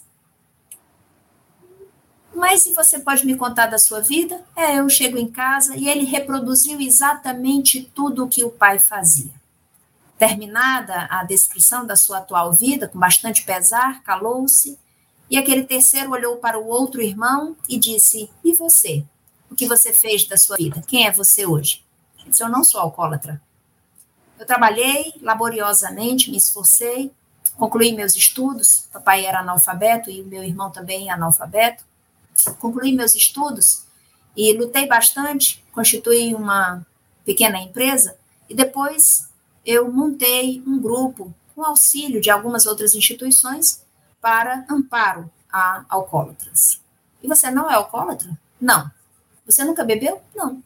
Mas 2.34 2.62
se 2.62 2.72
você 2.72 2.98
pode 2.98 3.26
me 3.26 3.36
contar 3.36 3.66
da 3.66 3.78
sua 3.78 4.00
vida? 4.00 4.42
É, 4.56 4.78
eu 4.78 4.88
chego 4.88 5.18
em 5.18 5.30
casa 5.30 5.76
e 5.76 5.88
ele 5.88 6.04
reproduziu 6.04 6.80
exatamente 6.80 7.90
tudo 7.94 8.24
o 8.24 8.28
que 8.28 8.42
o 8.42 8.50
pai 8.50 8.78
fazia. 8.78 9.32
Terminada 10.18 11.06
a 11.10 11.24
descrição 11.24 11.86
da 11.86 11.96
sua 11.96 12.18
atual 12.18 12.52
vida, 12.52 12.88
com 12.88 12.98
bastante 12.98 13.44
pesar, 13.44 14.02
calou-se, 14.02 14.78
e 15.28 15.36
aquele 15.36 15.64
terceiro 15.64 16.10
olhou 16.10 16.36
para 16.36 16.58
o 16.58 16.68
outro 16.68 17.02
irmão 17.02 17.56
e 17.68 17.78
disse: 17.78 18.30
E 18.44 18.52
você? 18.54 19.04
O 19.50 19.54
que 19.54 19.66
você 19.66 19.92
fez 19.92 20.26
da 20.26 20.36
sua 20.36 20.56
vida? 20.56 20.82
Quem 20.86 21.06
é 21.06 21.12
você 21.12 21.44
hoje? 21.44 21.84
Ele 22.18 22.30
disse: 22.30 22.42
Eu 22.42 22.48
não 22.48 22.64
sou 22.64 22.80
alcoólatra. 22.80 23.42
Eu 24.38 24.46
trabalhei 24.46 25.14
laboriosamente, 25.20 26.30
me 26.30 26.36
esforcei, 26.36 27.12
concluí 27.56 27.92
meus 27.92 28.14
estudos. 28.14 28.88
Papai 28.92 29.24
era 29.26 29.40
analfabeto 29.40 30.10
e 30.10 30.22
meu 30.22 30.42
irmão 30.42 30.70
também 30.70 31.08
é 31.08 31.12
analfabeto 31.12 31.84
concluí 32.58 32.92
meus 32.92 33.14
estudos 33.14 33.84
e 34.36 34.52
lutei 34.54 34.86
bastante, 34.86 35.64
constituí 35.72 36.34
uma 36.34 36.86
pequena 37.24 37.58
empresa 37.58 38.16
e 38.48 38.54
depois 38.54 39.28
eu 39.64 39.90
montei 39.92 40.62
um 40.66 40.80
grupo 40.80 41.32
com 41.54 41.64
auxílio 41.64 42.20
de 42.20 42.30
algumas 42.30 42.66
outras 42.66 42.94
instituições 42.94 43.82
para 44.20 44.64
amparo 44.68 45.30
a 45.50 45.84
alcoólatras. 45.88 46.80
E 47.22 47.28
você 47.28 47.50
não 47.50 47.70
é 47.70 47.74
alcoólatra? 47.74 48.36
Não. 48.60 48.90
Você 49.46 49.64
nunca 49.64 49.84
bebeu? 49.84 50.22
Não. 50.34 50.62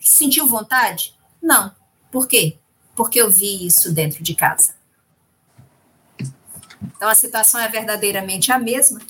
Sentiu 0.00 0.46
vontade? 0.46 1.14
Não. 1.40 1.74
Por 2.10 2.26
quê? 2.26 2.58
Porque 2.96 3.20
eu 3.20 3.30
vi 3.30 3.66
isso 3.66 3.92
dentro 3.92 4.22
de 4.22 4.34
casa. 4.34 4.74
Então 6.96 7.08
a 7.08 7.14
situação 7.14 7.60
é 7.60 7.68
verdadeiramente 7.68 8.52
a 8.52 8.58
mesma, 8.58 9.00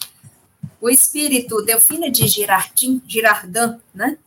o 0.84 0.90
espírito 0.90 1.62
Delfina 1.62 2.10
de 2.10 2.28
Girardin, 2.28 3.00
Girardin, 3.08 3.80
né? 3.94 4.18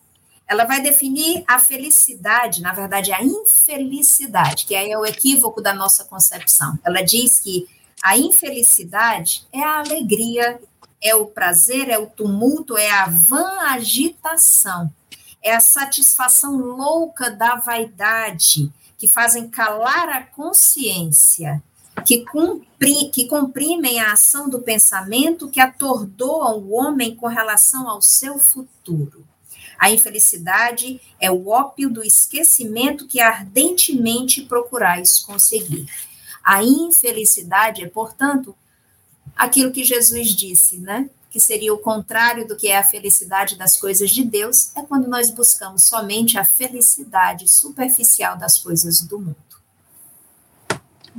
Ela 0.47 0.63
vai 0.65 0.81
definir 0.81 1.43
a 1.47 1.59
felicidade, 1.59 2.63
na 2.63 2.73
verdade, 2.73 3.13
a 3.13 3.21
infelicidade, 3.21 4.65
que 4.65 4.73
aí 4.73 4.89
é 4.89 4.97
o 4.97 5.05
equívoco 5.05 5.61
da 5.61 5.71
nossa 5.71 6.03
concepção. 6.05 6.79
Ela 6.83 7.03
diz 7.03 7.37
que 7.37 7.67
a 8.01 8.17
infelicidade 8.17 9.45
é 9.53 9.61
a 9.61 9.81
alegria, 9.81 10.59
é 10.99 11.13
o 11.13 11.27
prazer, 11.27 11.89
é 11.89 11.99
o 11.99 12.07
tumulto, 12.07 12.75
é 12.75 12.89
a 12.89 13.05
vã 13.05 13.59
agitação, 13.69 14.91
é 15.43 15.53
a 15.53 15.59
satisfação 15.59 16.57
louca 16.57 17.29
da 17.29 17.57
vaidade, 17.57 18.71
que 18.97 19.07
fazem 19.07 19.47
calar 19.47 20.09
a 20.09 20.23
consciência 20.23 21.61
que, 22.05 22.25
cumpri, 22.25 23.09
que 23.09 23.25
comprimem 23.27 23.99
a 23.99 24.13
ação 24.13 24.49
do 24.49 24.61
pensamento, 24.61 25.49
que 25.49 25.59
atordoam 25.59 26.59
o 26.59 26.73
homem 26.73 27.15
com 27.15 27.27
relação 27.27 27.89
ao 27.89 28.01
seu 28.01 28.39
futuro. 28.39 29.25
A 29.77 29.91
infelicidade 29.91 30.99
é 31.19 31.29
o 31.29 31.49
ópio 31.49 31.89
do 31.89 32.03
esquecimento 32.03 33.07
que 33.07 33.19
ardentemente 33.19 34.41
procurais 34.43 35.19
conseguir. 35.19 35.85
A 36.43 36.63
infelicidade 36.63 37.83
é, 37.83 37.87
portanto, 37.87 38.55
aquilo 39.35 39.71
que 39.71 39.83
Jesus 39.83 40.29
disse, 40.29 40.79
né? 40.79 41.09
Que 41.29 41.39
seria 41.39 41.73
o 41.73 41.77
contrário 41.77 42.47
do 42.47 42.55
que 42.55 42.69
é 42.69 42.77
a 42.77 42.83
felicidade 42.83 43.55
das 43.55 43.77
coisas 43.77 44.09
de 44.09 44.23
Deus, 44.23 44.75
é 44.75 44.81
quando 44.81 45.07
nós 45.07 45.29
buscamos 45.29 45.83
somente 45.83 46.37
a 46.37 46.45
felicidade 46.45 47.47
superficial 47.47 48.37
das 48.37 48.57
coisas 48.57 49.01
do 49.01 49.19
mundo. 49.19 49.46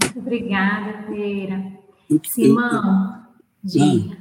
Muito 0.00 0.18
obrigada, 0.18 1.06
Feira. 1.06 1.78
Simão, 2.24 3.26
diga. 3.62 4.16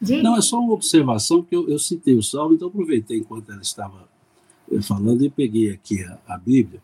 diga. 0.00 0.22
Não, 0.22 0.36
é 0.36 0.40
só 0.40 0.58
uma 0.58 0.72
observação, 0.72 1.42
que 1.42 1.54
eu, 1.54 1.68
eu 1.68 1.78
citei 1.78 2.14
o 2.14 2.22
Salmo, 2.22 2.54
então 2.54 2.68
aproveitei 2.68 3.18
enquanto 3.18 3.52
ela 3.52 3.62
estava 3.62 4.08
eh, 4.70 4.82
falando 4.82 5.24
e 5.24 5.30
peguei 5.30 5.70
aqui 5.70 6.02
a, 6.02 6.18
a 6.26 6.38
Bíblia. 6.38 6.82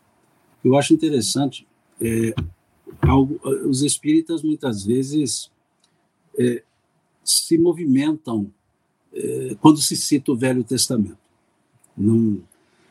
Eu 0.64 0.76
acho 0.76 0.94
interessante, 0.94 1.66
é, 2.00 2.34
algo, 3.00 3.40
os 3.68 3.82
espíritas 3.82 4.42
muitas 4.42 4.84
vezes 4.84 5.50
é, 6.38 6.62
se 7.24 7.58
movimentam 7.58 8.50
é, 9.12 9.56
quando 9.60 9.80
se 9.80 9.96
cita 9.96 10.32
o 10.32 10.36
Velho 10.36 10.62
Testamento. 10.62 11.18
Não, 11.96 12.40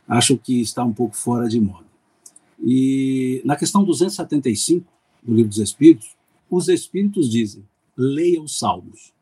acho 0.07 0.37
que 0.37 0.61
está 0.61 0.83
um 0.83 0.93
pouco 0.93 1.15
fora 1.15 1.47
de 1.47 1.59
moda. 1.59 1.85
E 2.59 3.41
na 3.45 3.55
questão 3.55 3.83
275, 3.83 4.85
do 5.27 5.33
Livro 5.33 5.49
dos 5.49 5.59
Espíritos, 5.59 6.15
os 6.49 6.69
Espíritos 6.69 7.29
dizem: 7.29 7.67
leia 7.95 8.41
os 8.41 8.57
Salmos. 8.57 9.13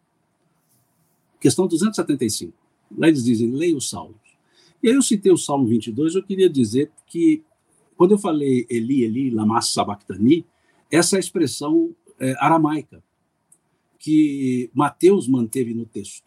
Questão 1.40 1.68
275. 1.68 2.53
Lá 2.95 3.07
eles 3.07 3.23
dizem: 3.23 3.49
leia 3.52 3.76
os 3.76 3.90
Salmos. 3.90 4.26
E 4.86 4.90
aí 4.90 4.94
eu 4.94 5.02
citei 5.02 5.32
o 5.32 5.38
Salmo 5.38 5.65
22, 5.65 6.14
eu 6.14 6.22
queria 6.22 6.48
dizer 6.48 6.91
que, 7.07 7.44
quando 7.98 8.11
eu 8.11 8.19
falei 8.19 8.68
Eli, 8.69 9.03
Eli, 9.03 9.32
lama 9.32 9.60
sabachthani, 9.60 10.45
essa 10.91 11.15
é 11.15 11.18
a 11.18 11.19
expressão 11.19 11.95
é, 12.19 12.36
aramaica 12.38 13.03
que 13.98 14.69
Mateus 14.76 15.27
manteve 15.27 15.73
no 15.73 15.88
texto 15.88 16.23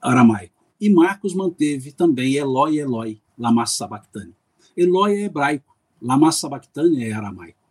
aramaico. 0.00 0.54
E 0.80 0.88
Marcos 0.88 1.34
manteve 1.34 1.90
também 1.90 2.34
Eloi, 2.34 2.78
Eloi, 2.78 3.20
lama 3.36 3.66
sabachthani. 3.66 4.32
Eloi 4.76 5.14
é 5.14 5.24
hebraico, 5.24 5.76
lama 6.00 6.30
sabachthani 6.30 7.04
é 7.04 7.12
aramaico. 7.12 7.63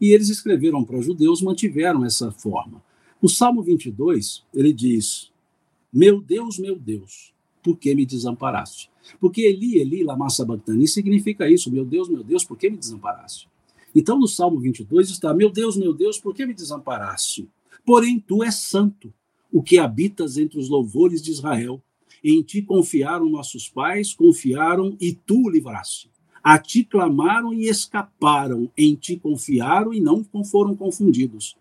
E 0.00 0.12
eles 0.12 0.28
escreveram 0.28 0.82
para 0.82 1.00
judeus, 1.00 1.42
mantiveram 1.42 2.04
essa 2.04 2.32
forma. 2.32 2.82
O 3.20 3.28
Salmo 3.28 3.62
22, 3.62 4.42
ele 4.54 4.72
diz: 4.72 5.30
Meu 5.92 6.20
Deus, 6.20 6.58
meu 6.58 6.78
Deus, 6.78 7.34
por 7.62 7.76
que 7.76 7.94
me 7.94 8.06
desamparaste? 8.06 8.90
Porque 9.20 9.42
Eli, 9.42 9.78
Eli, 9.78 10.02
lama 10.02 10.30
sabachthani 10.30 10.88
significa 10.88 11.50
isso: 11.50 11.70
Meu 11.70 11.84
Deus, 11.84 12.08
meu 12.08 12.24
Deus, 12.24 12.44
por 12.44 12.56
que 12.56 12.70
me 12.70 12.78
desamparaste? 12.78 13.48
Então, 13.94 14.18
no 14.18 14.26
Salmo 14.26 14.58
22 14.58 15.10
está: 15.10 15.34
Meu 15.34 15.50
Deus, 15.50 15.76
meu 15.76 15.92
Deus, 15.92 16.18
por 16.18 16.34
que 16.34 16.46
me 16.46 16.54
desamparaste? 16.54 17.48
Porém, 17.84 18.18
tu 18.20 18.42
és 18.42 18.54
santo, 18.54 19.12
o 19.52 19.62
que 19.62 19.78
habitas 19.78 20.38
entre 20.38 20.58
os 20.58 20.68
louvores 20.68 21.22
de 21.22 21.30
Israel. 21.30 21.82
Em 22.22 22.42
ti 22.42 22.60
confiaram 22.60 23.30
nossos 23.30 23.68
pais, 23.68 24.12
confiaram 24.12 24.94
e 25.00 25.14
tu 25.14 25.46
o 25.46 25.50
livraste. 25.50 26.10
A 26.42 26.58
ti 26.58 26.84
clamaram 26.84 27.52
e 27.52 27.68
escaparam, 27.68 28.70
em 28.76 28.94
ti 28.94 29.16
confiaram 29.16 29.92
e 29.92 30.00
não 30.00 30.24
foram 30.44 30.74
confundidos. 30.74 31.56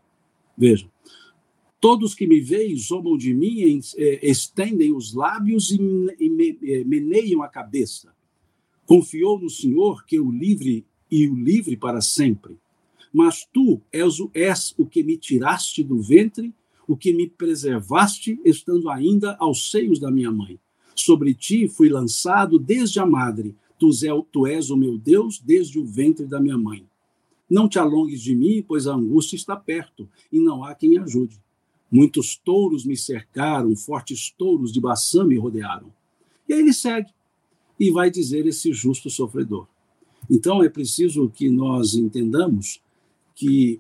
Vejam, 0.58 0.90
todos 1.80 2.16
que 2.16 2.26
me 2.26 2.40
veem 2.40 2.76
zombam 2.76 3.18
de 3.18 3.34
mim, 3.34 3.80
é, 3.98 4.30
estendem 4.30 4.94
os 4.94 5.14
lábios 5.14 5.72
e 5.72 5.80
é, 6.64 6.84
meneiam 6.84 7.44
a 7.44 7.48
cabeça. 7.48 8.14
Confiou 8.86 9.40
no 9.40 9.50
Senhor 9.50 10.06
que 10.06 10.20
o 10.20 10.32
livre 10.32 10.86
e 11.12 11.28
o 11.28 11.36
livre 11.36 11.76
para 11.76 12.02
sempre. 12.02 12.58
Mas 13.12 13.46
tu 13.52 13.82
és 13.92 14.20
o, 14.20 14.30
és 14.34 14.74
o 14.78 14.86
que 14.86 15.04
me 15.04 15.18
tiraste 15.18 15.84
do 15.84 16.02
ventre, 16.02 16.54
o 16.88 16.96
que 16.96 17.14
me 17.14 17.28
preservaste, 17.28 18.40
estando 18.46 18.90
ainda 18.90 19.36
aos 19.40 19.70
seios 19.70 20.00
da 20.00 20.10
minha 20.10 20.32
mãe. 20.32 20.60
Sobre 20.96 21.34
ti 21.34 21.68
fui 21.68 21.90
lançado 21.90 22.58
desde 22.60 23.00
a 23.00 23.06
madre 23.06 23.56
Tu, 23.80 24.48
és 24.48 24.70
o 24.70 24.78
meu 24.78 24.98
Deus 24.98 25.40
desde 25.40 25.80
o 25.80 25.86
ventre 25.86 26.26
da 26.26 26.40
minha 26.40 26.58
mãe. 26.58 26.86
Não 27.50 27.68
te 27.68 27.80
alongues 27.80 28.22
de 28.22 28.36
mim, 28.36 28.64
pois 28.68 28.86
a 28.86 28.94
angústia 28.94 29.36
está 29.36 29.56
perto 29.56 30.08
e 30.32 30.40
não 30.40 30.64
há 30.64 30.76
quem 30.76 31.00
ajude. 31.00 31.40
Muitos 31.92 32.36
touros 32.36 32.86
me 32.86 32.96
cercaram, 32.96 33.76
fortes 33.76 34.30
touros 34.38 34.72
de 34.72 34.80
Baçã 34.80 35.24
me 35.24 35.38
rodearam. 35.38 35.92
E 36.48 36.54
aí 36.54 36.60
ele 36.60 36.74
segue 36.74 37.10
e 37.80 37.90
vai 37.90 38.12
dizer 38.12 38.46
esse 38.46 38.72
justo 38.74 39.10
sofredor. 39.10 39.66
Então 40.30 40.62
é 40.62 40.70
preciso 40.70 41.30
que 41.30 41.50
nós 41.50 41.96
entendamos 41.96 42.82
que, 43.34 43.80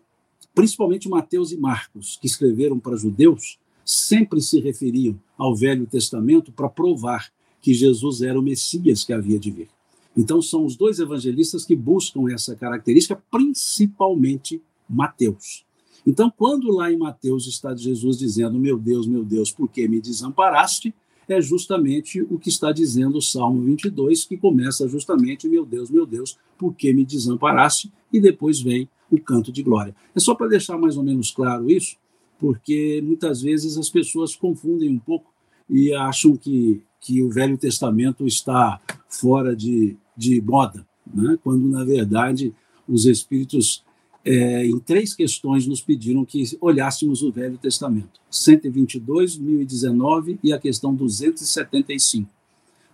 principalmente 0.55 1.09
Mateus 1.09 1.51
e 1.51 1.57
Marcos, 1.57 2.17
que 2.19 2.25
escreveram 2.25 2.79
para 2.79 2.95
judeus, 2.95 3.59
sempre 3.85 4.41
se 4.41 4.59
referiam 4.59 5.19
ao 5.37 5.55
Velho 5.55 5.85
Testamento 5.85 6.51
para 6.51 6.69
provar 6.69 7.31
que 7.61 7.73
Jesus 7.73 8.21
era 8.21 8.39
o 8.39 8.43
Messias 8.43 9.03
que 9.03 9.13
havia 9.13 9.37
de 9.37 9.51
vir. 9.51 9.69
Então 10.15 10.41
são 10.41 10.65
os 10.65 10.75
dois 10.75 10.99
evangelistas 10.99 11.65
que 11.65 11.75
buscam 11.75 12.31
essa 12.31 12.55
característica, 12.55 13.21
principalmente 13.31 14.61
Mateus. 14.89 15.65
Então, 16.07 16.31
quando 16.35 16.71
lá 16.71 16.91
em 16.91 16.97
Mateus 16.97 17.45
está 17.45 17.75
Jesus 17.75 18.17
dizendo: 18.17 18.57
Meu 18.57 18.77
Deus, 18.77 19.05
meu 19.05 19.23
Deus, 19.23 19.51
por 19.51 19.69
que 19.69 19.87
me 19.87 20.01
desamparaste? 20.01 20.93
é 21.33 21.41
justamente 21.41 22.21
o 22.21 22.39
que 22.39 22.49
está 22.49 22.71
dizendo 22.71 23.17
o 23.17 23.21
Salmo 23.21 23.61
22, 23.61 24.25
que 24.25 24.35
começa 24.35 24.87
justamente, 24.87 25.47
meu 25.47 25.65
Deus, 25.65 25.89
meu 25.89 26.05
Deus, 26.05 26.37
por 26.57 26.73
que 26.73 26.91
me 26.91 27.05
desamparaste? 27.05 27.91
E 28.11 28.19
depois 28.19 28.59
vem 28.59 28.89
o 29.11 29.19
canto 29.19 29.51
de 29.51 29.61
glória. 29.61 29.95
É 30.15 30.19
só 30.19 30.33
para 30.33 30.47
deixar 30.47 30.77
mais 30.77 30.97
ou 30.97 31.03
menos 31.03 31.31
claro 31.31 31.69
isso, 31.69 31.95
porque 32.39 33.01
muitas 33.03 33.41
vezes 33.41 33.77
as 33.77 33.89
pessoas 33.89 34.35
confundem 34.35 34.89
um 34.89 34.99
pouco 34.99 35.31
e 35.69 35.93
acham 35.93 36.35
que, 36.35 36.81
que 36.99 37.21
o 37.21 37.29
Velho 37.29 37.57
Testamento 37.57 38.25
está 38.25 38.79
fora 39.07 39.55
de, 39.55 39.95
de 40.15 40.41
moda, 40.41 40.85
né? 41.13 41.37
quando, 41.43 41.67
na 41.67 41.83
verdade, 41.83 42.53
os 42.87 43.05
Espíritos 43.05 43.83
é, 44.25 44.65
em 44.65 44.77
três 44.79 45.13
questões 45.13 45.65
nos 45.65 45.81
pediram 45.81 46.25
que 46.25 46.43
olhássemos 46.59 47.21
o 47.21 47.31
Velho 47.31 47.57
Testamento: 47.57 48.19
122, 48.29 49.37
1019 49.37 50.39
e 50.43 50.51
a 50.51 50.59
questão 50.59 50.93
275, 50.93 52.29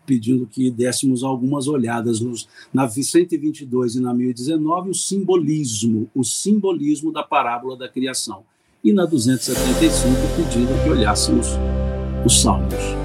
pedindo 0.05 0.45
que 0.45 0.69
dessemos 0.69 1.23
algumas 1.23 1.67
olhadas 1.67 2.19
nos, 2.19 2.47
na 2.73 2.87
122 2.87 3.95
e 3.95 3.99
na 3.99 4.13
1019 4.13 4.91
o 4.91 4.93
simbolismo, 4.93 6.09
o 6.13 6.23
simbolismo 6.23 7.11
da 7.11 7.23
parábola 7.23 7.75
da 7.75 7.89
criação, 7.89 8.43
e 8.83 8.93
na 8.93 9.05
275 9.05 10.05
pedindo 10.37 10.83
que 10.83 10.89
olhássemos 10.89 11.47
os 12.23 12.41
Salmos. 12.41 13.04